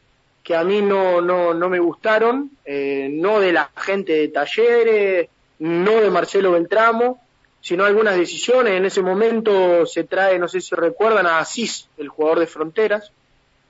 que 0.43 0.55
a 0.55 0.63
mí 0.63 0.81
no 0.81 1.21
no 1.21 1.53
no 1.53 1.69
me 1.69 1.79
gustaron 1.79 2.51
eh, 2.65 3.07
no 3.11 3.39
de 3.39 3.53
la 3.53 3.69
gente 3.75 4.13
de 4.13 4.27
talleres 4.29 5.29
no 5.59 6.01
de 6.01 6.09
Marcelo 6.09 6.53
Beltramo 6.53 7.21
sino 7.61 7.85
algunas 7.85 8.17
decisiones. 8.17 8.73
En 8.73 8.85
ese 8.85 9.01
momento 9.01 9.85
se 9.85 10.03
trae 10.03 10.39
no 10.39 10.47
sé 10.47 10.61
si 10.61 10.75
recuerdan 10.75 11.27
a 11.27 11.39
Asís 11.39 11.87
el 11.97 12.09
jugador 12.09 12.39
de 12.39 12.47
Fronteras. 12.47 13.11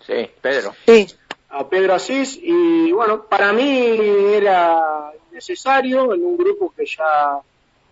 Sí 0.06 0.30
Pedro. 0.42 0.74
Sí. 0.86 1.08
A 1.50 1.68
Pedro 1.68 1.96
Asís. 1.96 2.40
Y 2.42 2.92
bueno, 2.92 3.26
para 3.26 3.54
mí 3.54 3.98
era 4.34 5.12
necesario 5.32 6.14
en 6.14 6.24
un 6.24 6.38
grupo 6.38 6.74
que 6.76 6.86
ya 6.86 7.42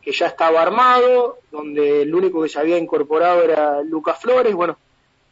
que 0.07 0.13
ya 0.13 0.27
estaba 0.27 0.61
armado, 0.61 1.39
donde 1.51 2.03
el 2.03 2.15
único 2.15 2.41
que 2.41 2.47
se 2.47 2.57
había 2.57 2.77
incorporado 2.77 3.43
era 3.43 3.81
Lucas 3.81 4.17
Flores, 4.17 4.55
bueno, 4.55 4.77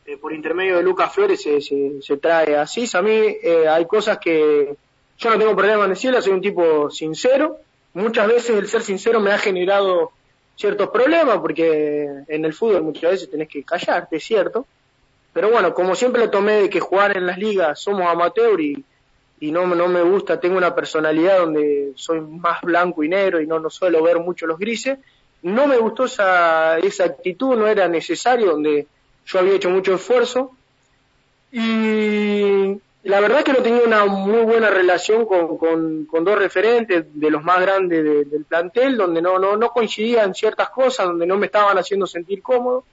eh, 0.06 0.18
por 0.18 0.34
intermedio 0.34 0.76
de 0.76 0.84
Lucas 0.84 1.14
Flores 1.14 1.42
se, 1.42 1.62
se, 1.62 2.02
se 2.02 2.18
trae 2.18 2.58
a 2.58 2.64
Asís, 2.64 2.94
a 2.94 3.02
mí 3.02 3.12
eh, 3.12 3.70
hay 3.70 3.86
cosas 3.86 4.18
que 4.18 4.76
yo 5.18 5.30
no 5.30 5.40
tengo 5.40 5.56
problema 5.56 5.86
en 5.86 5.92
decirlas, 5.92 6.26
soy 6.26 6.34
un 6.34 6.42
tipo 6.42 6.90
sincero, 6.90 7.60
muchas 7.94 8.28
veces 8.28 8.50
el 8.50 8.68
ser 8.68 8.82
sincero 8.82 9.22
me 9.22 9.32
ha 9.32 9.38
generado 9.38 10.12
ciertos 10.56 10.90
problemas, 10.90 11.38
porque 11.40 12.08
en 12.28 12.46
el 12.46 12.54
fútbol 12.54 12.84
muchas 12.84 13.12
veces 13.12 13.30
tenés 13.30 13.50
que 13.50 13.64
callarte, 13.64 14.18
es 14.18 14.24
cierto, 14.24 14.66
pero 15.34 15.50
bueno, 15.50 15.74
como 15.74 15.96
siempre 15.96 16.22
lo 16.22 16.30
tomé 16.30 16.54
de 16.54 16.70
que 16.70 16.80
jugar 16.80 17.18
en 17.18 17.26
las 17.26 17.38
ligas 17.38 17.80
somos 17.80 18.08
amateur 18.08 18.60
y, 18.62 18.84
y 19.40 19.52
no, 19.52 19.68
no 19.68 19.88
me 19.88 20.02
gusta, 20.02 20.40
tengo 20.40 20.58
una 20.58 20.74
personalidad 20.74 21.40
donde 21.40 21.92
soy 21.96 22.22
más 22.22 22.62
blanco 22.62 23.04
y 23.04 23.10
negro 23.10 23.42
y 23.42 23.48
no, 23.48 23.60
no 23.60 23.70
suelo 23.70 24.02
ver 24.02 24.20
mucho 24.20 24.48
los 24.48 24.58
grises, 24.58 24.98
no 25.46 25.68
me 25.68 25.78
gustó 25.78 26.06
esa, 26.06 26.80
esa 26.80 27.04
actitud, 27.06 27.56
no 27.56 27.68
era 27.68 27.88
necesario, 27.88 28.52
donde 28.52 28.88
yo 29.26 29.40
había 29.40 29.54
hecho 29.54 29.70
mucho 29.70 29.94
esfuerzo. 29.94 30.52
Y, 31.52 32.82
la 33.06 33.20
verdad 33.20 33.44
que 33.44 33.54
no 33.54 33.62
tenía 33.62 33.84
una 33.84 34.06
muy 34.06 34.42
buena 34.42 34.72
relación 34.72 35.28
con, 35.28 35.58
con, 35.58 36.08
dos 36.08 36.40
referentes 36.40 37.06
de 37.14 37.30
los 37.30 37.44
más 37.44 37.62
grandes 37.62 38.04
del 38.04 38.46
plantel, 38.46 38.98
donde 38.98 39.22
no, 39.22 39.38
no, 39.38 39.56
no 39.56 39.70
coincidían 39.70 40.34
ciertas 40.34 40.72
cosas, 40.72 41.06
donde 41.06 41.28
no 41.28 41.38
me 41.38 41.46
estaban 41.46 41.78
haciendo 41.78 42.08
sentir 42.08 42.42
cómodo. 42.42 42.84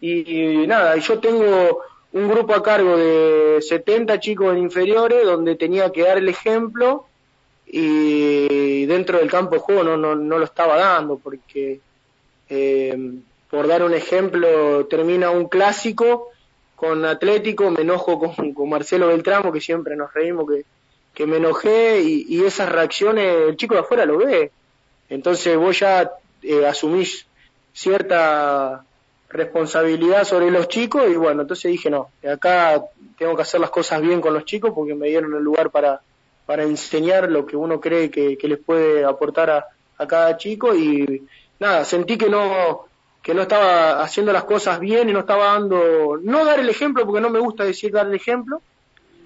Y, 0.00 0.66
nada, 0.66 0.96
yo 0.96 1.18
tengo 1.18 1.82
un 2.12 2.28
grupo 2.28 2.54
a 2.54 2.62
cargo 2.62 2.96
de 2.96 3.58
70 3.60 4.18
chicos 4.20 4.52
en 4.52 4.62
inferiores, 4.62 5.24
donde 5.24 5.54
tenía 5.54 5.92
que 5.92 6.02
dar 6.02 6.16
el 6.16 6.30
ejemplo 6.30 7.04
y 7.66 8.86
dentro 8.86 9.18
del 9.18 9.30
campo 9.30 9.56
de 9.56 9.60
juego 9.60 9.84
no, 9.84 9.98
no, 9.98 10.14
no 10.14 10.38
lo 10.38 10.44
estaba 10.46 10.78
dando, 10.78 11.18
porque 11.18 11.80
eh, 12.48 13.18
por 13.50 13.66
dar 13.66 13.82
un 13.82 13.92
ejemplo, 13.92 14.86
termina 14.86 15.30
un 15.30 15.46
clásico 15.46 16.30
con 16.76 17.04
Atlético, 17.06 17.70
me 17.70 17.80
enojo 17.80 18.18
con, 18.18 18.52
con 18.52 18.68
Marcelo 18.68 19.08
Beltramo, 19.08 19.50
que 19.50 19.60
siempre 19.60 19.96
nos 19.96 20.12
reímos 20.12 20.46
que, 20.48 20.64
que 21.14 21.26
me 21.26 21.38
enojé, 21.38 22.02
y, 22.02 22.44
esas 22.44 22.70
reacciones 22.70 23.48
el 23.48 23.56
chico 23.56 23.74
de 23.74 23.80
afuera 23.80 24.04
lo 24.04 24.18
ve. 24.18 24.52
Entonces 25.08 25.56
vos 25.56 25.78
ya 25.80 26.12
eh, 26.42 26.66
asumís 26.66 27.26
cierta 27.72 28.84
responsabilidad 29.28 30.24
sobre 30.24 30.50
los 30.50 30.68
chicos 30.68 31.04
y 31.10 31.16
bueno, 31.16 31.42
entonces 31.42 31.70
dije 31.70 31.90
no, 31.90 32.08
acá 32.30 32.82
tengo 33.18 33.34
que 33.34 33.42
hacer 33.42 33.60
las 33.60 33.70
cosas 33.70 34.00
bien 34.00 34.20
con 34.20 34.32
los 34.32 34.44
chicos 34.44 34.72
porque 34.74 34.94
me 34.94 35.08
dieron 35.08 35.34
el 35.34 35.42
lugar 35.42 35.70
para, 35.70 36.00
para 36.46 36.62
enseñar 36.62 37.30
lo 37.30 37.44
que 37.44 37.56
uno 37.56 37.80
cree 37.80 38.10
que, 38.10 38.38
les 38.40 38.58
puede 38.58 39.04
aportar 39.04 39.50
a, 39.50 39.66
a 39.98 40.06
cada 40.06 40.36
chico 40.36 40.74
y 40.74 41.26
nada, 41.58 41.84
sentí 41.84 42.16
que 42.16 42.28
no, 42.28 42.86
que 43.26 43.34
no 43.34 43.42
estaba 43.42 44.04
haciendo 44.04 44.32
las 44.32 44.44
cosas 44.44 44.78
bien 44.78 45.08
y 45.08 45.12
no 45.12 45.18
estaba 45.18 45.46
dando, 45.46 46.16
no 46.22 46.44
dar 46.44 46.60
el 46.60 46.68
ejemplo 46.68 47.04
porque 47.04 47.20
no 47.20 47.28
me 47.28 47.40
gusta 47.40 47.64
decir 47.64 47.90
dar 47.90 48.06
el 48.06 48.14
ejemplo, 48.14 48.62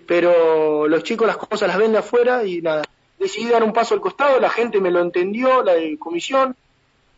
pero 0.07 0.89
los 0.89 1.03
chicos 1.03 1.27
las 1.27 1.37
cosas 1.37 1.69
las 1.69 1.77
ven 1.77 1.93
de 1.93 1.99
afuera 1.99 2.43
y 2.43 2.63
nada, 2.63 2.83
decidí 3.19 3.51
dar 3.51 3.63
un 3.63 3.75
paso 3.75 3.93
al 3.93 4.01
costado, 4.01 4.41
la 4.41 4.49
gente 4.49 4.81
me 4.81 4.91
lo 4.91 5.03
entendió, 5.03 5.63
la 5.63 5.75
de 5.75 5.99
comisión, 5.99 6.57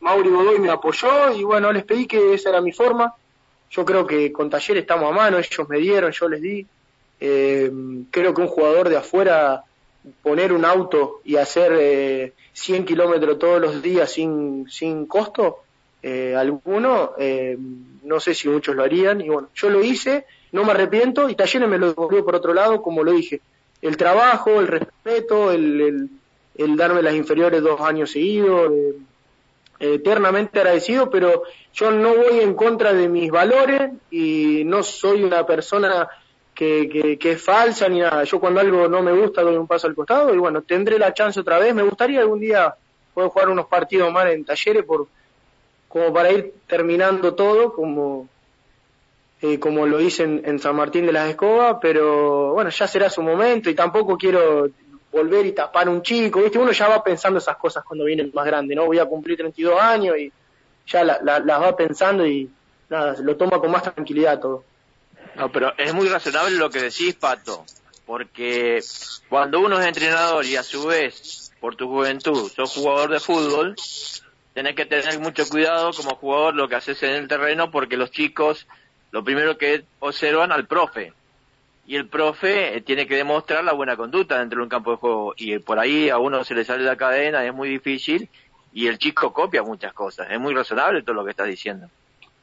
Mauri 0.00 0.28
Godoy 0.28 0.58
me 0.58 0.70
apoyó 0.70 1.30
y 1.32 1.44
bueno, 1.44 1.72
les 1.72 1.84
pedí 1.84 2.08
que 2.08 2.34
esa 2.34 2.48
era 2.48 2.60
mi 2.60 2.72
forma, 2.72 3.14
yo 3.70 3.84
creo 3.84 4.04
que 4.04 4.32
con 4.32 4.50
Taller 4.50 4.78
estamos 4.78 5.08
a 5.08 5.14
mano, 5.14 5.38
ellos 5.38 5.68
me 5.68 5.78
dieron, 5.78 6.10
yo 6.10 6.28
les 6.28 6.42
di, 6.42 6.66
eh, 7.20 7.70
creo 8.10 8.34
que 8.34 8.40
un 8.40 8.48
jugador 8.48 8.88
de 8.88 8.96
afuera 8.96 9.62
poner 10.20 10.52
un 10.52 10.64
auto 10.64 11.20
y 11.22 11.36
hacer 11.36 11.76
eh, 11.78 12.32
100 12.54 12.84
kilómetros 12.86 13.38
todos 13.38 13.60
los 13.60 13.80
días 13.80 14.10
sin, 14.10 14.68
sin 14.68 15.06
costo, 15.06 15.62
eh, 16.02 16.34
alguno, 16.36 17.12
eh, 17.18 17.56
no 18.02 18.18
sé 18.18 18.34
si 18.34 18.48
muchos 18.48 18.74
lo 18.74 18.82
harían, 18.82 19.20
y 19.20 19.28
bueno, 19.28 19.48
yo 19.54 19.70
lo 19.70 19.84
hice, 19.84 20.26
no 20.50 20.64
me 20.64 20.72
arrepiento, 20.72 21.28
y 21.28 21.36
Talleres 21.36 21.68
me 21.68 21.78
lo 21.78 21.88
devolvió 21.88 22.24
por 22.24 22.34
otro 22.34 22.52
lado, 22.52 22.82
como 22.82 23.04
lo 23.04 23.12
dije, 23.12 23.40
el 23.80 23.96
trabajo, 23.96 24.60
el 24.60 24.66
respeto, 24.66 25.52
el, 25.52 26.10
el, 26.56 26.76
darme 26.76 27.02
las 27.02 27.14
inferiores 27.14 27.62
dos 27.62 27.80
años 27.80 28.10
seguidos, 28.10 28.72
eh, 28.72 29.94
eternamente 29.94 30.58
agradecido, 30.58 31.08
pero 31.08 31.44
yo 31.72 31.90
no 31.90 32.14
voy 32.14 32.40
en 32.40 32.54
contra 32.54 32.92
de 32.92 33.08
mis 33.08 33.30
valores 33.30 33.92
y 34.10 34.62
no 34.64 34.82
soy 34.82 35.22
una 35.22 35.44
persona 35.46 36.08
que, 36.54 37.18
que, 37.18 37.30
es 37.32 37.42
falsa 37.42 37.88
ni 37.88 38.00
nada. 38.00 38.22
Yo 38.22 38.38
cuando 38.38 38.60
algo 38.60 38.86
no 38.86 39.02
me 39.02 39.12
gusta 39.12 39.42
doy 39.42 39.56
un 39.56 39.66
paso 39.66 39.88
al 39.88 39.96
costado 39.96 40.32
y 40.32 40.38
bueno, 40.38 40.62
tendré 40.62 40.98
la 40.98 41.12
chance 41.12 41.40
otra 41.40 41.58
vez. 41.58 41.74
Me 41.74 41.82
gustaría 41.82 42.20
algún 42.20 42.38
día 42.38 42.72
poder 43.12 43.30
jugar 43.30 43.48
unos 43.48 43.66
partidos 43.66 44.12
más 44.12 44.26
en 44.26 44.44
talleres 44.44 44.84
por, 44.84 45.08
como 45.92 46.10
para 46.10 46.32
ir 46.32 46.54
terminando 46.66 47.34
todo 47.34 47.74
como 47.74 48.26
eh, 49.42 49.58
como 49.58 49.86
lo 49.86 50.00
hice 50.00 50.22
en, 50.22 50.58
San 50.58 50.76
Martín 50.76 51.04
de 51.04 51.12
las 51.12 51.28
Escobas, 51.28 51.76
pero 51.82 52.52
bueno, 52.54 52.70
ya 52.70 52.86
será 52.86 53.10
su 53.10 53.22
momento 53.22 53.68
y 53.68 53.74
tampoco 53.74 54.16
quiero 54.16 54.70
volver 55.10 55.44
y 55.44 55.52
tapar 55.52 55.88
un 55.88 56.00
chico, 56.00 56.40
¿viste? 56.40 56.58
Uno 56.58 56.72
ya 56.72 56.88
va 56.88 57.04
pensando 57.04 57.38
esas 57.38 57.56
cosas 57.56 57.84
cuando 57.84 58.04
viene 58.04 58.30
más 58.32 58.46
grande, 58.46 58.74
¿no? 58.74 58.86
Voy 58.86 59.00
a 59.00 59.04
cumplir 59.04 59.36
32 59.36 59.78
años 59.78 60.16
y 60.16 60.32
ya 60.86 61.04
las 61.04 61.46
va 61.46 61.76
pensando 61.76 62.26
y 62.26 62.48
nada, 62.88 63.16
lo 63.20 63.36
toma 63.36 63.58
con 63.58 63.70
más 63.70 63.82
tranquilidad 63.82 64.40
todo. 64.40 64.64
No, 65.34 65.50
pero 65.52 65.76
es 65.76 65.92
muy 65.92 66.08
razonable 66.08 66.56
lo 66.56 66.70
que 66.70 66.80
decís, 66.80 67.14
Pato, 67.16 67.64
porque 68.06 68.80
cuando 69.28 69.60
uno 69.60 69.78
es 69.78 69.86
entrenador 69.86 70.46
y 70.46 70.56
a 70.56 70.62
su 70.62 70.86
vez, 70.86 71.52
por 71.60 71.74
tu 71.76 71.88
juventud, 71.88 72.50
sos 72.50 72.74
jugador 72.74 73.10
de 73.10 73.20
fútbol, 73.20 73.74
tenés 74.54 74.74
que 74.74 74.86
tener 74.86 75.18
mucho 75.18 75.48
cuidado 75.48 75.92
como 75.92 76.16
jugador 76.16 76.54
lo 76.54 76.68
que 76.68 76.76
haces 76.76 77.02
en 77.02 77.14
el 77.14 77.28
terreno 77.28 77.70
porque 77.70 77.96
los 77.96 78.10
chicos 78.10 78.66
lo 79.10 79.22
primero 79.24 79.58
que 79.58 79.84
observan 80.00 80.52
al 80.52 80.66
profe 80.66 81.12
y 81.86 81.96
el 81.96 82.08
profe 82.08 82.76
eh, 82.76 82.80
tiene 82.80 83.06
que 83.06 83.16
demostrar 83.16 83.64
la 83.64 83.72
buena 83.72 83.96
conducta 83.96 84.38
dentro 84.38 84.58
de 84.58 84.62
un 84.64 84.68
campo 84.68 84.92
de 84.92 84.96
juego 84.96 85.34
y 85.36 85.58
por 85.58 85.78
ahí 85.78 86.08
a 86.08 86.18
uno 86.18 86.44
se 86.44 86.54
le 86.54 86.64
sale 86.64 86.84
la 86.84 86.96
cadena, 86.96 87.44
es 87.44 87.52
muy 87.52 87.68
difícil 87.68 88.28
y 88.72 88.86
el 88.86 88.98
chico 88.98 89.32
copia 89.32 89.62
muchas 89.62 89.92
cosas, 89.92 90.28
es 90.30 90.40
muy 90.40 90.54
razonable 90.54 91.02
todo 91.02 91.14
lo 91.14 91.24
que 91.24 91.30
estás 91.30 91.48
diciendo. 91.48 91.88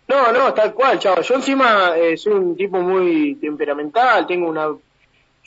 No, 0.08 0.32
no, 0.32 0.54
tal 0.54 0.74
cual, 0.74 0.98
chavo. 0.98 1.22
Yo 1.22 1.36
encima 1.36 1.96
eh, 1.96 2.18
soy 2.18 2.34
un 2.34 2.58
tipo 2.58 2.80
muy 2.82 3.36
temperamental, 3.36 4.26
tengo 4.26 4.50
una 4.50 4.70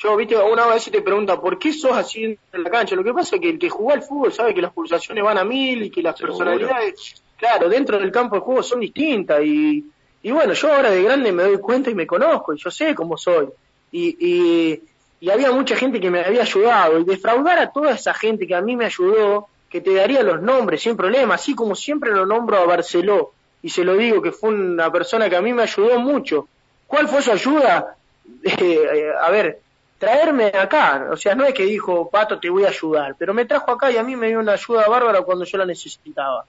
yo, 0.03 0.17
viste, 0.17 0.37
una 0.37 0.67
vez 0.67 0.91
te 0.91 1.01
pregunta, 1.01 1.41
¿por 1.41 1.59
qué 1.59 1.73
sos 1.73 1.93
así 1.93 2.25
en 2.25 2.63
la 2.63 2.71
cancha? 2.71 2.97
Lo 2.97 3.05
que 3.05 3.15
pasa 3.15 3.37
es 3.37 3.43
que 3.43 3.51
el 3.51 3.59
que 3.59 3.71
juega 3.71 3.95
al 3.95 4.03
fútbol 4.03 4.33
sabe 4.33 4.53
que 4.53 4.61
las 4.61 4.73
pulsaciones 4.73 5.23
van 5.23 5.39
a 5.39 5.45
mil 5.45 5.85
y 5.85 5.91
que 5.91 6.03
las 6.03 6.21
personalidades, 6.21 7.23
claro, 7.37 7.69
dentro 7.69 7.99
del 7.99 8.11
campo 8.11 8.35
de 8.35 8.41
juego 8.41 8.63
son 8.63 8.81
distintas. 8.81 9.43
Y, 9.45 9.85
y 10.23 10.31
bueno, 10.33 10.55
yo 10.55 10.75
ahora 10.75 10.91
de 10.91 11.03
grande 11.05 11.31
me 11.31 11.45
doy 11.45 11.59
cuenta 11.59 11.91
y 11.91 11.95
me 11.95 12.07
conozco 12.07 12.53
y 12.53 12.59
yo 12.59 12.71
sé 12.71 12.95
cómo 12.97 13.17
soy. 13.17 13.49
Y, 13.93 14.17
y, 14.19 14.83
y 15.21 15.31
había 15.31 15.53
mucha 15.53 15.77
gente 15.77 16.01
que 16.01 16.11
me 16.11 16.21
había 16.21 16.43
ayudado. 16.43 16.99
Y 16.99 17.05
defraudar 17.05 17.61
a 17.61 17.71
toda 17.71 17.93
esa 17.93 18.13
gente 18.13 18.45
que 18.45 18.57
a 18.57 18.61
mí 18.61 18.75
me 18.75 18.87
ayudó, 18.87 19.47
que 19.71 19.81
te 19.81 19.95
daría 19.95 20.25
los 20.25 20.43
nombres 20.43 20.83
sin 20.83 20.97
problema, 20.97 21.37
así 21.37 21.55
como 21.55 21.77
siempre 21.77 22.11
lo 22.11 22.27
nombro 22.27 22.57
a 22.57 22.65
Barceló. 22.65 23.33
Y 23.63 23.69
se 23.69 23.85
lo 23.85 23.95
digo 23.95 24.21
que 24.21 24.33
fue 24.33 24.51
una 24.51 24.91
persona 24.91 25.31
que 25.31 25.37
a 25.37 25.43
mí 25.43 25.53
me 25.53 25.63
ayudó 25.63 26.01
mucho. 26.01 26.49
¿Cuál 26.89 27.07
fue 27.07 27.23
su 27.23 27.31
ayuda? 27.31 27.97
Eh, 28.45 29.13
a 29.21 29.31
ver, 29.31 29.62
traerme 30.03 30.47
acá, 30.47 31.11
o 31.13 31.17
sea, 31.17 31.37
no 31.37 31.45
es 31.45 31.55
que 31.55 31.63
dijo, 31.63 32.11
Pato, 32.11 32.41
te 32.41 32.51
voy 32.51 32.65
a 32.65 32.71
ayudar, 32.71 33.15
pero 33.17 33.33
me 33.33 33.45
trajo 33.45 33.71
acá 33.71 33.89
y 33.89 33.97
a 33.99 34.03
mí 34.03 34.17
me 34.17 34.27
dio 34.27 34.41
una 34.41 34.55
ayuda 34.55 34.89
bárbara 34.89 35.23
cuando 35.23 35.45
yo 35.45 35.57
la 35.59 35.65
necesitaba. 35.65 36.45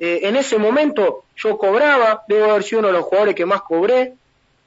Eh, 0.00 0.20
en 0.22 0.34
ese 0.34 0.56
momento 0.56 1.24
yo 1.36 1.58
cobraba, 1.58 2.24
debo 2.26 2.52
haber 2.52 2.62
sido 2.62 2.78
uno 2.78 2.88
de 2.88 2.94
los 2.94 3.04
jugadores 3.04 3.34
que 3.34 3.44
más 3.44 3.60
cobré, 3.60 4.14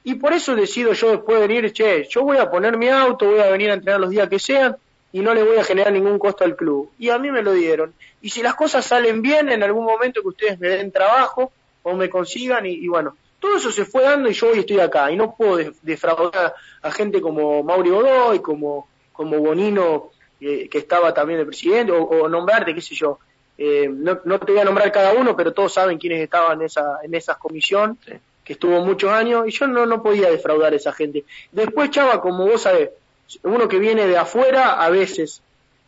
y 0.04 0.14
por 0.14 0.32
eso 0.32 0.54
decido 0.54 0.92
yo 0.92 1.10
después 1.10 1.40
de 1.40 1.48
venir, 1.48 1.72
che, 1.72 2.04
yo 2.08 2.22
voy 2.22 2.36
a 2.36 2.48
poner 2.48 2.76
mi 2.76 2.88
auto, 2.88 3.26
voy 3.26 3.40
a 3.40 3.50
venir 3.50 3.72
a 3.72 3.74
entrenar 3.74 4.00
los 4.00 4.10
días 4.10 4.28
que 4.28 4.38
sean, 4.38 4.76
y 5.10 5.22
no 5.22 5.34
le 5.34 5.42
voy 5.42 5.56
a 5.56 5.64
generar 5.64 5.92
ningún 5.92 6.20
costo 6.20 6.44
al 6.44 6.54
club. 6.54 6.88
Y 7.00 7.10
a 7.10 7.18
mí 7.18 7.32
me 7.32 7.42
lo 7.42 7.52
dieron. 7.52 7.92
Y 8.22 8.30
si 8.30 8.44
las 8.44 8.54
cosas 8.54 8.86
salen 8.86 9.22
bien, 9.22 9.48
en 9.48 9.64
algún 9.64 9.84
momento 9.84 10.22
que 10.22 10.28
ustedes 10.28 10.60
me 10.60 10.68
den 10.68 10.92
trabajo, 10.92 11.50
o 11.82 11.94
me 11.94 12.08
consigan, 12.08 12.64
y 12.64 12.86
bueno, 12.86 13.16
todo 13.40 13.56
eso 13.56 13.72
se 13.72 13.84
fue 13.84 14.02
dando 14.02 14.28
y 14.28 14.34
yo 14.34 14.50
hoy 14.50 14.60
estoy 14.60 14.78
acá 14.80 15.10
y 15.10 15.16
no 15.16 15.34
puedo 15.34 15.58
defraudar 15.82 16.54
a 16.82 16.90
gente 16.92 17.20
como 17.20 17.62
Mauri 17.62 17.90
Godoy, 17.90 18.40
como, 18.40 18.88
como 19.12 19.38
Bonino, 19.38 20.10
eh, 20.40 20.68
que 20.68 20.78
estaba 20.78 21.12
también 21.12 21.40
de 21.40 21.46
presidente, 21.46 21.92
o, 21.92 22.28
nombrarte, 22.28 22.74
qué 22.74 22.80
sé 22.80 22.94
yo. 22.94 23.18
Eh, 23.58 23.88
no, 23.90 24.20
no, 24.24 24.38
te 24.38 24.52
voy 24.52 24.60
a 24.60 24.64
nombrar 24.64 24.92
cada 24.92 25.12
uno, 25.12 25.36
pero 25.36 25.52
todos 25.52 25.72
saben 25.72 25.98
quiénes 25.98 26.20
estaban 26.20 26.60
en 26.60 26.66
esa, 26.66 26.98
en 27.02 27.14
esa 27.14 27.34
comisión, 27.36 27.98
que 28.44 28.52
estuvo 28.52 28.80
muchos 28.84 29.10
años, 29.10 29.44
y 29.46 29.50
yo 29.50 29.66
no, 29.66 29.86
no 29.86 30.02
podía 30.02 30.30
defraudar 30.30 30.72
a 30.72 30.76
esa 30.76 30.92
gente. 30.92 31.24
Después, 31.52 31.90
Chava, 31.90 32.20
como 32.20 32.46
vos 32.46 32.62
sabés, 32.62 32.90
uno 33.42 33.68
que 33.68 33.78
viene 33.78 34.06
de 34.06 34.16
afuera, 34.16 34.82
a 34.82 34.90
veces, 34.90 35.42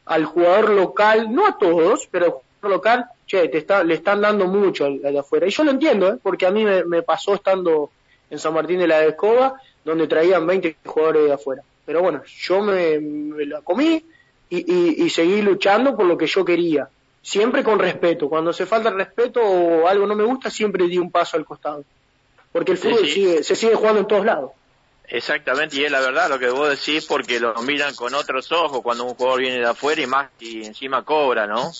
al 0.06 0.24
jugador 0.24 0.70
local, 0.70 1.32
no 1.32 1.46
a 1.46 1.58
todos, 1.58 2.08
pero 2.10 2.42
local, 2.68 3.06
che, 3.26 3.48
te 3.48 3.58
está, 3.58 3.84
le 3.84 3.94
están 3.94 4.20
dando 4.20 4.46
mucho 4.46 4.84
al, 4.84 5.00
de 5.00 5.18
afuera. 5.18 5.46
Y 5.46 5.50
yo 5.50 5.64
lo 5.64 5.70
entiendo, 5.70 6.08
¿eh? 6.08 6.18
porque 6.22 6.46
a 6.46 6.50
mí 6.50 6.64
me, 6.64 7.02
pasó 7.02 7.34
estando 7.34 7.90
en 8.30 8.38
San 8.38 8.54
Martín 8.54 8.78
de 8.78 8.86
la 8.86 9.04
Escoba, 9.04 9.60
donde 9.84 10.06
traían 10.06 10.46
20 10.46 10.76
jugadores 10.84 11.24
de 11.24 11.32
afuera. 11.32 11.62
Pero 11.84 12.02
bueno, 12.02 12.22
yo 12.24 12.60
me, 12.62 13.00
la 13.46 13.60
comí 13.62 14.04
y, 14.50 15.04
y, 15.04 15.10
seguí 15.10 15.42
luchando 15.42 15.96
por 15.96 16.06
lo 16.06 16.16
que 16.16 16.26
yo 16.26 16.44
quería. 16.44 16.88
Siempre 17.20 17.62
con 17.62 17.78
respeto. 17.78 18.28
Cuando 18.28 18.52
se 18.52 18.66
falta 18.66 18.88
el 18.88 18.96
respeto 18.96 19.40
o 19.40 19.86
algo 19.86 20.06
no 20.06 20.14
me 20.14 20.24
gusta, 20.24 20.50
siempre 20.50 20.86
di 20.86 20.98
un 20.98 21.10
paso 21.10 21.36
al 21.36 21.44
costado. 21.44 21.84
Porque 22.52 22.72
el 22.72 22.78
fútbol 22.78 23.06
Sigue, 23.06 23.42
se 23.42 23.56
sigue 23.56 23.74
jugando 23.74 24.00
en 24.00 24.06
todos 24.06 24.24
lados. 24.24 24.52
Exactamente, 25.08 25.76
y 25.76 25.84
es 25.84 25.90
la 25.90 26.00
verdad 26.00 26.30
lo 26.30 26.38
que 26.38 26.48
vos 26.48 26.70
decís 26.70 27.04
porque 27.04 27.38
lo 27.38 27.54
miran 27.62 27.94
con 27.94 28.14
otros 28.14 28.50
ojos 28.50 28.80
cuando 28.82 29.04
un 29.04 29.14
jugador 29.14 29.40
viene 29.40 29.58
de 29.58 29.66
afuera 29.66 30.00
y 30.00 30.06
más 30.06 30.30
y 30.40 30.64
encima 30.64 31.04
cobra, 31.04 31.46
¿no? 31.46 31.70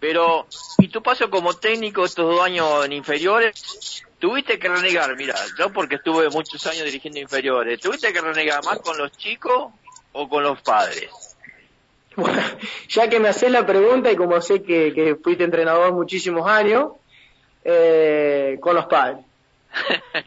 Pero, 0.00 0.46
¿y 0.78 0.88
tu 0.88 1.02
paso 1.02 1.28
como 1.28 1.54
técnico 1.54 2.04
estos 2.04 2.26
dos 2.26 2.40
años 2.44 2.84
en 2.84 2.92
inferiores? 2.92 4.04
Tuviste 4.18 4.58
que 4.58 4.68
renegar, 4.68 5.16
mira, 5.16 5.34
yo 5.58 5.72
porque 5.72 5.96
estuve 5.96 6.28
muchos 6.30 6.64
años 6.66 6.84
dirigiendo 6.84 7.20
inferiores, 7.20 7.80
¿tuviste 7.80 8.12
que 8.12 8.20
renegar 8.20 8.64
más 8.64 8.78
con 8.78 8.96
los 8.98 9.12
chicos 9.12 9.72
o 10.12 10.28
con 10.28 10.42
los 10.42 10.60
padres? 10.62 11.10
Bueno, 12.16 12.40
ya 12.88 13.08
que 13.08 13.20
me 13.20 13.28
haces 13.28 13.50
la 13.50 13.66
pregunta 13.66 14.10
y 14.10 14.16
como 14.16 14.40
sé 14.40 14.62
que, 14.62 15.16
fuiste 15.22 15.44
entrenador 15.44 15.92
muchísimos 15.92 16.48
años, 16.48 16.92
eh, 17.64 18.58
con 18.60 18.74
los 18.74 18.86
padres. 18.86 19.24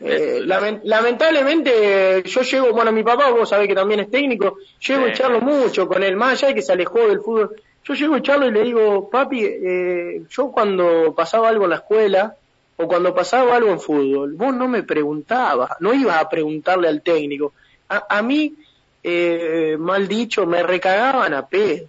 Eh, 0.00 0.40
lamentablemente 0.44 2.22
yo 2.24 2.42
llego, 2.42 2.72
bueno, 2.72 2.92
mi 2.92 3.02
papá, 3.02 3.30
vos 3.30 3.48
sabés 3.48 3.66
que 3.66 3.74
también 3.74 4.00
es 4.00 4.10
técnico, 4.10 4.58
llego 4.86 5.08
y 5.08 5.12
charlo 5.14 5.40
mucho 5.40 5.88
con 5.88 6.02
él, 6.02 6.14
más 6.14 6.32
allá 6.32 6.48
de 6.48 6.54
que 6.56 6.62
se 6.62 6.72
alejó 6.72 6.98
del 7.08 7.20
fútbol. 7.20 7.56
Yo 7.84 7.94
llego 7.94 8.16
y 8.16 8.22
charlo 8.22 8.46
y 8.46 8.52
le 8.52 8.62
digo, 8.62 9.10
papi, 9.10 9.44
eh, 9.44 10.22
yo 10.30 10.52
cuando 10.52 11.14
pasaba 11.14 11.48
algo 11.48 11.64
en 11.64 11.70
la 11.70 11.76
escuela 11.76 12.36
o 12.76 12.86
cuando 12.86 13.14
pasaba 13.14 13.56
algo 13.56 13.70
en 13.70 13.80
fútbol, 13.80 14.34
vos 14.34 14.54
no 14.54 14.68
me 14.68 14.82
preguntabas, 14.84 15.72
no 15.80 15.92
ibas 15.92 16.18
a 16.18 16.28
preguntarle 16.28 16.88
al 16.88 17.02
técnico. 17.02 17.52
A, 17.88 18.18
a 18.18 18.22
mí, 18.22 18.54
eh, 19.02 19.76
mal 19.78 20.06
dicho, 20.06 20.46
me 20.46 20.62
recagaban 20.62 21.34
a 21.34 21.46
pedo. 21.46 21.86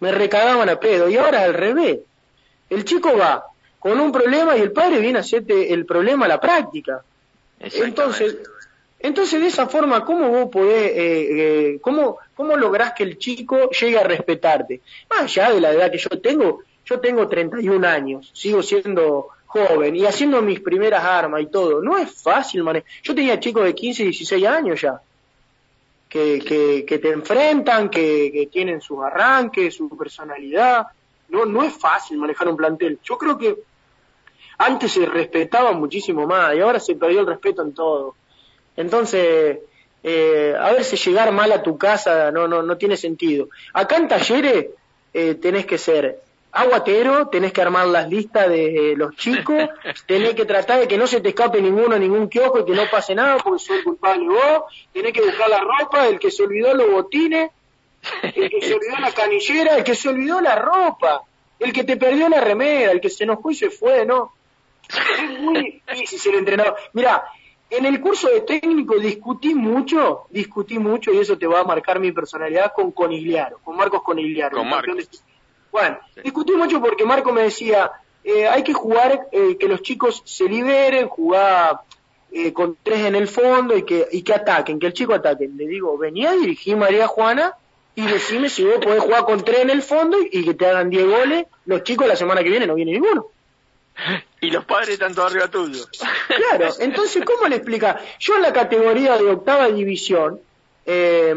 Me 0.00 0.12
recagaban 0.12 0.68
a 0.68 0.80
pedo. 0.80 1.08
Y 1.08 1.16
ahora 1.16 1.42
al 1.42 1.54
revés. 1.54 1.98
El 2.68 2.84
chico 2.84 3.16
va 3.16 3.44
con 3.78 4.00
un 4.00 4.10
problema 4.10 4.56
y 4.56 4.60
el 4.62 4.72
padre 4.72 4.98
viene 4.98 5.18
a 5.18 5.20
hacerte 5.20 5.72
el 5.72 5.86
problema 5.86 6.24
a 6.24 6.28
la 6.28 6.40
práctica. 6.40 7.02
Entonces, 7.60 8.36
entonces 8.98 9.40
de 9.40 9.48
esa 9.48 9.68
forma, 9.68 10.04
¿cómo 10.04 10.28
vos 10.30 10.48
podés, 10.50 10.92
eh, 10.92 10.94
eh, 10.96 11.78
cómo, 11.80 12.18
cómo 12.34 12.56
lográs 12.56 12.92
que 12.92 13.02
el 13.02 13.18
chico 13.18 13.70
llegue 13.70 13.98
a 13.98 14.04
respetarte? 14.04 14.80
Más 15.10 15.22
allá 15.22 15.52
de 15.52 15.60
la 15.60 15.72
edad 15.72 15.90
que 15.90 15.98
yo 15.98 16.08
tengo, 16.20 16.62
yo 16.84 17.00
tengo 17.00 17.28
31 17.28 17.86
años, 17.86 18.30
sigo 18.32 18.62
siendo 18.62 19.28
joven 19.46 19.96
y 19.96 20.06
haciendo 20.06 20.40
mis 20.42 20.60
primeras 20.60 21.04
armas 21.04 21.42
y 21.42 21.46
todo. 21.46 21.82
No 21.82 21.96
es 21.98 22.10
fácil 22.22 22.62
manejar. 22.62 22.88
Yo 23.02 23.14
tenía 23.14 23.38
chicos 23.38 23.64
de 23.64 23.74
15, 23.74 24.04
16 24.04 24.46
años 24.46 24.80
ya, 24.80 25.00
que, 26.08 26.40
que, 26.40 26.84
que 26.86 26.98
te 26.98 27.10
enfrentan, 27.10 27.90
que, 27.90 28.30
que 28.32 28.46
tienen 28.46 28.80
sus 28.80 29.02
arranques, 29.04 29.74
su 29.74 29.88
personalidad. 29.96 30.86
No, 31.28 31.44
no 31.44 31.62
es 31.62 31.74
fácil 31.74 32.18
manejar 32.18 32.48
un 32.48 32.56
plantel. 32.56 32.98
Yo 33.02 33.18
creo 33.18 33.36
que 33.36 33.56
antes 34.58 34.92
se 34.92 35.04
respetaba 35.06 35.72
muchísimo 35.72 36.26
más 36.26 36.54
y 36.54 36.60
ahora 36.60 36.80
se 36.80 36.94
perdió 36.94 37.20
el 37.20 37.26
respeto 37.26 37.62
en 37.62 37.74
todo. 37.74 38.14
Entonces, 38.76 39.58
eh, 40.02 40.54
a 40.58 40.72
ver 40.72 40.84
si 40.84 40.96
llegar 40.96 41.32
mal 41.32 41.50
a 41.52 41.62
tu 41.62 41.76
casa 41.76 42.30
no, 42.30 42.46
no, 42.46 42.62
no 42.62 42.76
tiene 42.76 42.96
sentido. 42.96 43.48
Acá 43.72 43.96
en 43.96 44.08
talleres 44.08 44.66
eh, 45.12 45.34
tenés 45.34 45.66
que 45.66 45.78
ser 45.78 46.20
aguatero, 46.52 47.28
tenés 47.28 47.52
que 47.52 47.60
armar 47.60 47.86
las 47.86 48.08
listas 48.08 48.48
de 48.48 48.94
los 48.96 49.14
chicos, 49.16 49.68
tenés 50.06 50.34
que 50.34 50.44
tratar 50.44 50.80
de 50.80 50.88
que 50.88 50.96
no 50.96 51.06
se 51.06 51.20
te 51.20 51.30
escape 51.30 51.60
ninguno, 51.60 51.98
ningún 51.98 52.28
kiosco 52.28 52.60
y 52.60 52.64
que 52.64 52.72
no 52.72 52.88
pase 52.90 53.14
nada 53.14 53.38
porque 53.38 53.62
soy 53.62 53.82
culpable 53.82 54.28
vos, 54.28 54.64
tenés 54.92 55.12
que 55.12 55.22
buscar 55.22 55.48
la 55.50 55.60
ropa, 55.60 56.06
el 56.06 56.18
que 56.18 56.30
se 56.30 56.42
olvidó 56.42 56.74
los 56.74 56.90
botines, 56.90 57.50
el 58.22 58.50
que 58.50 58.62
se 58.62 58.74
olvidó 58.74 58.98
la 59.00 59.12
canillera, 59.12 59.76
el 59.76 59.84
que 59.84 59.94
se 59.94 60.08
olvidó 60.08 60.40
la 60.40 60.56
ropa, 60.56 61.22
el 61.58 61.72
que 61.72 61.84
te 61.84 61.96
perdió 61.96 62.28
la 62.28 62.40
remera, 62.40 62.92
el 62.92 63.00
que 63.00 63.10
se 63.10 63.24
enojó 63.24 63.50
y 63.50 63.54
se 63.54 63.70
fue, 63.70 64.06
¿no? 64.06 64.32
Es 64.88 65.40
muy 65.40 65.82
difícil 65.90 66.18
ser 66.18 66.34
entrenador. 66.36 66.76
Mira, 66.92 67.24
en 67.70 67.84
el 67.84 68.00
curso 68.00 68.28
de 68.28 68.42
técnico 68.42 68.98
discutí 68.98 69.54
mucho, 69.54 70.26
discutí 70.30 70.78
mucho 70.78 71.12
y 71.12 71.18
eso 71.18 71.36
te 71.36 71.46
va 71.46 71.60
a 71.60 71.64
marcar 71.64 71.98
mi 71.98 72.12
personalidad 72.12 72.72
con 72.72 72.92
Conigliaro, 72.92 73.58
con 73.64 73.76
Marcos 73.76 74.02
Conigliaro. 74.02 74.58
Con 74.58 74.68
Marcos. 74.68 75.22
Bueno, 75.72 75.98
discutí 76.22 76.52
mucho 76.52 76.80
porque 76.80 77.04
Marco 77.04 77.32
me 77.32 77.42
decía, 77.42 77.90
eh, 78.24 78.46
hay 78.46 78.62
que 78.62 78.72
jugar, 78.72 79.28
eh, 79.32 79.56
que 79.58 79.68
los 79.68 79.82
chicos 79.82 80.22
se 80.24 80.48
liberen, 80.48 81.08
jugar 81.08 81.80
eh, 82.32 82.52
con 82.52 82.76
tres 82.82 83.04
en 83.04 83.16
el 83.16 83.28
fondo 83.28 83.76
y 83.76 83.82
que, 83.82 84.06
y 84.12 84.22
que 84.22 84.34
ataquen, 84.34 84.78
que 84.78 84.86
el 84.86 84.92
chico 84.92 85.14
ataque. 85.14 85.48
Le 85.48 85.66
digo, 85.66 85.98
venía 85.98 86.30
a 86.30 86.36
dirigir 86.36 86.76
María 86.76 87.08
Juana 87.08 87.54
y 87.94 88.06
decime 88.06 88.48
si 88.48 88.64
vos 88.64 88.76
podés 88.76 89.02
jugar 89.02 89.24
con 89.24 89.44
tres 89.44 89.60
en 89.60 89.70
el 89.70 89.82
fondo 89.82 90.18
y, 90.20 90.28
y 90.40 90.44
que 90.44 90.54
te 90.54 90.66
hagan 90.66 90.88
10 90.88 91.06
goles. 91.06 91.46
Los 91.66 91.82
chicos 91.82 92.06
la 92.06 92.16
semana 92.16 92.42
que 92.42 92.50
viene 92.50 92.66
no 92.66 92.74
viene 92.74 92.92
ninguno. 92.92 93.26
Y 94.40 94.50
los 94.50 94.64
padres 94.64 94.90
están 94.90 95.14
todos 95.14 95.32
arriba 95.32 95.48
tuyo. 95.48 95.84
Claro, 96.28 96.72
entonces, 96.80 97.24
¿cómo 97.24 97.48
le 97.48 97.56
explica? 97.56 97.98
Yo 98.20 98.36
en 98.36 98.42
la 98.42 98.52
categoría 98.52 99.16
de 99.16 99.24
octava 99.24 99.66
división 99.68 100.38
eh, 100.84 101.34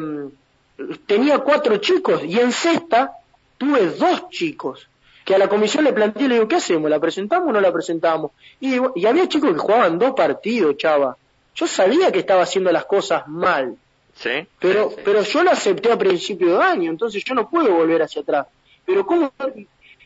tenía 1.08 1.40
cuatro 1.40 1.78
chicos 1.78 2.22
y 2.24 2.40
en 2.40 2.52
sexta 2.52 3.12
tuve 3.58 3.88
dos 3.92 4.30
chicos 4.30 4.88
que 5.26 5.36
a 5.36 5.38
la 5.38 5.48
comisión 5.48 5.84
le 5.84 5.94
planteé, 5.94 6.28
le 6.28 6.36
digo, 6.36 6.48
¿qué 6.48 6.56
hacemos? 6.56 6.90
¿La 6.90 7.00
presentamos 7.00 7.50
o 7.50 7.52
no 7.52 7.62
la 7.62 7.72
presentamos? 7.72 8.32
Y, 8.60 8.78
y 8.96 9.06
había 9.06 9.28
chicos 9.28 9.52
que 9.54 9.60
jugaban 9.60 10.00
dos 10.00 10.14
partidos, 10.16 10.76
chava. 10.78 11.16
Yo 11.56 11.68
sabía 11.68 12.12
que 12.12 12.20
estaba 12.20 12.44
haciendo 12.44 12.72
las 12.72 12.86
cosas 12.86 13.28
mal, 13.28 13.76
¿Sí? 14.16 14.48
pero, 14.60 14.90
Sí, 14.90 14.96
sí. 14.96 15.02
pero 15.06 15.22
yo 15.22 15.44
lo 15.44 15.52
acepté 15.52 15.92
a 15.92 15.98
principio 15.98 16.58
de 16.58 16.64
año, 16.64 16.90
entonces 16.90 17.24
yo 17.24 17.36
no 17.36 17.50
puedo 17.50 17.74
volver 17.74 18.02
hacia 18.02 18.22
atrás. 18.22 18.48
Pero 18.86 19.06
¿cómo? 19.06 19.32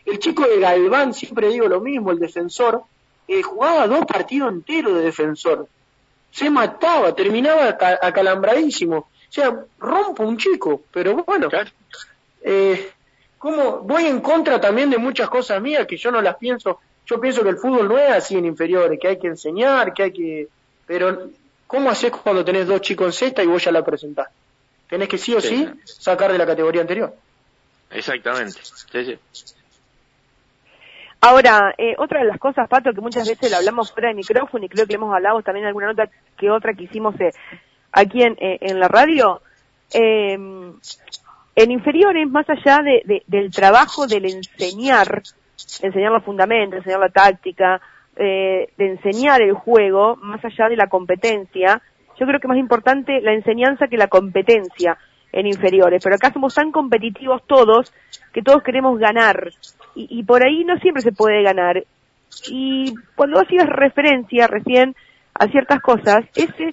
El 0.05 0.19
chico 0.19 0.45
de 0.47 0.59
Galván, 0.59 1.13
siempre 1.13 1.49
digo 1.49 1.67
lo 1.67 1.79
mismo, 1.79 2.11
el 2.11 2.19
defensor, 2.19 2.81
eh, 3.27 3.41
jugaba 3.41 3.87
dos 3.87 4.05
partidos 4.05 4.51
enteros 4.51 4.95
de 4.95 5.01
defensor. 5.03 5.67
Se 6.31 6.49
mataba, 6.49 7.13
terminaba 7.15 7.69
aca- 7.69 7.99
acalambradísimo. 8.01 8.97
O 8.97 9.07
sea, 9.29 9.63
rompo 9.79 10.23
un 10.23 10.37
chico, 10.37 10.81
pero 10.91 11.23
bueno, 11.23 11.49
Claro. 11.49 11.69
eh, 12.41 12.91
¿cómo? 13.37 13.79
voy 13.79 14.05
en 14.05 14.19
contra 14.19 14.59
también 14.59 14.89
de 14.89 14.97
muchas 14.97 15.29
cosas 15.29 15.61
mías 15.61 15.87
que 15.87 15.97
yo 15.97 16.11
no 16.11 16.21
las 16.21 16.35
pienso. 16.37 16.79
Yo 17.05 17.19
pienso 17.19 17.43
que 17.43 17.49
el 17.49 17.57
fútbol 17.57 17.87
no 17.87 17.97
es 17.97 18.09
así 18.11 18.35
en 18.37 18.45
inferiores, 18.45 18.99
que 18.99 19.07
hay 19.09 19.19
que 19.19 19.27
enseñar, 19.27 19.93
que 19.93 20.03
hay 20.03 20.11
que... 20.13 20.47
Pero, 20.85 21.29
¿cómo 21.67 21.89
haces 21.89 22.11
cuando 22.11 22.43
tenés 22.45 22.67
dos 22.67 22.81
chicos 22.81 23.07
en 23.07 23.13
cesta 23.13 23.43
y 23.43 23.47
vos 23.47 23.63
ya 23.63 23.71
la 23.71 23.83
presentás? 23.83 24.27
Tenés 24.89 25.07
que 25.09 25.17
sí 25.17 25.33
o 25.33 25.41
sí, 25.41 25.67
Sí. 25.85 25.93
sacar 25.99 26.31
de 26.31 26.37
la 26.37 26.45
categoría 26.45 26.81
anterior. 26.81 27.13
Exactamente. 27.89 28.59
Sí, 28.63 29.05
sí. 29.05 29.19
Ahora, 31.25 31.73
eh, 31.77 31.95
otra 31.99 32.19
de 32.19 32.25
las 32.25 32.37
cosas, 32.37 32.67
Pato, 32.67 32.91
que 32.91 32.99
muchas 32.99 33.25
veces 33.25 33.49
lo 33.49 33.55
hablamos 33.55 33.93
fuera 33.93 34.09
de 34.09 34.15
micrófono 34.15 34.65
y 34.65 34.67
creo 34.67 34.85
que 34.85 34.95
hemos 34.95 35.13
hablado 35.15 35.41
también 35.41 35.63
en 35.63 35.67
alguna 35.69 35.87
nota 35.87 36.09
que 36.37 36.51
otra 36.51 36.73
que 36.73 36.83
hicimos 36.83 37.15
eh, 37.21 37.31
aquí 37.93 38.21
en, 38.23 38.33
eh, 38.41 38.57
en 38.59 38.77
la 38.77 38.89
radio, 38.89 39.41
eh, 39.93 40.33
en 40.33 41.71
inferiores, 41.71 42.29
más 42.29 42.45
allá 42.49 42.79
de- 42.83 43.23
del 43.25 43.51
trabajo 43.51 44.05
del 44.05 44.25
enseñar, 44.25 45.21
enseñar 45.81 46.11
los 46.11 46.25
fundamentos, 46.25 46.79
enseñar 46.79 46.99
la 46.99 47.07
táctica, 47.09 47.79
eh, 48.17 48.67
de 48.77 48.85
enseñar 48.85 49.41
el 49.41 49.53
juego, 49.53 50.17
más 50.17 50.43
allá 50.43 50.67
de 50.67 50.75
la 50.75 50.87
competencia, 50.87 51.81
yo 52.19 52.25
creo 52.27 52.41
que 52.41 52.49
más 52.49 52.57
importante 52.57 53.21
la 53.21 53.31
enseñanza 53.33 53.87
que 53.87 53.95
la 53.97 54.07
competencia 54.07 54.97
en 55.33 55.47
inferiores. 55.47 56.01
Pero 56.01 56.15
acá 56.15 56.31
somos 56.31 56.55
tan 56.55 56.71
competitivos 56.71 57.41
todos 57.45 57.93
que 58.31 58.41
todos 58.41 58.63
queremos 58.63 58.97
ganar. 58.99 59.49
Y, 59.95 60.19
y 60.19 60.23
por 60.23 60.45
ahí 60.45 60.63
no 60.63 60.77
siempre 60.77 61.01
se 61.01 61.11
puede 61.11 61.43
ganar. 61.43 61.83
Y 62.49 62.93
cuando 63.15 63.41
hacías 63.41 63.67
referencia 63.67 64.47
recién 64.47 64.95
a 65.33 65.47
ciertas 65.47 65.81
cosas, 65.81 66.25
ese, 66.35 66.69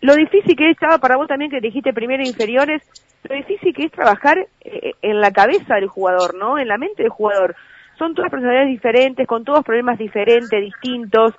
lo 0.00 0.14
difícil 0.14 0.56
que 0.56 0.70
es, 0.70 0.76
Chava, 0.78 0.98
para 0.98 1.16
vos 1.16 1.28
también 1.28 1.50
que 1.50 1.60
dijiste 1.60 1.92
primero 1.92 2.22
inferiores, 2.22 2.82
lo 3.24 3.34
difícil 3.34 3.74
que 3.74 3.86
es 3.86 3.92
trabajar 3.92 4.46
eh, 4.60 4.92
en 5.02 5.20
la 5.20 5.30
cabeza 5.30 5.76
del 5.76 5.88
jugador, 5.88 6.34
¿no? 6.34 6.58
En 6.58 6.68
la 6.68 6.78
mente 6.78 7.02
del 7.02 7.10
jugador. 7.10 7.56
Son 7.98 8.14
todas 8.14 8.30
personalidades 8.30 8.70
diferentes, 8.70 9.26
con 9.26 9.44
todos 9.44 9.64
problemas 9.64 9.98
diferentes, 9.98 10.60
distintos. 10.60 11.32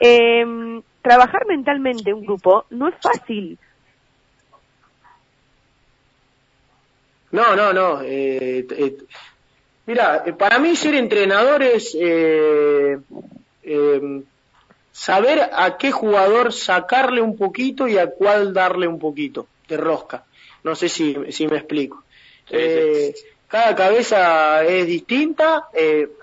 Eh, 0.00 0.82
trabajar 1.02 1.46
mentalmente 1.46 2.12
un 2.12 2.24
grupo 2.24 2.64
no 2.70 2.88
es 2.88 2.94
fácil. 3.00 3.58
No, 7.32 7.54
no, 7.54 7.72
no. 7.72 8.02
Eh, 8.02 8.66
eh, 8.70 8.96
mira, 9.86 10.22
eh, 10.26 10.32
para 10.32 10.58
mí 10.58 10.74
ser 10.76 10.94
entrenador 10.94 11.62
es 11.62 11.96
eh, 11.98 12.98
eh, 13.62 14.22
saber 14.92 15.50
a 15.52 15.76
qué 15.78 15.92
jugador 15.92 16.52
sacarle 16.52 17.20
un 17.20 17.36
poquito 17.36 17.86
y 17.86 17.98
a 17.98 18.10
cuál 18.10 18.52
darle 18.52 18.88
un 18.88 18.98
poquito 18.98 19.46
de 19.68 19.76
rosca. 19.76 20.24
No 20.64 20.74
sé 20.74 20.88
si, 20.88 21.16
si 21.30 21.46
me 21.46 21.56
explico. 21.58 22.02
Sí, 22.48 22.56
Eh, 22.56 23.14
cada 23.48 23.74
cabeza 23.74 24.64
es 24.64 24.86
distinta. 24.86 25.68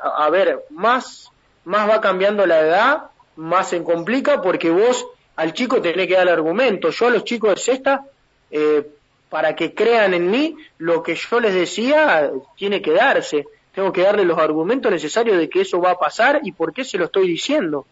a, 0.03 0.25
a 0.25 0.29
ver, 0.29 0.59
más, 0.71 1.31
más 1.65 1.89
va 1.89 2.01
cambiando 2.01 2.45
la 2.45 2.59
edad, 2.61 3.03
más 3.37 3.69
se 3.69 3.81
complica 3.83 4.41
porque 4.41 4.69
vos 4.69 5.05
al 5.35 5.53
chico 5.53 5.81
tenés 5.81 6.07
que 6.07 6.13
dar 6.15 6.23
el 6.27 6.33
argumento. 6.33 6.89
Yo 6.89 7.07
a 7.07 7.09
los 7.11 7.23
chicos 7.23 7.55
de 7.55 7.61
sexta, 7.61 8.05
eh, 8.51 8.85
para 9.29 9.55
que 9.55 9.73
crean 9.73 10.13
en 10.13 10.29
mí, 10.29 10.55
lo 10.77 11.03
que 11.03 11.15
yo 11.15 11.39
les 11.39 11.53
decía 11.53 12.31
tiene 12.55 12.81
que 12.81 12.91
darse. 12.91 13.45
Tengo 13.73 13.91
que 13.91 14.01
darle 14.01 14.25
los 14.25 14.39
argumentos 14.39 14.91
necesarios 14.91 15.37
de 15.37 15.49
que 15.49 15.61
eso 15.61 15.79
va 15.79 15.91
a 15.91 15.99
pasar 15.99 16.39
y 16.43 16.51
por 16.51 16.73
qué 16.73 16.83
se 16.83 16.97
lo 16.97 17.05
estoy 17.05 17.27
diciendo. 17.27 17.85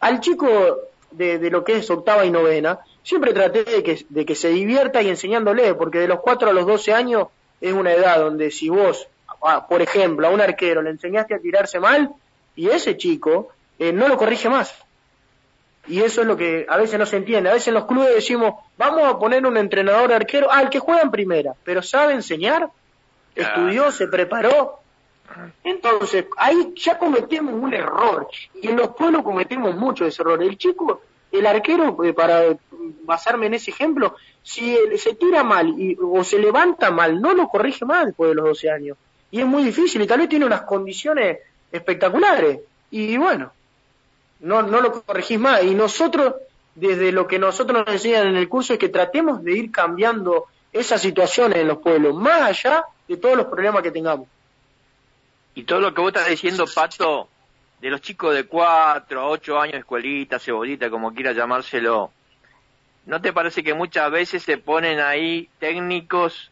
Al 0.00 0.20
chico 0.20 0.78
de, 1.10 1.38
de 1.38 1.50
lo 1.50 1.64
que 1.64 1.76
es 1.76 1.90
octava 1.90 2.24
y 2.24 2.30
novena, 2.30 2.80
siempre 3.02 3.32
traté 3.32 3.64
de 3.64 3.82
que, 3.82 4.04
de 4.08 4.24
que 4.24 4.34
se 4.34 4.50
divierta 4.50 5.02
y 5.02 5.08
enseñándole, 5.08 5.74
porque 5.74 5.98
de 5.98 6.08
los 6.08 6.20
4 6.20 6.50
a 6.50 6.52
los 6.52 6.66
12 6.66 6.92
años 6.92 7.28
es 7.60 7.72
una 7.72 7.92
edad 7.92 8.18
donde 8.18 8.50
si 8.50 8.68
vos, 8.68 9.08
por 9.68 9.82
ejemplo, 9.82 10.26
a 10.26 10.30
un 10.30 10.40
arquero 10.40 10.82
le 10.82 10.90
enseñaste 10.90 11.34
a 11.34 11.40
tirarse 11.40 11.80
mal, 11.80 12.10
y 12.54 12.68
ese 12.68 12.96
chico 12.96 13.48
eh, 13.78 13.92
no 13.92 14.08
lo 14.08 14.16
corrige 14.16 14.48
más. 14.48 14.74
Y 15.86 16.00
eso 16.00 16.20
es 16.20 16.26
lo 16.26 16.36
que 16.36 16.64
a 16.68 16.76
veces 16.76 16.98
no 16.98 17.06
se 17.06 17.16
entiende. 17.16 17.50
A 17.50 17.54
veces 17.54 17.68
en 17.68 17.74
los 17.74 17.86
clubes 17.86 18.14
decimos, 18.14 18.54
vamos 18.78 19.02
a 19.04 19.18
poner 19.18 19.44
un 19.44 19.56
entrenador 19.56 20.12
arquero, 20.12 20.48
ah, 20.50 20.62
el 20.62 20.70
que 20.70 20.78
juega 20.78 21.02
en 21.02 21.10
primera, 21.10 21.54
pero 21.64 21.82
sabe 21.82 22.12
enseñar, 22.12 22.68
estudió, 23.34 23.90
se 23.90 24.06
preparó. 24.06 24.78
Entonces, 25.64 26.26
ahí 26.36 26.72
ya 26.76 26.98
cometemos 26.98 27.54
un 27.54 27.74
error. 27.74 28.28
Y 28.60 28.68
en 28.68 28.76
los 28.76 28.88
pueblos 28.88 29.22
cometemos 29.22 29.74
mucho 29.74 30.06
ese 30.06 30.22
error. 30.22 30.42
El 30.42 30.56
chico, 30.56 31.02
el 31.32 31.46
arquero, 31.46 32.04
eh, 32.04 32.12
para 32.12 32.42
basarme 33.04 33.46
en 33.46 33.54
ese 33.54 33.70
ejemplo, 33.70 34.16
si 34.42 34.76
se 34.98 35.14
tira 35.14 35.42
mal 35.42 35.68
y, 35.78 35.96
o 36.00 36.22
se 36.22 36.38
levanta 36.38 36.90
mal, 36.90 37.20
no 37.20 37.32
lo 37.32 37.48
corrige 37.48 37.84
más 37.84 38.06
después 38.06 38.30
de 38.30 38.34
los 38.36 38.44
12 38.44 38.70
años. 38.70 38.98
Y 39.30 39.40
es 39.40 39.46
muy 39.46 39.64
difícil 39.64 40.02
y 40.02 40.06
tal 40.06 40.20
vez 40.20 40.28
tiene 40.28 40.44
unas 40.44 40.62
condiciones 40.62 41.38
espectaculares. 41.70 42.60
Y 42.90 43.16
bueno, 43.16 43.52
no, 44.42 44.62
no 44.62 44.80
lo 44.80 45.02
corregís 45.02 45.38
más. 45.38 45.62
Y 45.64 45.74
nosotros, 45.74 46.34
desde 46.74 47.12
lo 47.12 47.26
que 47.26 47.38
nosotros 47.38 47.84
nos 47.84 47.94
enseñan 47.94 48.28
en 48.28 48.36
el 48.36 48.48
curso, 48.48 48.74
es 48.74 48.78
que 48.78 48.88
tratemos 48.88 49.42
de 49.42 49.52
ir 49.52 49.72
cambiando 49.72 50.46
esas 50.72 51.00
situaciones 51.00 51.58
en 51.58 51.68
los 51.68 51.78
pueblos, 51.78 52.14
más 52.14 52.42
allá 52.42 52.84
de 53.08 53.16
todos 53.16 53.36
los 53.36 53.46
problemas 53.46 53.82
que 53.82 53.90
tengamos. 53.90 54.28
Y 55.54 55.64
todo 55.64 55.80
lo 55.80 55.94
que 55.94 56.00
vos 56.00 56.08
estás 56.08 56.28
diciendo, 56.28 56.64
Pato, 56.74 57.28
de 57.80 57.90
los 57.90 58.00
chicos 58.00 58.34
de 58.34 58.44
cuatro 58.44 59.20
a 59.20 59.28
ocho 59.28 59.60
años, 59.60 59.76
escuelita, 59.76 60.38
cebolita, 60.38 60.88
como 60.88 61.12
quiera 61.12 61.32
llamárselo, 61.32 62.10
¿no 63.06 63.20
te 63.20 63.32
parece 63.32 63.62
que 63.62 63.74
muchas 63.74 64.10
veces 64.10 64.42
se 64.42 64.56
ponen 64.56 65.00
ahí 65.00 65.48
técnicos 65.58 66.50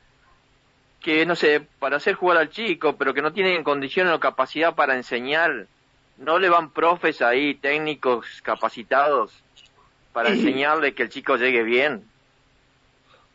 que, 1.01 1.25
no 1.25 1.35
sé, 1.35 1.67
para 1.79 1.97
hacer 1.97 2.15
jugar 2.15 2.37
al 2.37 2.51
chico, 2.51 2.97
pero 2.97 3.15
que 3.15 3.23
no 3.23 3.33
tienen 3.33 3.65
condiciones 3.65 4.13
o 4.13 4.21
capacidad 4.21 4.75
para 4.75 4.97
enseñar? 4.97 5.67
¿No 6.21 6.39
le 6.39 6.51
van 6.51 6.71
profes 6.71 7.23
ahí, 7.23 7.55
técnicos 7.55 8.27
capacitados, 8.43 9.33
para 10.13 10.29
enseñarle 10.29 10.95
que 10.95 11.05
el 11.05 11.09
chico 11.09 11.37
llegue 11.37 11.63
bien? 11.63 12.05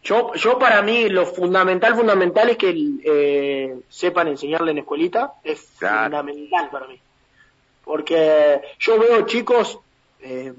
Yo, 0.03 0.35
yo 0.35 0.59
para 0.59 0.83
mí 0.83 1.09
lo 1.09 1.25
fundamental, 1.25 1.95
fundamental 1.95 2.49
es 2.49 2.57
que 2.57 2.75
eh, 3.03 3.75
sepan 3.89 4.27
enseñarle 4.27 4.69
en 4.69 4.77
escuelita, 4.77 5.33
es 5.43 5.61
fundamental 5.61 6.69
para 6.69 6.87
mí. 6.87 6.99
Porque 7.83 8.61
yo 8.77 8.99
veo 8.99 9.25
chicos, 9.25 9.79
eh, 10.21 10.53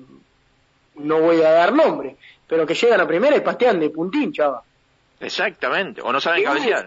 no 0.96 1.20
voy 1.20 1.42
a 1.42 1.50
dar 1.52 1.72
nombre, 1.72 2.16
pero 2.48 2.66
que 2.66 2.74
llegan 2.74 3.00
a 3.00 3.06
primera 3.06 3.36
y 3.36 3.40
pastean 3.40 3.78
de 3.78 3.90
puntín, 3.90 4.32
chava. 4.32 4.64
Exactamente, 5.20 6.02
o 6.02 6.12
no 6.12 6.20
saben 6.20 6.42
cabecear. 6.42 6.86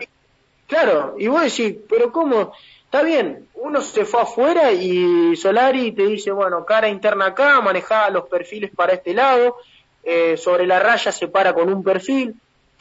Claro, 0.67 1.15
y 1.17 1.27
vos 1.27 1.41
decís, 1.43 1.77
pero 1.87 2.11
¿cómo? 2.11 2.53
Está 2.89 3.03
bien, 3.03 3.47
uno 3.53 3.81
se 3.81 4.03
fue 4.03 4.23
afuera 4.23 4.71
y 4.71 5.35
Solari 5.35 5.91
te 5.91 6.07
dice, 6.07 6.31
bueno, 6.31 6.65
cara 6.65 6.89
interna 6.89 7.27
acá, 7.27 7.61
maneja 7.61 8.09
los 8.09 8.27
perfiles 8.27 8.71
para 8.75 8.93
este 8.93 9.13
lado, 9.13 9.57
eh, 10.03 10.35
sobre 10.37 10.65
la 10.65 10.79
raya 10.79 11.11
se 11.11 11.27
para 11.27 11.53
con 11.53 11.71
un 11.71 11.83
perfil, 11.83 12.33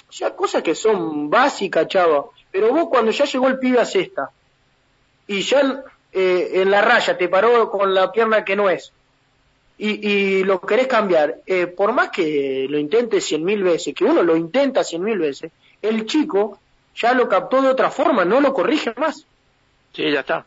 o 0.08 0.10
sea, 0.10 0.34
cosas 0.34 0.62
que 0.62 0.74
son 0.74 1.28
básicas, 1.28 1.88
chavo. 1.88 2.32
Pero 2.50 2.72
vos 2.72 2.86
cuando 2.88 3.10
ya 3.10 3.26
llegó 3.26 3.48
el 3.48 3.58
pibe 3.58 3.80
a 3.80 3.84
cesta 3.84 4.30
y 5.26 5.42
ya 5.42 5.84
eh, 6.10 6.52
en 6.54 6.70
la 6.70 6.80
raya 6.80 7.18
te 7.18 7.28
paró 7.28 7.70
con 7.70 7.92
la 7.92 8.10
pierna 8.10 8.46
que 8.46 8.56
no 8.56 8.70
es 8.70 8.90
y, 9.76 10.08
y 10.10 10.42
lo 10.42 10.58
querés 10.62 10.86
cambiar, 10.86 11.42
eh, 11.44 11.66
por 11.66 11.92
más 11.92 12.08
que 12.08 12.66
lo 12.66 12.78
intentes 12.78 13.26
cien 13.26 13.44
mil 13.44 13.62
veces, 13.62 13.94
que 13.94 14.06
uno 14.06 14.22
lo 14.22 14.36
intenta 14.36 14.82
cien 14.82 15.04
mil 15.04 15.18
veces, 15.18 15.52
el 15.82 16.06
chico 16.06 16.58
ya 16.96 17.12
lo 17.12 17.28
captó 17.28 17.60
de 17.60 17.68
otra 17.68 17.90
forma, 17.90 18.24
no 18.24 18.40
lo 18.40 18.54
corrige 18.54 18.94
más. 18.96 19.26
Sí, 19.98 20.12
ya 20.12 20.20
está. 20.20 20.46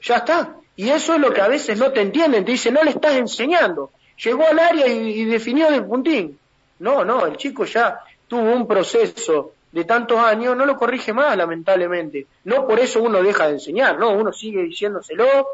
Ya 0.00 0.16
está. 0.16 0.56
Y 0.74 0.90
eso 0.90 1.14
es 1.14 1.20
lo 1.20 1.32
que 1.32 1.40
a 1.40 1.46
veces 1.46 1.78
no 1.78 1.92
te 1.92 2.00
entienden, 2.00 2.44
te 2.44 2.50
dicen, 2.50 2.74
no 2.74 2.82
le 2.82 2.90
estás 2.90 3.12
enseñando. 3.14 3.92
Llegó 4.24 4.44
al 4.44 4.58
área 4.58 4.88
y, 4.88 5.24
definió 5.24 5.70
del 5.70 5.84
puntín. 5.84 6.36
No, 6.80 7.04
no, 7.04 7.24
el 7.26 7.36
chico 7.36 7.64
ya 7.64 8.00
tuvo 8.26 8.52
un 8.52 8.66
proceso 8.66 9.52
de 9.70 9.84
tantos 9.84 10.18
años, 10.18 10.56
no 10.56 10.66
lo 10.66 10.76
corrige 10.76 11.12
más, 11.12 11.36
lamentablemente. 11.36 12.26
No 12.42 12.66
por 12.66 12.80
eso 12.80 13.00
uno 13.00 13.22
deja 13.22 13.46
de 13.46 13.52
enseñar, 13.52 14.00
no, 14.00 14.10
uno 14.14 14.32
sigue 14.32 14.64
diciéndoselo, 14.64 15.46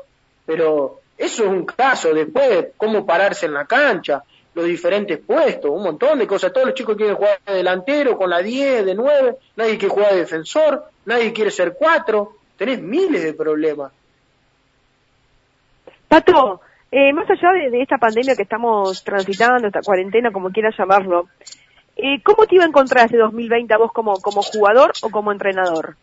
pero 0.47 1.01
eso 1.18 1.45
es 1.45 1.51
un 1.51 1.66
caso. 1.66 2.14
Después, 2.14 2.68
cómo 2.79 3.05
pararse 3.05 3.45
en 3.45 3.53
la 3.53 3.66
cancha, 3.66 4.22
los 4.55 4.64
diferentes 4.64 5.18
puestos, 5.18 5.70
un 5.70 5.83
montón 5.83 6.18
de 6.18 6.26
cosas. 6.26 6.51
Todos 6.51 6.68
los 6.68 6.74
chicos 6.74 6.97
quieren 6.97 7.16
jugar 7.16 7.39
de 7.45 7.57
delantero, 7.57 8.16
con 8.16 8.31
la 8.31 8.39
10, 8.39 8.87
de 8.87 8.95
9, 8.95 9.37
nadie 9.57 9.76
quiere 9.76 9.95
jugar 9.95 10.12
de 10.12 10.20
defensor, 10.20 10.85
nadie 11.05 11.35
quiere 11.35 11.51
ser 11.51 11.74
4. 11.74 12.38
Tenés 12.59 12.82
miles 12.82 13.22
de 13.22 13.32
problemas. 13.32 13.92
Pato, 16.09 16.61
eh, 16.90 17.12
más 17.14 17.30
allá 17.30 17.52
de, 17.52 17.70
de, 17.70 17.82
esta 17.82 17.96
pandemia 17.96 18.36
que 18.36 18.42
estamos 18.42 19.02
transitando, 19.02 19.66
esta 19.66 19.80
cuarentena, 19.80 20.30
como 20.32 20.50
quieras 20.50 20.74
llamarlo, 20.76 21.28
eh, 22.00 22.22
¿Cómo 22.22 22.46
te 22.46 22.54
iba 22.54 22.64
a 22.64 22.68
encontrar 22.68 23.06
este 23.06 23.16
2020 23.16 23.74
a 23.74 23.78
vos 23.78 23.92
como, 23.92 24.20
como 24.20 24.40
jugador 24.42 24.92
o 25.02 25.11
como 25.11 25.32
entrenador? 25.32 25.96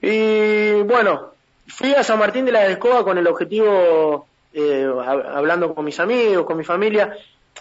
Y 0.00 0.82
bueno, 0.82 1.32
fui 1.66 1.92
a 1.94 2.04
San 2.04 2.20
Martín 2.20 2.44
de 2.44 2.52
la 2.52 2.64
Escoba 2.66 3.02
con 3.02 3.18
el 3.18 3.26
objetivo, 3.26 4.28
eh, 4.52 4.88
hablando 5.04 5.74
con 5.74 5.84
mis 5.84 5.98
amigos, 5.98 6.46
con 6.46 6.56
mi 6.56 6.62
familia, 6.62 7.12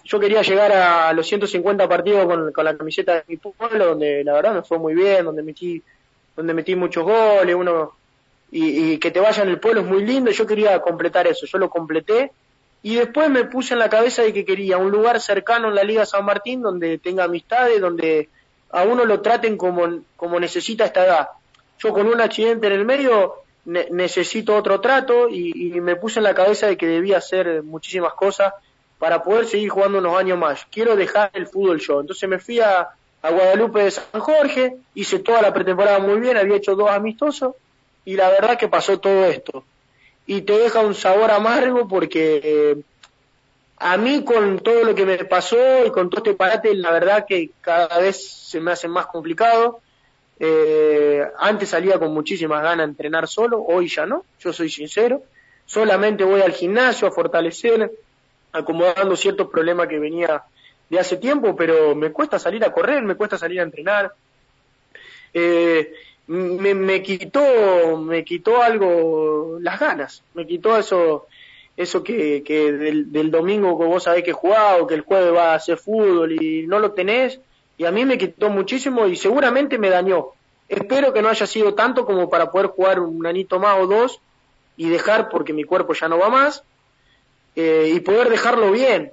yo 0.06 0.20
quería 0.20 0.44
llegar 0.44 0.72
a 0.72 1.12
los 1.14 1.28
150 1.28 1.90
partidos 1.90 2.26
con, 2.26 2.66
la 2.66 2.78
camiseta 2.78 3.16
de 3.16 3.24
mi 3.28 3.38
pueblo, 3.38 3.88
donde 3.88 4.24
la 4.24 4.34
verdad 4.34 4.54
me 4.54 4.62
fue 4.62 4.78
muy 4.78 4.94
bien, 4.94 5.26
donde 5.26 5.42
metí, 5.42 5.82
donde 6.36 6.54
metí 6.54 6.76
muchos 6.76 7.04
goles, 7.04 7.56
uno, 7.56 7.94
y, 8.52 9.00
que 9.00 9.10
te 9.10 9.20
vaya 9.20 9.42
en 9.42 9.50
el 9.50 9.60
pueblo 9.60 9.82
es 9.82 9.88
muy 9.88 10.06
lindo, 10.06 10.30
yo 10.30 10.46
quería 10.46 10.80
completar 10.80 11.26
eso, 11.26 11.48
yo 11.48 11.58
lo 11.58 11.72
completé, 11.72 12.32
y 12.84 12.96
después 12.96 13.32
me 13.32 13.46
puse 13.46 13.74
en 13.74 13.80
la 13.80 13.90
cabeza 13.90 14.22
de 14.22 14.32
que 14.32 14.46
quería 14.46 14.78
un 14.78 14.92
lugar 14.92 15.20
cercano 15.20 15.70
en 15.70 15.76
la 15.76 15.84
Liga 15.84 16.06
San 16.06 16.24
Martín 16.24 16.62
donde 16.62 17.00
tenga 17.00 17.24
amistades, 17.24 17.82
donde 17.82 18.30
a 18.70 18.84
uno 18.84 19.06
lo 19.06 19.22
traten 19.22 19.58
como, 19.58 20.02
como 20.16 20.40
necesita 20.40 20.86
esta 20.86 21.04
edad. 21.04 21.30
Yo 21.80 21.92
con 21.94 22.06
un 22.06 22.22
accidente 22.22 22.68
en 22.68 22.74
el 22.74 22.86
medio 22.86 23.38
ne 23.66 23.88
necesito 23.90 24.56
otro 24.56 24.80
trato 24.82 25.28
y, 25.28 25.76
y, 25.76 25.82
me 25.82 25.96
puse 25.96 26.20
en 26.20 26.26
la 26.26 26.36
cabeza 26.36 26.68
de 26.68 26.78
que 26.78 26.86
debía 26.86 27.18
hacer 27.18 27.64
muchísimas 27.64 28.14
cosas 28.14 28.54
para 29.00 29.24
poder 29.24 29.46
seguir 29.46 29.70
jugando 29.70 30.00
unos 30.00 30.18
años 30.18 30.38
más. 30.38 30.66
Quiero 30.72 30.96
dejar 30.96 31.32
el 31.34 31.48
fútbol 31.48 31.80
yo. 31.80 32.02
Entonces 32.02 32.28
me 32.30 32.40
fui 32.40 32.60
a, 32.60 32.90
a 33.22 33.30
Guadalupe 33.30 33.84
de 33.84 33.92
San 33.92 34.22
Jorge, 34.22 34.78
hice 34.94 35.20
toda 35.20 35.42
la 35.42 35.54
pretemporada 35.54 36.00
muy 36.00 36.20
bien, 36.20 36.38
había 36.38 36.58
hecho 36.58 36.76
dos 36.76 36.90
amistosos 36.90 37.56
y 38.06 38.16
la 38.16 38.30
verdad 38.30 38.58
que 38.58 38.68
pasó 38.68 39.00
todo 39.00 39.26
esto 39.26 39.64
y 40.28 40.42
te 40.42 40.58
deja 40.58 40.82
un 40.82 40.96
sabor 40.96 41.32
amargo 41.32 41.88
porque 41.88 42.42
eh, 42.44 42.78
a 43.78 43.98
mí 43.98 44.24
con 44.24 44.60
todo 44.60 44.84
lo 44.84 44.96
que 44.96 45.06
me 45.06 45.18
pasó 45.26 45.86
y 45.86 45.92
con 45.92 46.10
todo 46.10 46.20
este 46.20 46.34
parate, 46.34 46.74
la 46.76 46.92
verdad 46.92 47.26
que 47.28 47.52
cada 47.62 48.00
vez 48.00 48.28
se 48.50 48.60
me 48.60 48.72
hace 48.72 48.88
más 48.88 49.08
complicado. 49.08 49.82
Eh, 50.40 51.24
antes 51.40 51.70
salía 51.70 52.00
con 52.00 52.14
muchísimas 52.14 52.62
ganas 52.62 52.86
de 52.88 52.92
entrenar 52.92 53.28
solo, 53.28 53.62
hoy 53.62 53.88
ya 53.88 54.06
no, 54.06 54.26
yo 54.40 54.52
soy 54.52 54.70
sincero. 54.70 55.22
Solamente 55.66 56.24
voy 56.24 56.42
al 56.42 56.52
gimnasio 56.52 57.08
a 57.08 57.12
fortalecer, 57.12 57.92
acomodando 58.56 59.16
ciertos 59.16 59.50
problemas 59.50 59.88
que 59.88 60.00
venía 60.00 60.44
de 60.90 61.00
hace 61.00 61.18
tiempo, 61.18 61.56
pero 61.56 61.96
me 61.96 62.12
cuesta 62.12 62.40
salir 62.40 62.64
a 62.64 62.72
correr, 62.72 63.04
me 63.04 63.16
cuesta 63.16 63.38
salir 63.38 63.60
a 63.60 63.64
entrenar. 63.64 64.14
Eh, 65.34 65.94
me, 66.28 66.74
me 66.74 67.04
quitó, 67.04 67.98
me 67.98 68.24
quitó 68.24 68.62
algo, 68.62 69.58
las 69.60 69.80
ganas, 69.80 70.24
me 70.34 70.48
quitó 70.48 70.78
eso, 70.78 71.28
eso 71.76 72.04
que, 72.04 72.42
que 72.44 72.72
del, 72.72 73.12
del 73.12 73.32
domingo 73.32 73.78
que 73.78 73.86
vos 73.86 74.04
sabés 74.04 74.24
que 74.24 74.32
jugás 74.32 74.80
o 74.80 74.88
que 74.88 74.96
el 74.96 75.02
jueves 75.02 75.34
va 75.34 75.52
a 75.52 75.56
hacer 75.56 75.78
fútbol 75.78 76.42
y 76.42 76.66
no 76.68 76.80
lo 76.80 76.94
tenés, 76.94 77.40
y 77.78 77.86
a 77.86 77.92
mí 77.92 78.06
me 78.06 78.18
quitó 78.18 78.50
muchísimo 78.50 79.08
y 79.08 79.16
seguramente 79.16 79.78
me 79.78 79.90
dañó. 79.90 80.30
Espero 80.68 81.14
que 81.14 81.22
no 81.22 81.30
haya 81.30 81.46
sido 81.46 81.76
tanto 81.76 82.06
como 82.06 82.30
para 82.30 82.50
poder 82.50 82.68
jugar 82.68 83.00
un 83.00 83.26
anito 83.28 83.60
más 83.60 83.78
o 83.80 83.86
dos 83.86 84.20
y 84.78 84.90
dejar 84.90 85.30
porque 85.30 85.54
mi 85.54 85.64
cuerpo 85.64 85.94
ya 85.94 86.08
no 86.08 86.18
va 86.18 86.30
más 86.30 86.64
eh, 87.56 87.92
y 87.94 88.00
poder 88.02 88.30
dejarlo 88.30 88.72
bien. 88.72 89.12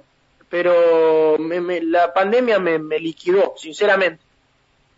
Pero 0.49 1.37
me, 1.39 1.59
me, 1.61 1.81
la 1.81 2.13
pandemia 2.13 2.59
me, 2.59 2.77
me 2.77 2.99
liquidó, 2.99 3.55
sinceramente. 3.57 4.21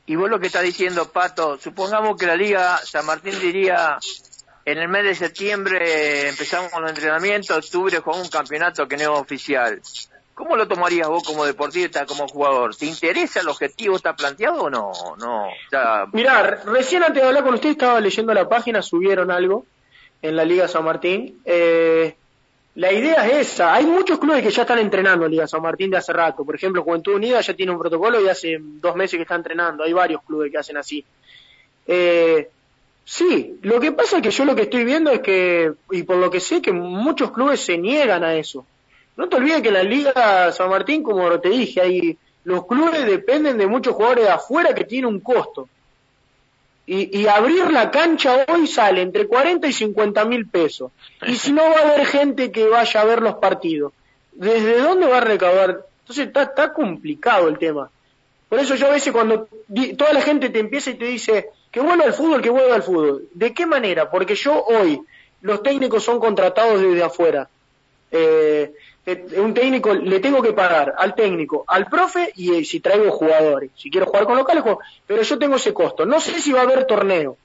Y 0.07 0.15
vos 0.15 0.29
lo 0.29 0.39
que 0.39 0.47
estás 0.47 0.63
diciendo, 0.63 1.11
Pato, 1.11 1.57
supongamos 1.57 2.17
que 2.17 2.27
la 2.27 2.35
Liga 2.35 2.77
San 2.83 3.05
Martín 3.05 3.39
diría, 3.39 3.97
en 4.65 4.77
el 4.77 4.87
mes 4.87 5.03
de 5.03 5.15
septiembre 5.15 6.27
empezamos 6.29 6.71
con 6.71 6.81
los 6.81 6.91
entrenamientos, 6.91 7.57
octubre 7.57 7.99
jugamos 7.99 8.25
un 8.25 8.31
campeonato 8.31 8.87
que 8.87 8.97
no 8.97 9.03
es 9.03 9.21
oficial. 9.21 9.81
¿Cómo 10.35 10.57
lo 10.57 10.67
tomarías 10.67 11.07
vos 11.07 11.23
como 11.23 11.45
deportista, 11.45 12.05
como 12.05 12.27
jugador? 12.27 12.75
¿Te 12.75 12.85
interesa 12.85 13.39
el 13.39 13.47
objetivo 13.47 13.95
está 13.95 14.15
planteado 14.15 14.63
o 14.63 14.69
no? 14.69 14.91
no. 15.17 15.47
Mirá, 16.11 16.61
recién 16.65 17.03
antes 17.03 17.21
de 17.21 17.27
hablar 17.27 17.43
con 17.43 17.53
usted 17.53 17.69
estaba 17.69 18.01
leyendo 18.01 18.33
la 18.33 18.49
página, 18.49 18.81
subieron 18.81 19.31
algo 19.31 19.65
en 20.21 20.35
la 20.35 20.43
Liga 20.43 20.67
San 20.67 20.83
Martín. 20.83 21.41
Eh, 21.45 22.15
la 22.75 22.91
idea 22.91 23.25
es 23.27 23.53
esa. 23.53 23.73
Hay 23.73 23.85
muchos 23.85 24.19
clubes 24.19 24.43
que 24.43 24.51
ya 24.51 24.63
están 24.63 24.79
entrenando 24.79 25.25
en 25.25 25.31
Liga 25.31 25.47
San 25.47 25.61
Martín 25.61 25.89
de 25.89 25.97
hace 25.97 26.11
rato. 26.11 26.43
Por 26.43 26.55
ejemplo, 26.55 26.83
Juventud 26.83 27.15
Unida 27.15 27.39
ya 27.39 27.53
tiene 27.53 27.71
un 27.71 27.79
protocolo 27.79 28.21
y 28.21 28.27
hace 28.27 28.57
dos 28.59 28.95
meses 28.97 29.17
que 29.17 29.21
está 29.21 29.35
entrenando. 29.35 29.83
Hay 29.83 29.93
varios 29.93 30.21
clubes 30.23 30.51
que 30.51 30.57
hacen 30.57 30.75
así. 30.75 31.03
Eh, 31.87 32.49
sí, 33.05 33.59
lo 33.61 33.79
que 33.79 33.93
pasa 33.93 34.17
es 34.17 34.23
que 34.23 34.31
yo 34.31 34.43
lo 34.43 34.55
que 34.55 34.63
estoy 34.63 34.83
viendo 34.83 35.09
es 35.09 35.21
que, 35.21 35.71
y 35.91 36.03
por 36.03 36.17
lo 36.17 36.29
que 36.29 36.41
sé, 36.41 36.61
que 36.61 36.73
muchos 36.73 37.31
clubes 37.31 37.61
se 37.61 37.77
niegan 37.77 38.25
a 38.25 38.35
eso. 38.35 38.65
No 39.15 39.29
te 39.29 39.37
olvides 39.37 39.61
que 39.61 39.71
la 39.71 39.83
Liga 39.83 40.51
San 40.51 40.69
Martín, 40.69 41.01
como 41.01 41.39
te 41.39 41.47
dije, 41.47 41.79
hay, 41.79 42.17
los 42.43 42.65
clubes 42.67 43.05
dependen 43.05 43.57
de 43.57 43.67
muchos 43.67 43.95
jugadores 43.95 44.25
de 44.25 44.31
afuera 44.31 44.75
que 44.75 44.83
tienen 44.83 45.05
un 45.05 45.21
costo. 45.21 45.69
Y, 46.87 47.19
y 47.19 47.27
abrir 47.27 47.71
la 47.71 47.89
cancha 47.89 48.45
hoy 48.47 48.67
sale 48.67 49.01
entre 49.01 49.27
40 49.27 49.67
y 49.67 49.73
50 49.73 50.25
mil 50.25 50.47
pesos. 50.47 50.91
Y 51.25 51.35
si 51.35 51.51
no 51.51 51.63
va 51.63 51.79
a 51.79 51.93
haber 51.93 52.05
gente 52.05 52.51
que 52.51 52.67
vaya 52.67 53.01
a 53.01 53.05
ver 53.05 53.21
los 53.21 53.35
partidos, 53.35 53.93
¿desde 54.31 54.79
dónde 54.79 55.07
va 55.07 55.17
a 55.17 55.21
recaudar? 55.21 55.85
Entonces 56.01 56.27
está, 56.27 56.43
está 56.43 56.73
complicado 56.73 57.47
el 57.47 57.57
tema. 57.57 57.89
Por 58.49 58.59
eso 58.59 58.75
yo 58.75 58.87
a 58.87 58.91
veces 58.91 59.11
cuando 59.11 59.47
toda 59.97 60.13
la 60.13 60.21
gente 60.21 60.49
te 60.49 60.59
empieza 60.59 60.91
y 60.91 60.95
te 60.95 61.05
dice 61.05 61.49
que 61.71 61.79
vuelva 61.79 62.05
al 62.05 62.13
fútbol, 62.13 62.41
que 62.41 62.49
vuelva 62.49 62.75
al 62.75 62.83
fútbol. 62.83 63.27
¿De 63.33 63.53
qué 63.53 63.65
manera? 63.65 64.09
Porque 64.09 64.35
yo 64.35 64.63
hoy, 64.63 65.01
los 65.41 65.63
técnicos 65.63 66.03
son 66.03 66.19
contratados 66.19 66.79
desde 66.79 67.03
afuera. 67.03 67.49
Eh, 68.11 68.73
un 69.37 69.53
técnico 69.53 69.93
le 69.93 70.19
tengo 70.19 70.41
que 70.41 70.53
pagar 70.53 70.95
al 70.97 71.13
técnico, 71.13 71.63
al 71.67 71.85
profe 71.85 72.31
y 72.35 72.55
eh, 72.55 72.65
si 72.65 72.79
traigo 72.79 73.11
jugadores. 73.11 73.71
Si 73.75 73.91
quiero 73.91 74.07
jugar 74.07 74.25
con 74.25 74.35
locales, 74.35 74.63
juego. 74.63 74.79
pero 75.05 75.21
yo 75.21 75.37
tengo 75.37 75.55
ese 75.57 75.73
costo. 75.73 76.05
No 76.05 76.19
sé 76.19 76.41
si 76.41 76.51
va 76.51 76.61
a 76.61 76.63
haber 76.63 76.85
torneo. 76.85 77.37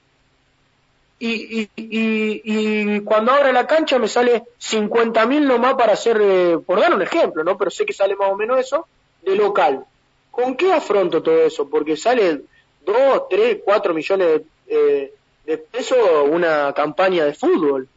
Y, 1.19 1.61
y, 1.61 1.69
y, 1.75 2.99
cuando 3.01 3.31
abra 3.31 3.51
la 3.51 3.67
cancha 3.67 3.99
me 3.99 4.07
sale 4.07 4.41
50 4.57 5.23
mil 5.27 5.47
nomás 5.47 5.75
para 5.75 5.93
hacer, 5.93 6.19
eh, 6.19 6.57
por 6.65 6.79
dar 6.79 6.95
un 6.95 7.03
ejemplo, 7.03 7.43
¿no? 7.43 7.59
Pero 7.59 7.69
sé 7.69 7.85
que 7.85 7.93
sale 7.93 8.15
más 8.15 8.31
o 8.31 8.35
menos 8.35 8.57
eso, 8.57 8.87
de 9.21 9.35
local. 9.35 9.85
¿Con 10.31 10.55
qué 10.55 10.73
afronto 10.73 11.21
todo 11.21 11.43
eso? 11.43 11.69
Porque 11.69 11.95
sale 11.95 12.41
2, 12.83 13.29
3, 13.29 13.59
4 13.63 13.93
millones 13.93 14.27
de, 14.27 14.45
eh, 14.67 15.13
de 15.45 15.57
pesos 15.59 15.99
una 16.27 16.73
campaña 16.73 17.25
de 17.25 17.35
fútbol. 17.35 17.87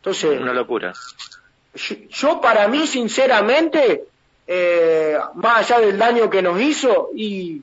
Entonces, 0.00 0.38
Una 0.38 0.52
locura. 0.52 0.92
Yo, 1.74 2.40
para 2.40 2.68
mí, 2.68 2.86
sinceramente, 2.86 4.04
eh, 4.46 5.16
más 5.34 5.70
allá 5.70 5.86
del 5.86 5.98
daño 5.98 6.28
que 6.28 6.42
nos 6.42 6.60
hizo, 6.60 7.10
y 7.14 7.62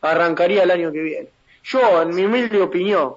arrancaría 0.00 0.62
el 0.62 0.70
año 0.70 0.92
que 0.92 1.02
viene. 1.02 1.28
Yo, 1.64 2.02
en 2.02 2.14
mi 2.14 2.24
humilde 2.24 2.60
opinión, 2.62 3.14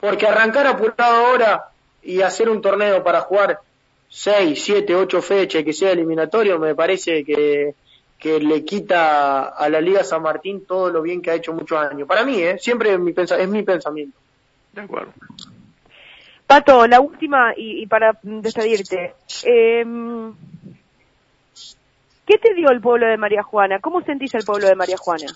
porque 0.00 0.26
arrancar 0.26 0.66
apurado 0.66 1.26
ahora 1.26 1.68
y 2.02 2.22
hacer 2.22 2.48
un 2.48 2.60
torneo 2.60 3.02
para 3.02 3.20
jugar 3.22 3.60
6, 4.08 4.62
7, 4.62 4.94
8 4.94 5.22
fechas 5.22 5.64
que 5.64 5.72
sea 5.72 5.92
eliminatorio, 5.92 6.58
me 6.58 6.74
parece 6.74 7.24
que, 7.24 7.74
que 8.18 8.40
le 8.40 8.64
quita 8.64 9.48
a 9.48 9.68
la 9.68 9.80
Liga 9.80 10.04
San 10.04 10.22
Martín 10.22 10.64
todo 10.66 10.90
lo 10.90 11.02
bien 11.02 11.20
que 11.20 11.30
ha 11.30 11.34
hecho 11.34 11.52
muchos 11.52 11.78
años. 11.78 12.06
Para 12.06 12.24
mí, 12.24 12.40
¿eh? 12.40 12.58
siempre 12.58 12.96
mi, 12.98 13.12
es 13.16 13.48
mi 13.48 13.62
pensamiento. 13.62 14.18
De 14.72 14.82
acuerdo. 14.82 15.12
Pato, 16.46 16.86
la 16.86 17.00
última 17.00 17.52
y, 17.56 17.82
y 17.82 17.86
para 17.86 18.18
despedirte. 18.22 19.14
Em, 19.42 20.32
¿Qué 22.26 22.38
te 22.38 22.54
dio 22.54 22.70
el 22.70 22.80
pueblo 22.80 23.06
de 23.06 23.16
María 23.16 23.42
Juana? 23.42 23.80
¿Cómo 23.80 24.02
sentís 24.02 24.34
el 24.34 24.44
pueblo 24.44 24.66
de 24.66 24.74
María 24.74 24.96
Juana? 24.96 25.26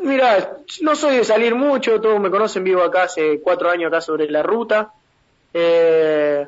Mira, 0.00 0.58
no 0.80 0.94
soy 0.94 1.16
de 1.16 1.24
salir 1.24 1.54
mucho, 1.54 2.00
todos 2.00 2.20
me 2.20 2.30
conocen, 2.30 2.64
vivo 2.64 2.82
acá 2.82 3.04
hace 3.04 3.40
cuatro 3.40 3.70
años 3.70 3.88
acá 3.88 4.00
sobre 4.00 4.30
la 4.30 4.42
ruta. 4.42 4.92
Eh, 5.52 6.46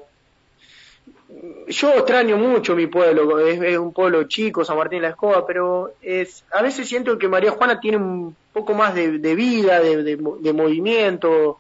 yo 1.68 1.95
extraño 1.95 2.37
mucho 2.37 2.76
mi 2.76 2.87
pueblo, 2.87 3.41
es, 3.41 3.78
un 3.78 3.93
pueblo 3.93 4.24
chico, 4.24 4.64
San 4.64 4.76
Martín 4.76 4.99
de 4.99 5.03
la 5.03 5.09
Escoba, 5.11 5.47
pero 5.47 5.93
es, 6.03 6.45
a 6.53 6.62
veces 6.62 6.89
siento 6.89 7.18
que 7.18 7.28
María 7.28 7.51
Juana 7.51 7.80
tiene 7.80 7.97
un 7.97 8.37
poco 8.53 8.74
más 8.74 8.95
de, 8.95 9.09
vida, 9.35 9.80
de 9.80 10.53
movimiento. 10.53 11.59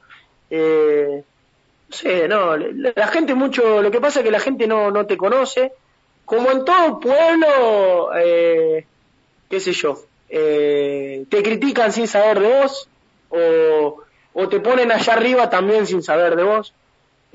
Eh, 0.50 1.24
no 1.88 1.96
sé, 1.96 2.28
no, 2.28 2.56
la, 2.56 2.92
la 2.94 3.06
gente 3.08 3.34
mucho, 3.34 3.82
lo 3.82 3.90
que 3.90 4.00
pasa 4.00 4.20
es 4.20 4.24
que 4.24 4.30
la 4.30 4.40
gente 4.40 4.66
no, 4.66 4.90
no 4.90 5.06
te 5.06 5.16
conoce. 5.16 5.72
Como 6.24 6.50
en 6.50 6.64
todo 6.64 7.00
pueblo, 7.00 8.10
eh, 8.16 8.86
qué 9.50 9.60
sé 9.60 9.72
yo, 9.72 9.98
eh, 10.28 11.24
te 11.28 11.42
critican 11.42 11.92
sin 11.92 12.08
saber 12.08 12.40
de 12.40 12.48
vos 12.48 12.88
o, 13.28 14.02
o 14.32 14.48
te 14.48 14.60
ponen 14.60 14.90
allá 14.90 15.12
arriba 15.12 15.50
también 15.50 15.86
sin 15.86 16.02
saber 16.02 16.36
de 16.36 16.44
vos. 16.44 16.72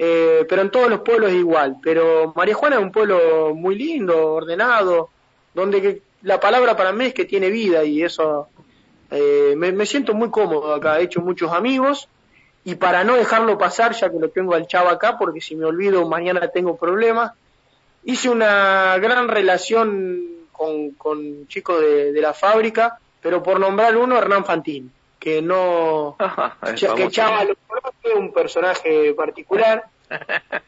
Eh, 0.01 0.45
pero 0.47 0.61
en 0.61 0.71
todos 0.71 0.89
los 0.89 1.01
pueblos 1.01 1.29
es 1.29 1.35
igual. 1.35 1.75
Pero 1.83 2.31
María 2.33 2.55
Juana 2.55 2.77
es 2.77 2.81
un 2.81 2.91
pueblo 2.91 3.53
muy 3.53 3.75
lindo, 3.75 4.33
ordenado, 4.33 5.09
donde 5.53 5.81
que- 5.81 6.01
la 6.21 6.39
palabra 6.39 6.75
para 6.77 6.93
mí 6.93 7.05
es 7.07 7.13
que 7.13 7.25
tiene 7.25 7.49
vida 7.49 7.83
y 7.83 8.01
eso 8.03 8.47
eh, 9.11 9.55
me, 9.57 9.85
siento 9.85 10.13
muy 10.13 10.29
cómodo 10.29 10.73
acá. 10.73 10.99
He 10.99 11.03
hecho 11.03 11.19
muchos 11.21 11.51
amigos 11.51 12.07
y 12.63 12.75
para 12.75 13.03
no 13.03 13.15
dejarlo 13.15 13.57
pasar, 13.57 13.93
ya 13.93 14.09
que 14.09 14.19
lo 14.19 14.29
tengo 14.29 14.53
al 14.53 14.67
chavo 14.67 14.89
acá, 14.89 15.17
porque 15.17 15.41
si 15.41 15.55
me 15.55 15.65
olvido 15.65 16.07
mañana 16.07 16.47
tengo 16.49 16.77
problemas, 16.77 17.33
hice 18.05 18.29
una 18.29 18.97
gran 18.99 19.27
relación 19.27 20.21
con, 20.51 20.91
con 20.91 21.47
chicos 21.47 21.81
de, 21.81 22.13
de 22.13 22.21
la 22.21 22.33
fábrica, 22.33 22.99
pero 23.21 23.41
por 23.43 23.59
nombrar 23.59 23.97
uno, 23.97 24.17
Hernán 24.17 24.45
Fantín, 24.45 24.91
que 25.19 25.41
no, 25.41 26.15
Cha- 26.75 26.95
que. 26.95 27.09
Chava 27.09 27.43
lo 27.43 27.55
conoce, 27.67 28.13
un 28.17 28.31
personaje 28.33 29.13
particular. 29.13 29.85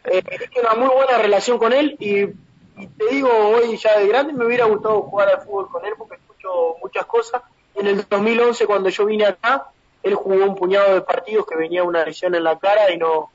Eh, 0.04 0.22
una 0.60 0.76
muy 0.76 0.94
buena 0.94 1.18
relación 1.18 1.58
con 1.58 1.74
él 1.74 1.96
y, 2.00 2.24
y 2.24 2.88
te 2.98 3.06
digo, 3.12 3.30
hoy 3.30 3.78
ya 3.78 3.98
de 3.98 4.08
grande 4.08 4.34
me 4.34 4.46
hubiera 4.46 4.66
gustado 4.66 5.02
jugar 5.04 5.30
al 5.30 5.42
fútbol 5.42 5.70
con 5.70 5.86
él 5.86 5.94
porque 5.98 6.16
escucho 6.16 6.76
muchas 6.82 7.06
cosas. 7.06 7.42
En 7.76 7.88
el 7.88 8.06
2011, 8.08 8.68
cuando 8.68 8.90
yo 8.90 9.06
vine 9.06 9.26
acá, 9.26 9.70
él 10.04 10.16
jugó 10.16 10.44
un 10.44 10.56
puñado 10.56 10.94
de 10.94 11.02
partidos 11.02 11.46
que 11.48 11.56
venía 11.56 11.84
una 11.84 12.04
lesión 12.04 12.36
en 12.36 12.44
la 12.44 12.60
cara 12.60 12.92
y 12.92 12.98
no, 12.98 13.32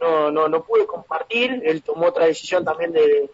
no, 0.00 0.30
no, 0.30 0.48
no 0.48 0.62
pude 0.64 0.86
compartir. 0.86 1.62
Él 1.64 1.82
tomó 1.82 2.06
otra 2.06 2.24
decisión 2.26 2.64
también 2.64 2.92
de, 2.92 3.30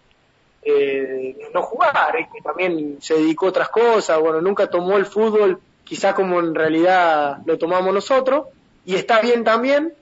eh, 0.62 1.36
de 1.38 1.50
no 1.54 1.62
jugar, 1.62 2.18
y 2.18 2.26
que 2.34 2.40
también 2.42 2.98
se 3.00 3.14
dedicó 3.14 3.46
a 3.46 3.50
otras 3.50 3.68
cosas. 3.68 4.18
Bueno, 4.20 4.40
nunca 4.40 4.68
tomó 4.68 4.96
el 4.96 5.06
fútbol 5.06 5.60
quizá 5.92 6.14
como 6.14 6.40
en 6.40 6.54
realidad 6.54 7.40
lo 7.44 7.58
tomamos 7.58 7.92
nosotros, 7.92 8.46
y 8.86 8.94
está 8.94 9.20
bien 9.20 9.44
también, 9.44 9.92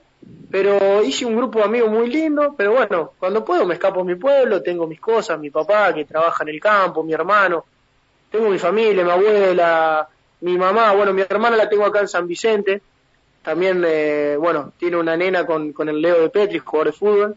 pero 0.48 1.02
hice 1.02 1.26
un 1.26 1.34
grupo 1.34 1.58
de 1.58 1.64
amigos 1.64 1.90
muy 1.90 2.08
lindo, 2.08 2.54
pero 2.56 2.74
bueno, 2.74 3.14
cuando 3.18 3.44
puedo 3.44 3.66
me 3.66 3.74
escapo 3.74 4.02
a 4.02 4.04
mi 4.04 4.14
pueblo, 4.14 4.62
tengo 4.62 4.86
mis 4.86 5.00
cosas, 5.00 5.40
mi 5.40 5.50
papá 5.50 5.92
que 5.92 6.04
trabaja 6.04 6.44
en 6.44 6.50
el 6.50 6.60
campo, 6.60 7.02
mi 7.02 7.12
hermano, 7.12 7.64
tengo 8.30 8.50
mi 8.50 8.58
familia, 8.60 9.02
mi 9.02 9.10
abuela, 9.10 10.08
mi 10.42 10.56
mamá, 10.56 10.92
bueno, 10.92 11.12
mi 11.12 11.22
hermana 11.22 11.56
la 11.56 11.68
tengo 11.68 11.84
acá 11.84 11.98
en 11.98 12.08
San 12.08 12.28
Vicente, 12.28 12.82
también, 13.42 13.82
eh, 13.84 14.36
bueno, 14.38 14.72
tiene 14.78 14.96
una 14.96 15.16
nena 15.16 15.44
con, 15.44 15.72
con 15.72 15.88
el 15.88 16.00
Leo 16.00 16.22
de 16.22 16.30
Petri, 16.30 16.60
jugador 16.60 16.86
de 16.86 16.92
fútbol, 16.92 17.36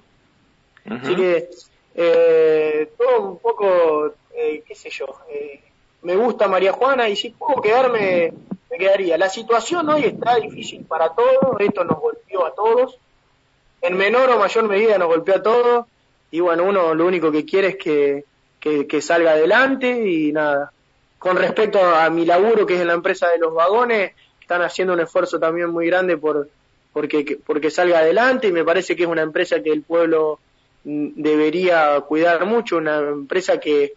así 0.92 1.16
que 1.16 1.50
eh, 1.96 2.92
todo 3.00 3.32
un 3.32 3.40
poco, 3.40 4.14
eh, 4.32 4.64
qué 4.64 4.76
sé 4.76 4.92
yo, 4.92 5.08
eh, 5.32 5.60
me 6.04 6.16
gusta 6.16 6.48
María 6.48 6.74
Juana 6.74 7.10
y 7.10 7.16
si 7.16 7.30
puedo 7.32 7.62
quedarme, 7.62 8.34
me 8.70 8.78
quedaría. 8.78 9.18
La 9.18 9.30
situación 9.30 9.90
hoy 9.90 10.04
está 10.06 10.36
difícil 10.36 10.86
para 10.86 11.10
todos, 11.10 11.60
esto 11.60 11.84
nos 11.84 12.00
golpeó 12.00 12.46
a 12.46 12.54
todos, 12.54 12.98
en 13.82 13.98
menor 13.98 14.30
o 14.30 14.40
mayor 14.40 14.68
medida 14.68 14.98
nos 14.98 15.08
golpeó 15.08 15.36
a 15.36 15.44
todos 15.44 15.86
y 16.32 16.40
bueno, 16.40 16.64
uno 16.64 16.94
lo 16.94 17.06
único 17.06 17.32
que 17.32 17.46
quiere 17.46 17.70
es 17.70 17.76
que, 17.78 18.26
que, 18.60 19.02
salga 19.02 19.32
adelante 19.32 19.90
y 20.10 20.32
nada. 20.32 20.72
Con 21.20 21.38
respecto 21.38 21.80
a 21.80 22.10
mi 22.10 22.26
laburo 22.26 22.66
que 22.66 22.76
es 22.76 22.82
en 22.82 22.88
la 22.88 22.94
empresa 22.94 23.30
de 23.30 23.38
los 23.40 23.54
vagones, 23.54 24.12
están 24.42 24.62
haciendo 24.62 24.94
un 24.94 25.00
esfuerzo 25.00 25.40
también 25.40 25.70
muy 25.70 25.86
grande 25.88 26.18
por 26.18 26.50
porque, 26.92 27.26
que- 27.26 27.38
porque 27.38 27.72
salga 27.72 28.00
adelante 28.00 28.48
y 28.48 28.52
me 28.52 28.64
parece 28.64 28.96
que 28.96 29.04
es 29.04 29.10
una 29.10 29.22
empresa 29.24 29.62
que 29.64 29.72
el 29.72 29.82
pueblo 29.82 30.40
mm, 30.84 31.10
debería 31.16 32.00
cuidar 32.02 32.46
mucho, 32.46 32.78
una 32.78 33.00
empresa 33.00 33.60
que, 33.60 33.94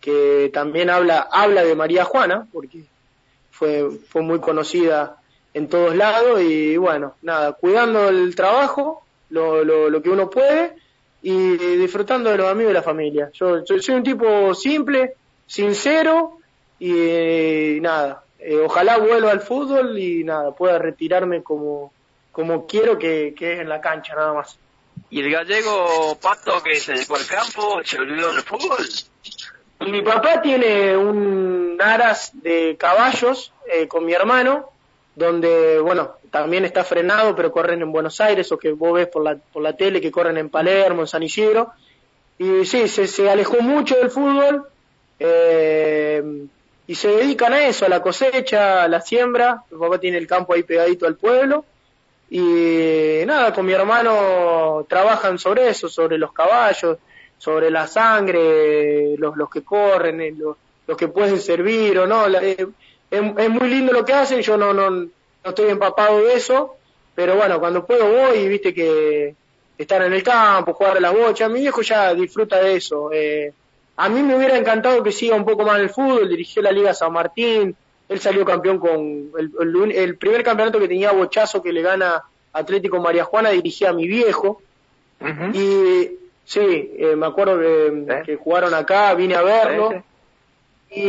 que 0.00 0.50
también 0.52 0.90
habla, 0.90 1.28
habla 1.30 1.62
de 1.62 1.74
María 1.74 2.04
Juana, 2.04 2.48
porque 2.52 2.84
fue, 3.50 3.90
fue 4.08 4.22
muy 4.22 4.40
conocida 4.40 5.16
en 5.52 5.68
todos 5.68 5.94
lados 5.94 6.40
y 6.40 6.76
bueno, 6.76 7.16
nada, 7.22 7.52
cuidando 7.52 8.08
el 8.08 8.34
trabajo, 8.34 9.04
lo, 9.30 9.64
lo, 9.64 9.90
lo 9.90 10.02
que 10.02 10.10
uno 10.10 10.30
puede 10.30 10.76
y 11.22 11.56
disfrutando 11.76 12.30
de 12.30 12.38
los 12.38 12.48
amigos 12.48 12.70
y 12.70 12.74
la 12.74 12.82
familia. 12.82 13.30
Yo, 13.32 13.64
soy 13.66 13.94
un 13.94 14.02
tipo 14.02 14.54
simple, 14.54 15.14
sincero 15.46 16.38
y 16.78 17.78
nada, 17.80 18.24
eh, 18.38 18.56
ojalá 18.56 18.98
vuelva 18.98 19.30
al 19.30 19.40
fútbol 19.40 19.98
y 19.98 20.24
nada, 20.24 20.52
pueda 20.52 20.78
retirarme 20.78 21.42
como, 21.42 21.92
como 22.32 22.66
quiero 22.66 22.98
que, 22.98 23.34
que 23.36 23.54
es 23.54 23.60
en 23.60 23.68
la 23.68 23.80
cancha 23.80 24.14
nada 24.14 24.32
más. 24.32 24.58
¿Y 25.10 25.20
el 25.20 25.30
gallego 25.30 26.16
Pato 26.20 26.62
que 26.62 26.76
se 26.76 26.92
dedicó 26.92 27.16
al 27.16 27.26
campo 27.26 27.80
se 27.84 27.98
olvidó 27.98 28.32
del 28.32 28.42
fútbol? 28.42 28.86
Y 29.80 29.90
mi 29.90 30.02
papá 30.02 30.42
tiene 30.42 30.96
un 30.96 31.78
aras 31.80 32.32
de 32.34 32.76
caballos 32.78 33.52
eh, 33.72 33.88
con 33.88 34.04
mi 34.04 34.12
hermano, 34.12 34.70
donde, 35.14 35.80
bueno, 35.80 36.16
también 36.30 36.64
está 36.64 36.84
frenado, 36.84 37.34
pero 37.34 37.50
corren 37.50 37.80
en 37.80 37.90
Buenos 37.90 38.20
Aires, 38.20 38.52
o 38.52 38.58
que 38.58 38.72
vos 38.72 38.92
ves 38.92 39.08
por 39.08 39.24
la, 39.24 39.36
por 39.36 39.62
la 39.62 39.74
tele 39.74 40.00
que 40.00 40.10
corren 40.10 40.36
en 40.36 40.50
Palermo, 40.50 41.02
en 41.02 41.06
San 41.06 41.22
Isidro. 41.22 41.72
Y 42.38 42.64
sí, 42.64 42.88
se, 42.88 43.06
se 43.06 43.28
alejó 43.30 43.60
mucho 43.60 43.96
del 43.96 44.10
fútbol 44.10 44.66
eh, 45.18 46.22
y 46.86 46.94
se 46.94 47.08
dedican 47.08 47.52
a 47.52 47.66
eso, 47.66 47.86
a 47.86 47.88
la 47.88 48.02
cosecha, 48.02 48.82
a 48.82 48.88
la 48.88 49.00
siembra. 49.00 49.62
Mi 49.70 49.78
papá 49.78 49.98
tiene 49.98 50.18
el 50.18 50.26
campo 50.26 50.54
ahí 50.54 50.62
pegadito 50.62 51.06
al 51.06 51.16
pueblo. 51.16 51.64
Y 52.30 53.22
nada, 53.26 53.52
con 53.52 53.66
mi 53.66 53.72
hermano 53.72 54.86
trabajan 54.88 55.38
sobre 55.38 55.68
eso, 55.68 55.88
sobre 55.88 56.16
los 56.16 56.32
caballos, 56.32 56.98
sobre 57.40 57.70
la 57.70 57.86
sangre, 57.86 59.16
los, 59.16 59.34
los 59.34 59.48
que 59.48 59.62
corren, 59.62 60.20
eh, 60.20 60.34
los, 60.36 60.58
los 60.86 60.96
que 60.96 61.08
pueden 61.08 61.40
servir 61.40 61.98
o 61.98 62.06
no. 62.06 62.28
La- 62.28 62.42
eh, 62.42 62.66
es, 63.10 63.50
muy 63.50 63.68
lindo 63.68 63.92
lo 63.92 64.04
que 64.04 64.12
hacen, 64.12 64.42
yo 64.42 64.58
no, 64.58 64.74
no, 64.74 64.90
no 64.90 65.08
estoy 65.42 65.70
empapado 65.70 66.18
de 66.22 66.34
eso, 66.34 66.76
pero 67.14 67.36
bueno, 67.36 67.58
cuando 67.58 67.86
puedo 67.86 68.08
voy 68.10 68.46
viste 68.46 68.74
que 68.74 69.34
estar 69.78 70.02
en 70.02 70.12
el 70.12 70.22
campo, 70.22 70.74
jugar 70.74 70.98
a 70.98 71.00
la 71.00 71.10
bocha, 71.12 71.48
mi 71.48 71.60
viejo 71.60 71.80
ya 71.80 72.12
disfruta 72.14 72.60
de 72.60 72.76
eso. 72.76 73.10
Eh, 73.10 73.50
a 73.96 74.08
mí 74.10 74.22
me 74.22 74.36
hubiera 74.36 74.58
encantado 74.58 75.02
que 75.02 75.10
siga 75.10 75.34
un 75.34 75.46
poco 75.46 75.64
más 75.64 75.80
el 75.80 75.88
fútbol, 75.88 76.28
dirigió 76.28 76.60
la 76.60 76.72
Liga 76.72 76.92
San 76.92 77.12
Martín, 77.12 77.74
él 78.06 78.20
salió 78.20 78.44
campeón 78.44 78.78
con 78.78 79.30
el, 79.38 80.16
primer 80.18 80.42
campeonato 80.42 80.78
que 80.78 80.88
tenía 80.88 81.12
Bochazo 81.12 81.62
que 81.62 81.72
le 81.72 81.80
gana 81.80 82.22
Atlético 82.52 83.00
María 83.00 83.24
Juana, 83.24 83.48
dirigía 83.48 83.90
a 83.90 83.94
mi 83.94 84.06
viejo. 84.06 84.60
Y 85.54 86.10
sí, 86.44 86.94
eh, 86.98 87.14
me 87.16 87.26
acuerdo 87.26 87.58
que, 87.58 88.36
jugaron 88.36 88.74
acá, 88.74 89.14
vine 89.14 89.34
a 89.34 89.42
verlo. 89.42 90.02
Y 90.90 91.02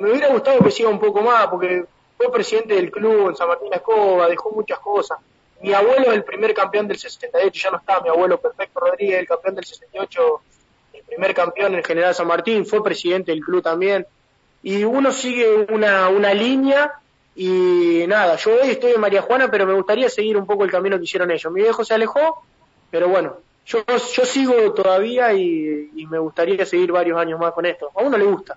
me 0.00 0.10
hubiera 0.10 0.28
gustado 0.28 0.60
que 0.60 0.70
siga 0.70 0.88
un 0.88 1.00
poco 1.00 1.20
más, 1.20 1.48
porque 1.48 1.84
fue 2.16 2.30
presidente 2.30 2.74
del 2.74 2.90
club 2.90 3.30
en 3.30 3.36
San 3.36 3.48
Martín 3.48 3.72
Escoba, 3.72 4.28
dejó 4.28 4.50
muchas 4.50 4.78
cosas. 4.78 5.18
Mi 5.62 5.72
abuelo 5.74 6.06
es 6.10 6.14
el 6.14 6.24
primer 6.24 6.54
campeón 6.54 6.88
del 6.88 6.98
68, 6.98 7.50
ya 7.52 7.70
no 7.70 7.78
está 7.78 8.00
mi 8.00 8.08
abuelo 8.08 8.40
Perfecto 8.40 8.80
Rodríguez, 8.80 9.18
el 9.18 9.26
campeón 9.26 9.54
del 9.56 9.64
68, 9.64 10.40
el 10.94 11.02
primer 11.02 11.34
campeón 11.34 11.74
en 11.74 11.84
General 11.84 12.14
San 12.14 12.26
Martín, 12.26 12.64
fue 12.64 12.82
presidente 12.82 13.32
del 13.32 13.40
club 13.40 13.62
también. 13.62 14.06
Y 14.62 14.84
uno 14.84 15.12
sigue 15.12 15.66
una, 15.70 16.08
una 16.08 16.32
línea 16.32 17.00
y 17.34 18.04
nada, 18.06 18.36
yo 18.36 18.52
hoy 18.52 18.70
estoy 18.70 18.92
en 18.92 19.00
María 19.00 19.22
Juana, 19.22 19.50
pero 19.50 19.66
me 19.66 19.74
gustaría 19.74 20.08
seguir 20.08 20.36
un 20.36 20.46
poco 20.46 20.64
el 20.64 20.70
camino 20.70 20.98
que 20.98 21.04
hicieron 21.04 21.30
ellos. 21.30 21.52
Mi 21.52 21.62
viejo 21.62 21.84
se 21.84 21.94
alejó, 21.94 22.42
pero 22.90 23.08
bueno, 23.08 23.38
yo, 23.66 23.84
yo 23.86 24.24
sigo 24.24 24.72
todavía 24.72 25.32
y, 25.32 25.90
y 25.94 26.06
me 26.06 26.18
gustaría 26.18 26.64
seguir 26.66 26.92
varios 26.92 27.18
años 27.18 27.38
más 27.38 27.52
con 27.52 27.66
esto. 27.66 27.90
A 27.94 28.02
uno 28.02 28.16
le 28.18 28.24
gusta. 28.24 28.56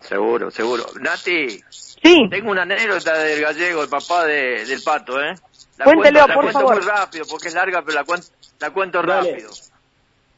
Seguro, 0.00 0.50
seguro. 0.50 0.84
Nati, 1.00 1.60
sí. 1.70 2.28
tengo 2.28 2.50
una 2.50 2.62
anécdota 2.62 3.16
del 3.18 3.40
gallego, 3.40 3.82
el 3.82 3.88
papá 3.88 4.24
de, 4.26 4.64
del 4.66 4.82
pato, 4.82 5.20
¿eh? 5.20 5.34
La 5.78 5.84
Cuéntelo, 5.84 6.20
cuento, 6.20 6.28
la 6.28 6.34
por 6.34 6.44
cuento 6.44 6.60
favor. 6.60 6.74
muy 6.76 6.84
rápido, 6.86 7.24
porque 7.30 7.48
es 7.48 7.54
larga, 7.54 7.82
pero 7.82 7.94
la 7.98 8.04
cuento, 8.04 8.26
la 8.58 8.70
cuento 8.70 9.00
rápido. 9.02 9.50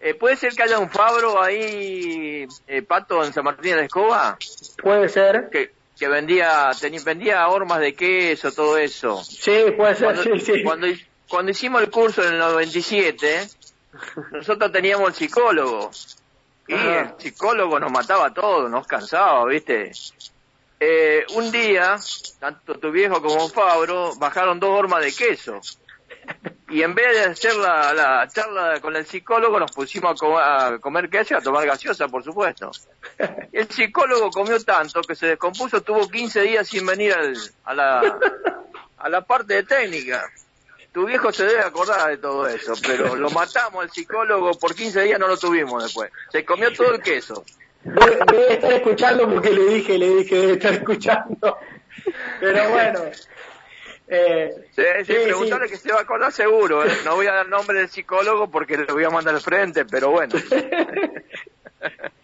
Eh, 0.00 0.14
¿Puede 0.14 0.36
ser 0.36 0.54
que 0.54 0.62
haya 0.62 0.78
un 0.78 0.90
Fabro 0.90 1.42
ahí, 1.42 2.46
eh, 2.66 2.82
Pato, 2.82 3.24
en 3.24 3.32
San 3.32 3.42
Martín 3.44 3.70
de 3.70 3.76
la 3.78 3.82
Escoba? 3.84 4.36
Puede 4.82 5.08
ser. 5.08 5.48
Que, 5.50 5.72
que 5.98 6.08
vendía, 6.08 6.70
tenía, 6.78 7.00
vendía 7.02 7.48
hormas 7.48 7.80
de 7.80 7.94
queso, 7.94 8.52
todo 8.52 8.76
eso. 8.76 9.24
Sí, 9.24 9.64
puede 9.76 9.94
ser, 9.94 10.04
Cuando, 10.14 10.22
sí, 10.22 10.40
sí. 10.40 10.62
cuando, 10.62 10.86
cuando 11.26 11.50
hicimos 11.52 11.80
el 11.82 11.90
curso 11.90 12.22
en 12.22 12.34
el 12.34 12.38
97, 12.38 13.48
nosotros 14.32 14.72
teníamos 14.72 15.08
el 15.08 15.14
psicólogo. 15.14 15.90
Y 16.66 16.74
Ajá. 16.74 17.00
el 17.00 17.14
psicólogo 17.20 17.78
nos 17.78 17.92
mataba 17.92 18.26
a 18.26 18.34
todos, 18.34 18.70
nos 18.70 18.86
cansaba, 18.86 19.44
¿viste? 19.46 19.92
Eh, 20.80 21.24
un 21.34 21.50
día, 21.50 21.96
tanto 22.40 22.78
tu 22.78 22.90
viejo 22.90 23.20
como 23.22 23.48
Fabro 23.48 24.14
bajaron 24.16 24.58
dos 24.60 24.70
hormas 24.70 25.02
de 25.04 25.12
queso. 25.14 25.60
Y 26.70 26.82
en 26.82 26.94
vez 26.94 27.14
de 27.14 27.24
hacer 27.24 27.54
la, 27.56 27.92
la 27.92 28.26
charla 28.28 28.80
con 28.80 28.96
el 28.96 29.04
psicólogo, 29.06 29.60
nos 29.60 29.70
pusimos 29.72 30.12
a, 30.12 30.14
co- 30.14 30.38
a 30.38 30.78
comer 30.78 31.10
queso 31.10 31.34
y 31.34 31.36
a 31.36 31.40
tomar 31.42 31.66
gaseosa, 31.66 32.08
por 32.08 32.24
supuesto. 32.24 32.70
El 33.52 33.68
psicólogo 33.68 34.30
comió 34.30 34.58
tanto 34.64 35.02
que 35.02 35.14
se 35.14 35.26
descompuso, 35.26 35.82
tuvo 35.82 36.08
15 36.08 36.40
días 36.40 36.66
sin 36.66 36.86
venir 36.86 37.12
al- 37.12 37.36
a, 37.64 37.74
la, 37.74 38.18
a 38.98 39.08
la 39.10 39.20
parte 39.20 39.54
de 39.54 39.62
técnica. 39.64 40.24
Tu 40.94 41.04
viejo 41.04 41.32
se 41.32 41.44
debe 41.44 41.60
acordar 41.60 42.08
de 42.08 42.18
todo 42.18 42.46
eso, 42.46 42.72
pero 42.86 43.16
lo 43.16 43.28
matamos 43.30 43.82
al 43.82 43.90
psicólogo, 43.90 44.52
por 44.52 44.76
15 44.76 45.02
días 45.02 45.18
no 45.18 45.26
lo 45.26 45.36
tuvimos 45.36 45.82
después. 45.82 46.08
Se 46.30 46.44
comió 46.44 46.72
todo 46.72 46.94
el 46.94 47.02
queso. 47.02 47.44
Debe, 47.82 48.18
debe 48.30 48.52
estar 48.54 48.72
escuchando 48.72 49.28
porque 49.28 49.50
le 49.50 49.64
dije, 49.74 49.98
le 49.98 50.08
dije, 50.14 50.36
debe 50.36 50.52
estar 50.52 50.72
escuchando. 50.72 51.58
Pero 52.38 52.70
bueno. 52.70 53.00
Eh, 54.06 54.50
Sí, 54.76 54.82
sí, 54.98 55.04
Sí, 55.04 55.18
preguntale 55.24 55.66
sí. 55.66 55.72
que 55.72 55.78
se 55.78 55.92
va 55.92 55.98
a 55.98 56.02
acordar 56.02 56.30
seguro. 56.30 56.84
¿eh? 56.84 56.92
No 57.04 57.16
voy 57.16 57.26
a 57.26 57.34
dar 57.34 57.48
nombre 57.48 57.78
del 57.80 57.88
psicólogo 57.88 58.48
porque 58.48 58.76
le 58.76 58.84
voy 58.84 59.02
a 59.02 59.10
mandar 59.10 59.34
al 59.34 59.40
frente, 59.40 59.84
pero 59.84 60.10
bueno. 60.10 60.34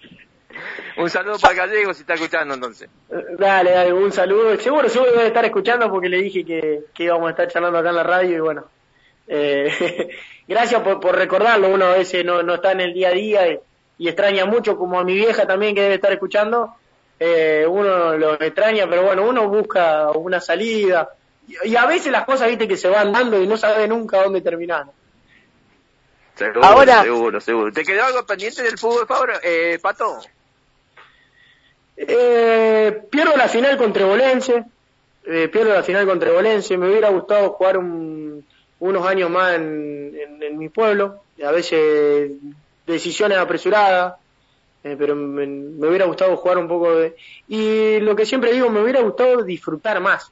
Un 0.96 1.08
saludo 1.10 1.38
para 1.38 1.54
Gallego 1.54 1.94
si 1.94 2.02
está 2.02 2.14
escuchando 2.14 2.54
entonces. 2.54 2.88
Dale, 3.38 3.70
dale, 3.72 3.92
un 3.92 4.12
saludo. 4.12 4.56
Seguro, 4.58 4.88
seguro 4.88 5.12
debe 5.12 5.26
estar 5.28 5.44
escuchando 5.44 5.90
porque 5.90 6.08
le 6.08 6.18
dije 6.22 6.44
que, 6.44 6.80
que 6.94 7.04
íbamos 7.04 7.28
a 7.28 7.30
estar 7.30 7.48
charlando 7.48 7.78
acá 7.78 7.90
en 7.90 7.96
la 7.96 8.02
radio 8.02 8.36
y 8.36 8.40
bueno. 8.40 8.64
Eh, 9.28 10.08
gracias 10.48 10.82
por, 10.82 10.98
por 11.00 11.14
recordarlo, 11.16 11.68
uno 11.68 11.86
a 11.86 11.92
veces 11.96 12.24
no, 12.24 12.42
no 12.42 12.54
está 12.54 12.72
en 12.72 12.80
el 12.80 12.92
día 12.92 13.08
a 13.08 13.12
día 13.12 13.48
y, 13.48 13.60
y 13.98 14.08
extraña 14.08 14.44
mucho, 14.46 14.76
como 14.76 14.98
a 14.98 15.04
mi 15.04 15.14
vieja 15.14 15.46
también 15.46 15.74
que 15.74 15.82
debe 15.82 15.94
estar 15.94 16.12
escuchando, 16.12 16.74
eh, 17.20 17.64
uno 17.68 18.16
lo 18.16 18.40
extraña, 18.40 18.88
pero 18.88 19.02
bueno, 19.04 19.22
uno 19.28 19.48
busca 19.48 20.10
una 20.10 20.40
salida 20.40 21.10
y, 21.46 21.68
y 21.68 21.76
a 21.76 21.86
veces 21.86 22.10
las 22.10 22.24
cosas, 22.24 22.48
viste, 22.48 22.66
que 22.66 22.76
se 22.76 22.88
van 22.88 23.12
dando 23.12 23.40
y 23.40 23.46
no 23.46 23.56
sabe 23.56 23.86
nunca 23.86 24.22
dónde 24.22 24.40
terminar. 24.40 24.86
Seguro, 26.34 26.64
Ahora- 26.64 27.02
seguro, 27.02 27.40
seguro. 27.40 27.72
¿Te 27.72 27.84
quedó 27.84 28.04
algo 28.04 28.24
pendiente 28.24 28.62
del 28.62 28.78
fútbol, 28.78 29.06
Fabro? 29.06 29.34
Eh, 29.42 29.78
Pato. 29.80 30.20
Eh, 32.02 33.02
pierdo 33.10 33.36
la 33.36 33.46
final 33.48 33.76
contra 33.76 34.02
Trebolense, 34.02 34.64
eh, 35.26 35.48
pierdo 35.48 35.74
la 35.74 35.82
final 35.82 36.06
contra 36.06 36.28
Trebolense, 36.28 36.78
me 36.78 36.88
hubiera 36.88 37.10
gustado 37.10 37.50
jugar 37.50 37.76
un- 37.76 38.42
unos 38.78 39.06
años 39.06 39.28
más 39.30 39.54
en, 39.56 40.16
en- 40.40 40.58
mi 40.58 40.68
pueblo, 40.70 41.22
a 41.44 41.50
veces 41.52 42.30
decisiones 42.86 43.36
apresuradas, 43.38 44.14
eh, 44.82 44.96
pero 44.98 45.14
me, 45.14 45.44
hubiera 45.86 46.06
gustado 46.06 46.36
jugar 46.36 46.58
un 46.58 46.68
poco 46.68 46.94
de... 46.96 47.14
Y 47.48 48.00
lo 48.00 48.16
que 48.16 48.24
siempre 48.26 48.52
digo, 48.52 48.68
me 48.70 48.80
hubiera 48.82 49.00
gustado 49.02 49.42
disfrutar 49.42 50.00
más. 50.00 50.30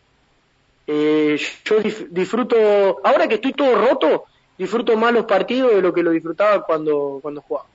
Eh, 0.86 1.38
yo 1.64 1.76
disfruto, 2.10 2.56
ahora 3.04 3.28
que 3.28 3.34
estoy 3.34 3.52
todo 3.52 3.74
roto, 3.74 4.24
disfruto 4.56 4.96
más 4.96 5.12
los 5.12 5.26
partidos 5.26 5.74
de 5.74 5.82
lo 5.82 5.92
que 5.92 6.02
lo 6.02 6.10
disfrutaba 6.10 6.64
cuando, 6.64 7.18
cuando 7.22 7.42
jugaba. 7.42 7.68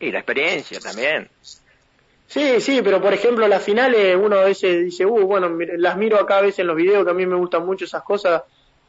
Y 0.00 0.10
la 0.10 0.18
experiencia 0.18 0.80
también. 0.80 1.28
Sí, 2.28 2.60
sí, 2.60 2.80
pero 2.82 3.00
por 3.00 3.12
ejemplo 3.12 3.46
las 3.46 3.62
finales 3.62 4.16
uno 4.20 4.36
a 4.36 4.44
veces 4.44 4.84
dice, 4.84 5.06
uh, 5.06 5.26
bueno, 5.26 5.56
las 5.76 5.96
miro 5.96 6.18
acá 6.18 6.38
a 6.38 6.42
veces 6.42 6.60
en 6.60 6.66
los 6.66 6.76
videos 6.76 7.04
que 7.04 7.10
a 7.10 7.14
mí 7.14 7.24
me 7.24 7.36
gustan 7.36 7.64
mucho 7.64 7.84
esas 7.84 8.02
cosas 8.02 8.42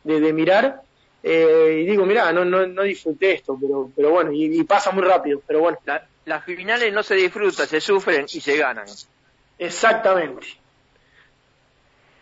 de, 0.03 0.19
de 0.19 0.33
mirar 0.33 0.81
eh, 1.23 1.81
y 1.81 1.85
digo, 1.85 2.05
mira, 2.05 2.31
no, 2.31 2.45
no, 2.45 2.65
no 2.65 2.83
disfruté 2.83 3.33
esto, 3.33 3.57
pero, 3.61 3.91
pero 3.95 4.11
bueno, 4.11 4.31
y, 4.31 4.59
y 4.59 4.63
pasa 4.63 4.91
muy 4.91 5.03
rápido, 5.03 5.41
pero 5.45 5.59
bueno, 5.59 5.77
La- 5.85 6.03
las 6.25 6.43
finales 6.43 6.91
no 6.93 7.03
se 7.03 7.15
disfrutan, 7.15 7.67
se 7.67 7.79
sufren 7.79 8.25
y 8.25 8.41
se 8.41 8.57
ganan. 8.57 8.85
exactamente. 9.57 10.47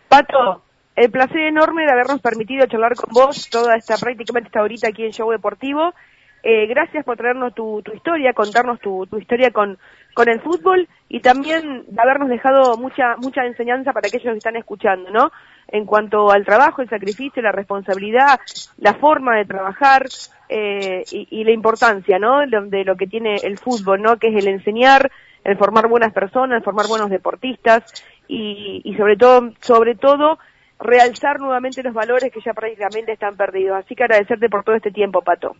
Pato, 0.08 0.62
el 0.94 1.10
placer 1.10 1.40
enorme 1.40 1.84
de 1.84 1.92
habernos 1.92 2.20
permitido 2.20 2.66
charlar 2.66 2.94
con 2.94 3.12
vos 3.12 3.48
toda 3.50 3.76
esta, 3.76 3.96
prácticamente 3.98 4.48
esta 4.48 4.62
horita 4.62 4.88
aquí 4.88 5.04
en 5.04 5.12
Show 5.12 5.30
Deportivo. 5.30 5.92
Eh, 6.42 6.66
gracias 6.66 7.04
por 7.04 7.16
traernos 7.16 7.54
tu, 7.54 7.82
tu 7.82 7.92
historia, 7.92 8.32
contarnos 8.32 8.78
tu, 8.78 9.06
tu 9.06 9.18
historia 9.18 9.50
con, 9.50 9.76
con 10.16 10.30
el 10.30 10.40
fútbol 10.40 10.88
y 11.10 11.20
también 11.20 11.84
de 11.88 12.00
habernos 12.00 12.30
dejado 12.30 12.78
mucha, 12.78 13.16
mucha 13.18 13.44
enseñanza 13.44 13.92
para 13.92 14.08
aquellos 14.08 14.32
que 14.32 14.38
están 14.38 14.56
escuchando, 14.56 15.10
¿no? 15.10 15.30
En 15.68 15.84
cuanto 15.84 16.30
al 16.30 16.46
trabajo, 16.46 16.80
el 16.80 16.88
sacrificio, 16.88 17.42
la 17.42 17.52
responsabilidad, 17.52 18.40
la 18.78 18.94
forma 18.94 19.36
de 19.36 19.44
trabajar 19.44 20.06
eh, 20.48 21.04
y, 21.10 21.44
la 21.44 21.50
importancia, 21.50 22.18
¿no? 22.18 22.38
De, 22.46 22.82
lo 22.84 22.96
que 22.96 23.06
tiene 23.06 23.34
el 23.42 23.58
fútbol, 23.58 24.00
¿no? 24.00 24.16
Que 24.16 24.28
es 24.28 24.36
el 24.36 24.48
enseñar, 24.48 25.12
el 25.44 25.58
formar 25.58 25.86
buenas 25.86 26.14
personas, 26.14 26.64
formar 26.64 26.86
buenos 26.88 27.10
deportistas 27.10 27.84
y, 28.26 28.80
y 28.84 28.96
sobre 28.96 29.18
todo, 29.18 29.50
sobre 29.60 29.96
todo, 29.96 30.38
realzar 30.80 31.40
nuevamente 31.40 31.82
los 31.82 31.92
valores 31.92 32.32
que 32.32 32.40
ya 32.40 32.54
prácticamente 32.54 33.12
están 33.12 33.36
perdidos. 33.36 33.84
Así 33.84 33.94
que 33.94 34.04
agradecerte 34.04 34.48
por 34.48 34.64
todo 34.64 34.76
este 34.76 34.92
tiempo, 34.92 35.20
Pato. 35.20 35.56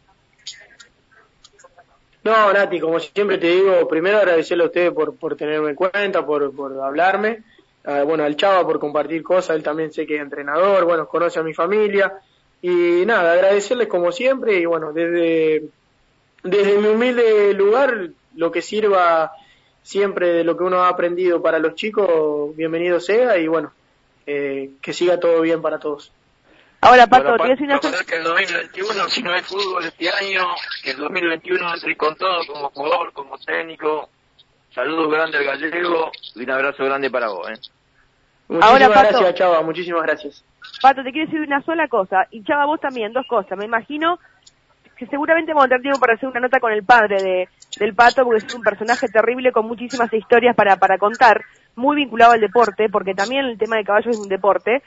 No, 2.27 2.53
Nati, 2.53 2.81
como 2.81 2.99
siempre 2.99 3.39
te 3.39 3.47
digo, 3.47 3.87
primero 3.87 4.19
agradecerle 4.19 4.65
a 4.65 4.67
ustedes 4.67 4.93
por, 4.93 5.15
por 5.15 5.37
tenerme 5.37 5.71
en 5.71 5.77
cuenta, 5.77 6.27
por, 6.27 6.53
por 6.53 6.73
hablarme. 6.83 7.45
Ah, 7.85 8.03
bueno, 8.03 8.25
al 8.25 8.35
Chava 8.35 8.67
por 8.67 8.81
compartir 8.81 9.23
cosas, 9.23 9.55
él 9.55 9.63
también 9.63 9.93
sé 9.93 10.09
que 10.09 10.17
es 10.17 10.23
entrenador, 10.23 10.85
bueno, 10.87 11.07
conoce 11.07 11.39
a 11.39 11.45
mi 11.45 11.55
familia. 11.55 12.15
Y 12.61 13.05
nada, 13.07 13.33
agradecerles 13.33 13.87
como 13.87 14.11
siempre 14.11 14.59
y 14.59 14.65
bueno, 14.67 14.93
desde, 14.93 15.69
desde 16.43 16.79
mi 16.79 16.89
humilde 16.89 17.55
lugar, 17.55 18.09
lo 18.35 18.51
que 18.51 18.61
sirva 18.61 19.31
siempre 19.85 20.33
de 20.33 20.43
lo 20.43 20.57
que 20.57 20.65
uno 20.65 20.83
ha 20.83 20.89
aprendido 20.89 21.41
para 21.41 21.61
los 21.61 21.77
chicos, 21.77 22.57
bienvenido 22.57 22.99
sea 22.99 23.39
y 23.39 23.47
bueno, 23.47 23.71
eh, 24.27 24.71
que 24.83 24.93
siga 24.93 25.21
todo 25.21 25.43
bien 25.43 25.63
para 25.63 25.79
todos. 25.79 26.11
Ahora, 26.87 27.07
Pato, 27.09 27.25
Bueno, 27.25 27.37
te 27.37 27.43
voy 27.43 27.49
a 27.49 27.55
decir 27.55 27.67
una 27.67 27.77
ojalá 27.79 28.05
que 28.05 28.17
el 28.17 28.23
2021, 28.23 29.09
si 29.09 29.23
no 29.23 29.33
hay 29.33 29.43
fútbol 29.43 29.85
este 29.85 30.09
año, 30.09 30.55
que 30.85 30.91
el 30.93 30.99
2021 30.99 31.75
entre 31.75 31.97
con 31.97 32.15
todo, 32.15 32.47
como 32.47 32.71
jugador, 32.71 33.13
como 33.13 33.37
técnico. 33.39 34.09
Saludos 34.73 35.11
grandes 35.11 35.41
al 35.41 35.47
gallego 35.47 36.13
y 36.37 36.45
un 36.45 36.51
abrazo 36.51 36.85
grande 36.85 37.11
para 37.11 37.29
vos. 37.29 37.49
¿eh? 37.49 37.59
Muchísimas 38.49 38.71
Ahora, 38.71 38.89
Pato. 38.89 39.19
gracias, 39.19 39.35
Chava, 39.35 39.63
muchísimas 39.63 40.03
gracias. 40.03 40.45
Pato, 40.81 41.03
te 41.03 41.11
quiero 41.11 41.27
decir 41.27 41.41
una 41.45 41.61
sola 41.63 41.89
cosa, 41.89 42.29
y 42.31 42.45
Chava, 42.45 42.67
vos 42.67 42.81
también, 42.81 43.13
dos 43.13 43.27
cosas. 43.27 43.59
Me 43.59 43.65
imagino 43.65 44.21
que 44.97 45.07
seguramente 45.07 45.53
vamos 45.53 45.65
a 45.65 45.69
tener 45.71 45.83
tiempo 45.83 45.99
para 45.99 46.15
hacer 46.15 46.29
una 46.29 46.39
nota 46.39 46.61
con 46.61 46.71
el 46.71 46.85
padre 46.85 47.21
de, 47.21 47.49
del 47.81 47.95
Pato, 47.97 48.23
porque 48.23 48.47
es 48.47 48.55
un 48.55 48.63
personaje 48.63 49.09
terrible 49.09 49.51
con 49.51 49.67
muchísimas 49.67 50.13
historias 50.13 50.55
para, 50.55 50.77
para 50.77 50.99
contar. 50.99 51.43
muy 51.75 51.97
vinculado 51.97 52.33
al 52.33 52.41
deporte, 52.41 52.89
porque 52.89 53.15
también 53.15 53.45
el 53.47 53.59
tema 53.59 53.77
de 53.77 53.85
caballos 53.85 54.15
es 54.15 54.21
un 54.21 54.29
deporte. 54.29 54.85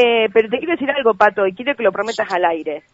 Eh, 0.00 0.28
pero 0.32 0.48
te 0.48 0.58
quiero 0.58 0.74
decir 0.74 0.90
algo, 0.90 1.14
Pato, 1.14 1.44
y 1.46 1.54
quiero 1.54 1.74
que 1.74 1.82
lo 1.82 1.90
prometas 1.90 2.30
al 2.30 2.44
aire. 2.44 2.84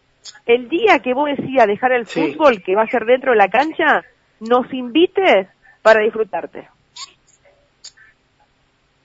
El 0.47 0.67
día 0.69 0.97
que 0.99 1.13
vos 1.13 1.29
decidas 1.29 1.67
dejar 1.67 1.91
el 1.91 2.07
Sí. 2.07 2.33
fútbol, 2.33 2.63
que 2.63 2.75
va 2.75 2.81
a 2.83 2.87
ser 2.89 3.05
dentro 3.05 3.31
de 3.31 3.37
la 3.37 3.47
cancha, 3.49 4.03
nos 4.39 4.73
invites 4.73 5.47
para 5.83 5.99
disfrutarte. 6.01 6.67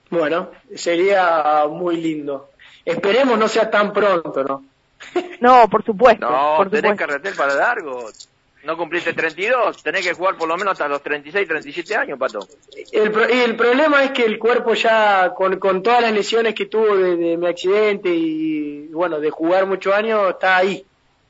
Bueno, 0.09 0.49
sería 0.75 1.65
muy 1.69 1.97
lindo. 1.97 2.49
Esperemos 2.83 3.37
no 3.37 3.47
sea 3.47 3.69
tan 3.69 3.93
pronto, 3.93 4.43
¿no? 4.43 4.63
No, 5.39 5.67
por 5.69 5.83
supuesto. 5.85 6.29
No, 6.29 6.55
por 6.57 6.69
tenés 6.69 6.91
supuesto. 6.91 7.05
carretel 7.07 7.35
para 7.35 7.53
largo. 7.55 8.05
No 8.63 8.77
cumpliste 8.77 9.13
32, 9.13 9.81
tenés 9.81 10.05
que 10.05 10.13
jugar 10.13 10.35
por 10.37 10.47
lo 10.47 10.55
menos 10.55 10.73
hasta 10.73 10.87
los 10.87 11.01
36, 11.01 11.47
37 11.47 11.95
años, 11.95 12.19
Pato. 12.19 12.47
El, 12.91 13.11
pro- 13.11 13.27
y 13.27 13.39
el 13.39 13.55
problema 13.55 14.03
es 14.03 14.11
que 14.11 14.23
el 14.23 14.37
cuerpo 14.37 14.75
ya, 14.75 15.33
con, 15.35 15.57
con 15.57 15.81
todas 15.81 16.01
las 16.01 16.11
lesiones 16.11 16.53
que 16.53 16.67
tuvo 16.67 16.95
de, 16.95 17.15
de 17.15 17.37
mi 17.37 17.47
accidente 17.47 18.09
y, 18.09 18.87
bueno, 18.89 19.19
de 19.19 19.31
jugar 19.31 19.65
muchos 19.65 19.91
años, 19.93 20.29
está 20.29 20.57
ahí. 20.57 20.85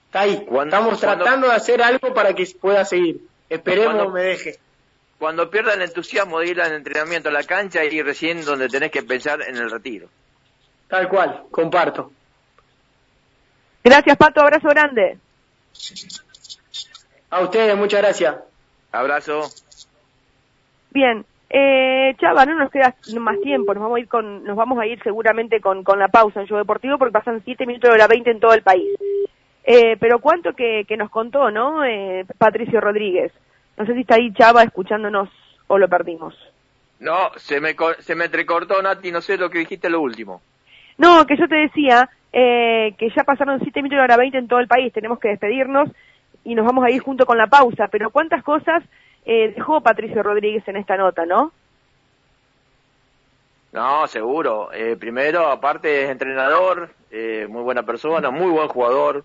Está 0.08 0.22
ahí. 0.22 0.44
Cuando- 0.46 0.76
Estamos 0.76 1.00
cuando- 1.00 1.24
tratando 1.24 1.48
de 1.48 1.54
hacer 1.56 1.82
algo 1.82 2.14
para 2.14 2.34
que 2.34 2.46
pueda 2.60 2.84
seguir. 2.84 3.22
Esperemos 3.50 3.94
Cuando- 3.96 4.12
me 4.14 4.24
deje. 4.24 4.60
Cuando 5.18 5.50
pierda 5.50 5.74
el 5.76 5.84
entusiasmo 5.84 6.40
de 6.40 6.48
ir 6.48 6.60
al 6.62 6.74
entrenamiento 6.74 7.30
a 7.30 7.32
la 7.32 7.44
cancha 7.44 7.86
y 7.86 8.02
recién 8.02 8.44
donde 8.44 8.68
tenés 8.68 8.92
que 8.92 9.04
pensar 9.04 9.42
en 9.48 9.56
el 9.56 9.70
retiro. 9.72 10.10
Tal 10.90 11.08
cual, 11.08 11.44
comparto. 11.52 12.12
Gracias, 13.84 14.18
Pato. 14.18 14.42
Abrazo 14.42 14.68
grande. 14.70 15.18
A 17.32 17.42
ustedes, 17.42 17.76
muchas 17.76 18.02
gracias. 18.02 18.36
Abrazo. 18.92 19.42
Bien, 20.92 21.26
eh, 21.50 22.14
Chava, 22.20 22.46
no 22.46 22.56
nos 22.56 22.70
queda 22.72 22.94
más 23.20 23.40
tiempo, 23.42 23.74
nos 23.74 23.84
vamos 23.84 23.98
a 23.98 24.00
ir 24.02 24.08
con, 24.08 24.44
nos 24.44 24.56
vamos 24.58 24.80
a 24.80 24.86
ir 24.86 25.02
seguramente 25.04 25.62
con, 25.62 25.84
con 25.84 26.00
la 26.00 26.10
pausa 26.10 26.42
en 26.42 26.48
Show 26.48 26.58
Deportivo 26.58 26.98
porque 26.98 27.14
pasan 27.14 27.42
7 27.44 27.66
minutos 27.66 27.90
de 27.90 27.94
hora 27.94 28.08
20 28.08 28.32
en 28.32 28.40
todo 28.40 28.54
el 28.54 28.62
país. 28.62 28.90
Eh, 29.64 29.96
pero 30.00 30.20
cuánto 30.20 30.54
que, 30.54 30.86
que 30.88 30.98
nos 30.98 31.10
contó, 31.10 31.52
¿no? 31.52 31.86
Eh, 31.86 32.26
Patricio 32.38 32.82
Rodríguez. 32.82 33.32
No 33.78 33.86
sé 33.86 33.94
si 33.94 34.02
está 34.02 34.16
ahí 34.16 34.34
Chava 34.34 34.64
escuchándonos 34.64 35.30
o 35.68 35.78
lo 35.78 35.88
perdimos. 35.88 36.36
No, 37.00 37.32
se 37.38 37.62
me, 37.62 37.76
co- 37.76 37.94
se 38.00 38.16
me 38.16 38.26
entrecortó, 38.26 38.82
Nati, 38.82 39.12
no 39.12 39.22
sé 39.22 39.38
lo 39.38 39.50
que 39.50 39.60
dijiste 39.60 39.90
lo 39.90 40.02
último. 40.02 40.42
No, 40.98 41.26
que 41.26 41.38
yo 41.38 41.48
te 41.48 41.56
decía 41.56 42.10
eh, 42.34 42.94
que 42.98 43.10
ya 43.16 43.24
pasaron 43.24 43.60
7 43.62 43.82
minutos 43.82 43.98
de 43.98 44.04
hora 44.04 44.18
20 44.18 44.38
en 44.38 44.48
todo 44.48 44.60
el 44.60 44.68
país, 44.68 44.92
tenemos 44.94 45.20
que 45.20 45.30
despedirnos 45.30 45.90
y 46.44 46.56
nos 46.56 46.66
vamos 46.66 46.84
a 46.86 46.90
ir 46.90 47.02
junto 47.02 47.26
con 47.26 47.38
la 47.38 47.48
pausa, 47.48 47.88
pero 47.88 48.10
cuántas 48.10 48.44
cosas 48.44 48.84
eh, 49.26 49.54
dejó 49.56 49.82
Patricio 49.82 50.24
Rodríguez 50.24 50.68
en 50.68 50.78
esta 50.78 50.98
nota, 50.98 51.26
¿no? 51.26 51.52
No, 53.72 54.08
seguro. 54.08 54.72
Eh, 54.74 54.98
primero, 55.00 55.48
aparte 55.48 56.04
es 56.04 56.10
entrenador, 56.10 56.90
eh, 57.10 57.48
muy 57.50 57.62
buena 57.62 57.84
persona, 57.84 58.30
muy 58.30 58.52
buen 58.52 58.68
jugador, 58.68 59.24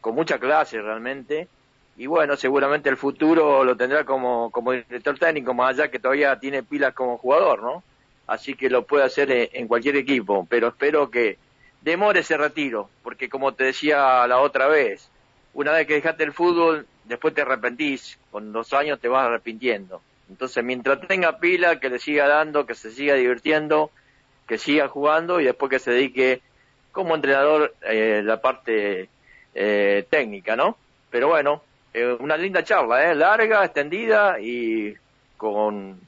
con 0.00 0.14
mucha 0.14 0.38
clase 0.38 0.82
realmente. 0.82 1.48
Y 1.96 2.06
bueno, 2.06 2.36
seguramente 2.36 2.88
el 2.88 2.96
futuro 2.96 3.64
lo 3.64 3.76
tendrá 3.76 4.04
como, 4.04 4.50
como 4.50 4.72
director 4.72 5.18
técnico, 5.18 5.54
más 5.54 5.70
allá 5.70 5.90
que 5.90 5.98
todavía 5.98 6.38
tiene 6.38 6.62
pilas 6.62 6.94
como 6.94 7.18
jugador, 7.18 7.62
¿no? 7.62 7.82
Así 8.26 8.54
que 8.54 8.70
lo 8.70 8.84
puede 8.86 9.04
hacer 9.04 9.30
en, 9.30 9.48
en 9.52 9.68
cualquier 9.68 9.96
equipo, 9.96 10.46
pero 10.48 10.68
espero 10.68 11.10
que 11.10 11.38
demore 11.80 12.20
ese 12.20 12.36
retiro, 12.36 12.88
porque 13.02 13.28
como 13.28 13.52
te 13.52 13.64
decía 13.64 14.26
la 14.26 14.40
otra 14.40 14.68
vez, 14.68 15.10
una 15.54 15.72
vez 15.72 15.86
que 15.86 15.94
dejaste 15.94 16.24
el 16.24 16.32
fútbol, 16.32 16.86
después 17.04 17.34
te 17.34 17.42
arrepentís, 17.42 18.18
con 18.30 18.52
los 18.52 18.72
años 18.72 19.00
te 19.00 19.08
vas 19.08 19.26
arrepintiendo. 19.26 20.00
Entonces, 20.28 20.62
mientras 20.62 21.00
tenga 21.08 21.38
pila, 21.38 21.80
que 21.80 21.90
le 21.90 21.98
siga 21.98 22.28
dando, 22.28 22.66
que 22.66 22.74
se 22.74 22.90
siga 22.90 23.14
divirtiendo, 23.14 23.90
que 24.46 24.58
siga 24.58 24.88
jugando 24.88 25.40
y 25.40 25.44
después 25.44 25.70
que 25.70 25.78
se 25.78 25.90
dedique 25.90 26.40
como 26.92 27.14
entrenador 27.14 27.74
eh, 27.82 28.22
la 28.24 28.40
parte 28.40 29.08
eh, 29.54 30.06
técnica, 30.08 30.56
¿no? 30.56 30.76
Pero 31.10 31.28
bueno, 31.28 31.62
eh, 31.92 32.16
una 32.18 32.36
linda 32.36 32.62
charla, 32.62 33.10
¿eh? 33.10 33.14
Larga, 33.14 33.64
extendida 33.64 34.40
y 34.40 34.94
con 35.36 35.98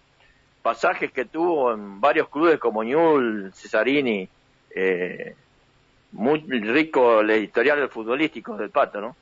pasajes 0.63 1.11
que 1.11 1.25
tuvo 1.25 1.73
en 1.73 2.01
varios 2.01 2.29
clubes 2.29 2.61
como 2.61 2.85
Ñul, 2.85 3.53
Cesarini, 3.53 4.29
eh, 4.75 5.35
muy 6.13 6.39
rico 6.41 7.21
el 7.21 7.43
historial 7.43 7.89
futbolístico 7.89 8.57
del 8.57 8.71
Pato, 8.71 9.01
¿no? 9.01 9.17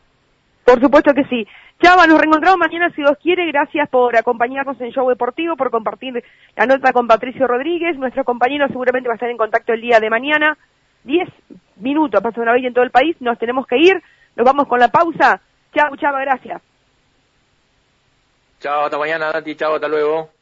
Por 0.71 0.81
supuesto 0.81 1.12
que 1.12 1.25
sí. 1.25 1.49
Chava, 1.83 2.07
nos 2.07 2.21
reencontramos 2.21 2.57
mañana 2.57 2.91
si 2.91 3.03
Dios 3.03 3.18
quiere. 3.21 3.45
Gracias 3.51 3.89
por 3.89 4.16
acompañarnos 4.16 4.81
en 4.81 4.93
Show 4.93 5.09
Deportivo, 5.09 5.57
por 5.57 5.73
compartir 5.73 6.23
la 6.55 6.66
nota 6.66 6.93
con 6.93 7.09
Patricio 7.09 7.49
Rodríguez. 7.49 7.99
Nuestro 7.99 8.23
compañero 8.23 8.68
seguramente 8.68 9.09
va 9.09 9.14
a 9.14 9.16
estar 9.16 9.31
en 9.31 9.37
contacto 9.37 9.73
el 9.73 9.81
día 9.81 9.99
de 9.99 10.09
mañana. 10.09 10.57
Diez 11.03 11.29
minutos, 11.75 12.23
pasa 12.23 12.41
una 12.41 12.53
vez 12.53 12.62
en 12.64 12.73
todo 12.73 12.85
el 12.85 12.93
país. 12.93 13.16
Nos 13.18 13.37
tenemos 13.37 13.66
que 13.66 13.79
ir. 13.79 14.01
Nos 14.37 14.47
vamos 14.47 14.68
con 14.68 14.79
la 14.79 14.93
pausa. 14.93 15.41
Chao, 15.75 15.97
Chava, 15.97 16.21
gracias. 16.21 16.62
Chao, 18.61 18.85
hasta 18.85 18.97
mañana, 18.97 19.33
Nati, 19.33 19.57
chao, 19.57 19.75
hasta 19.75 19.89
luego. 19.89 20.39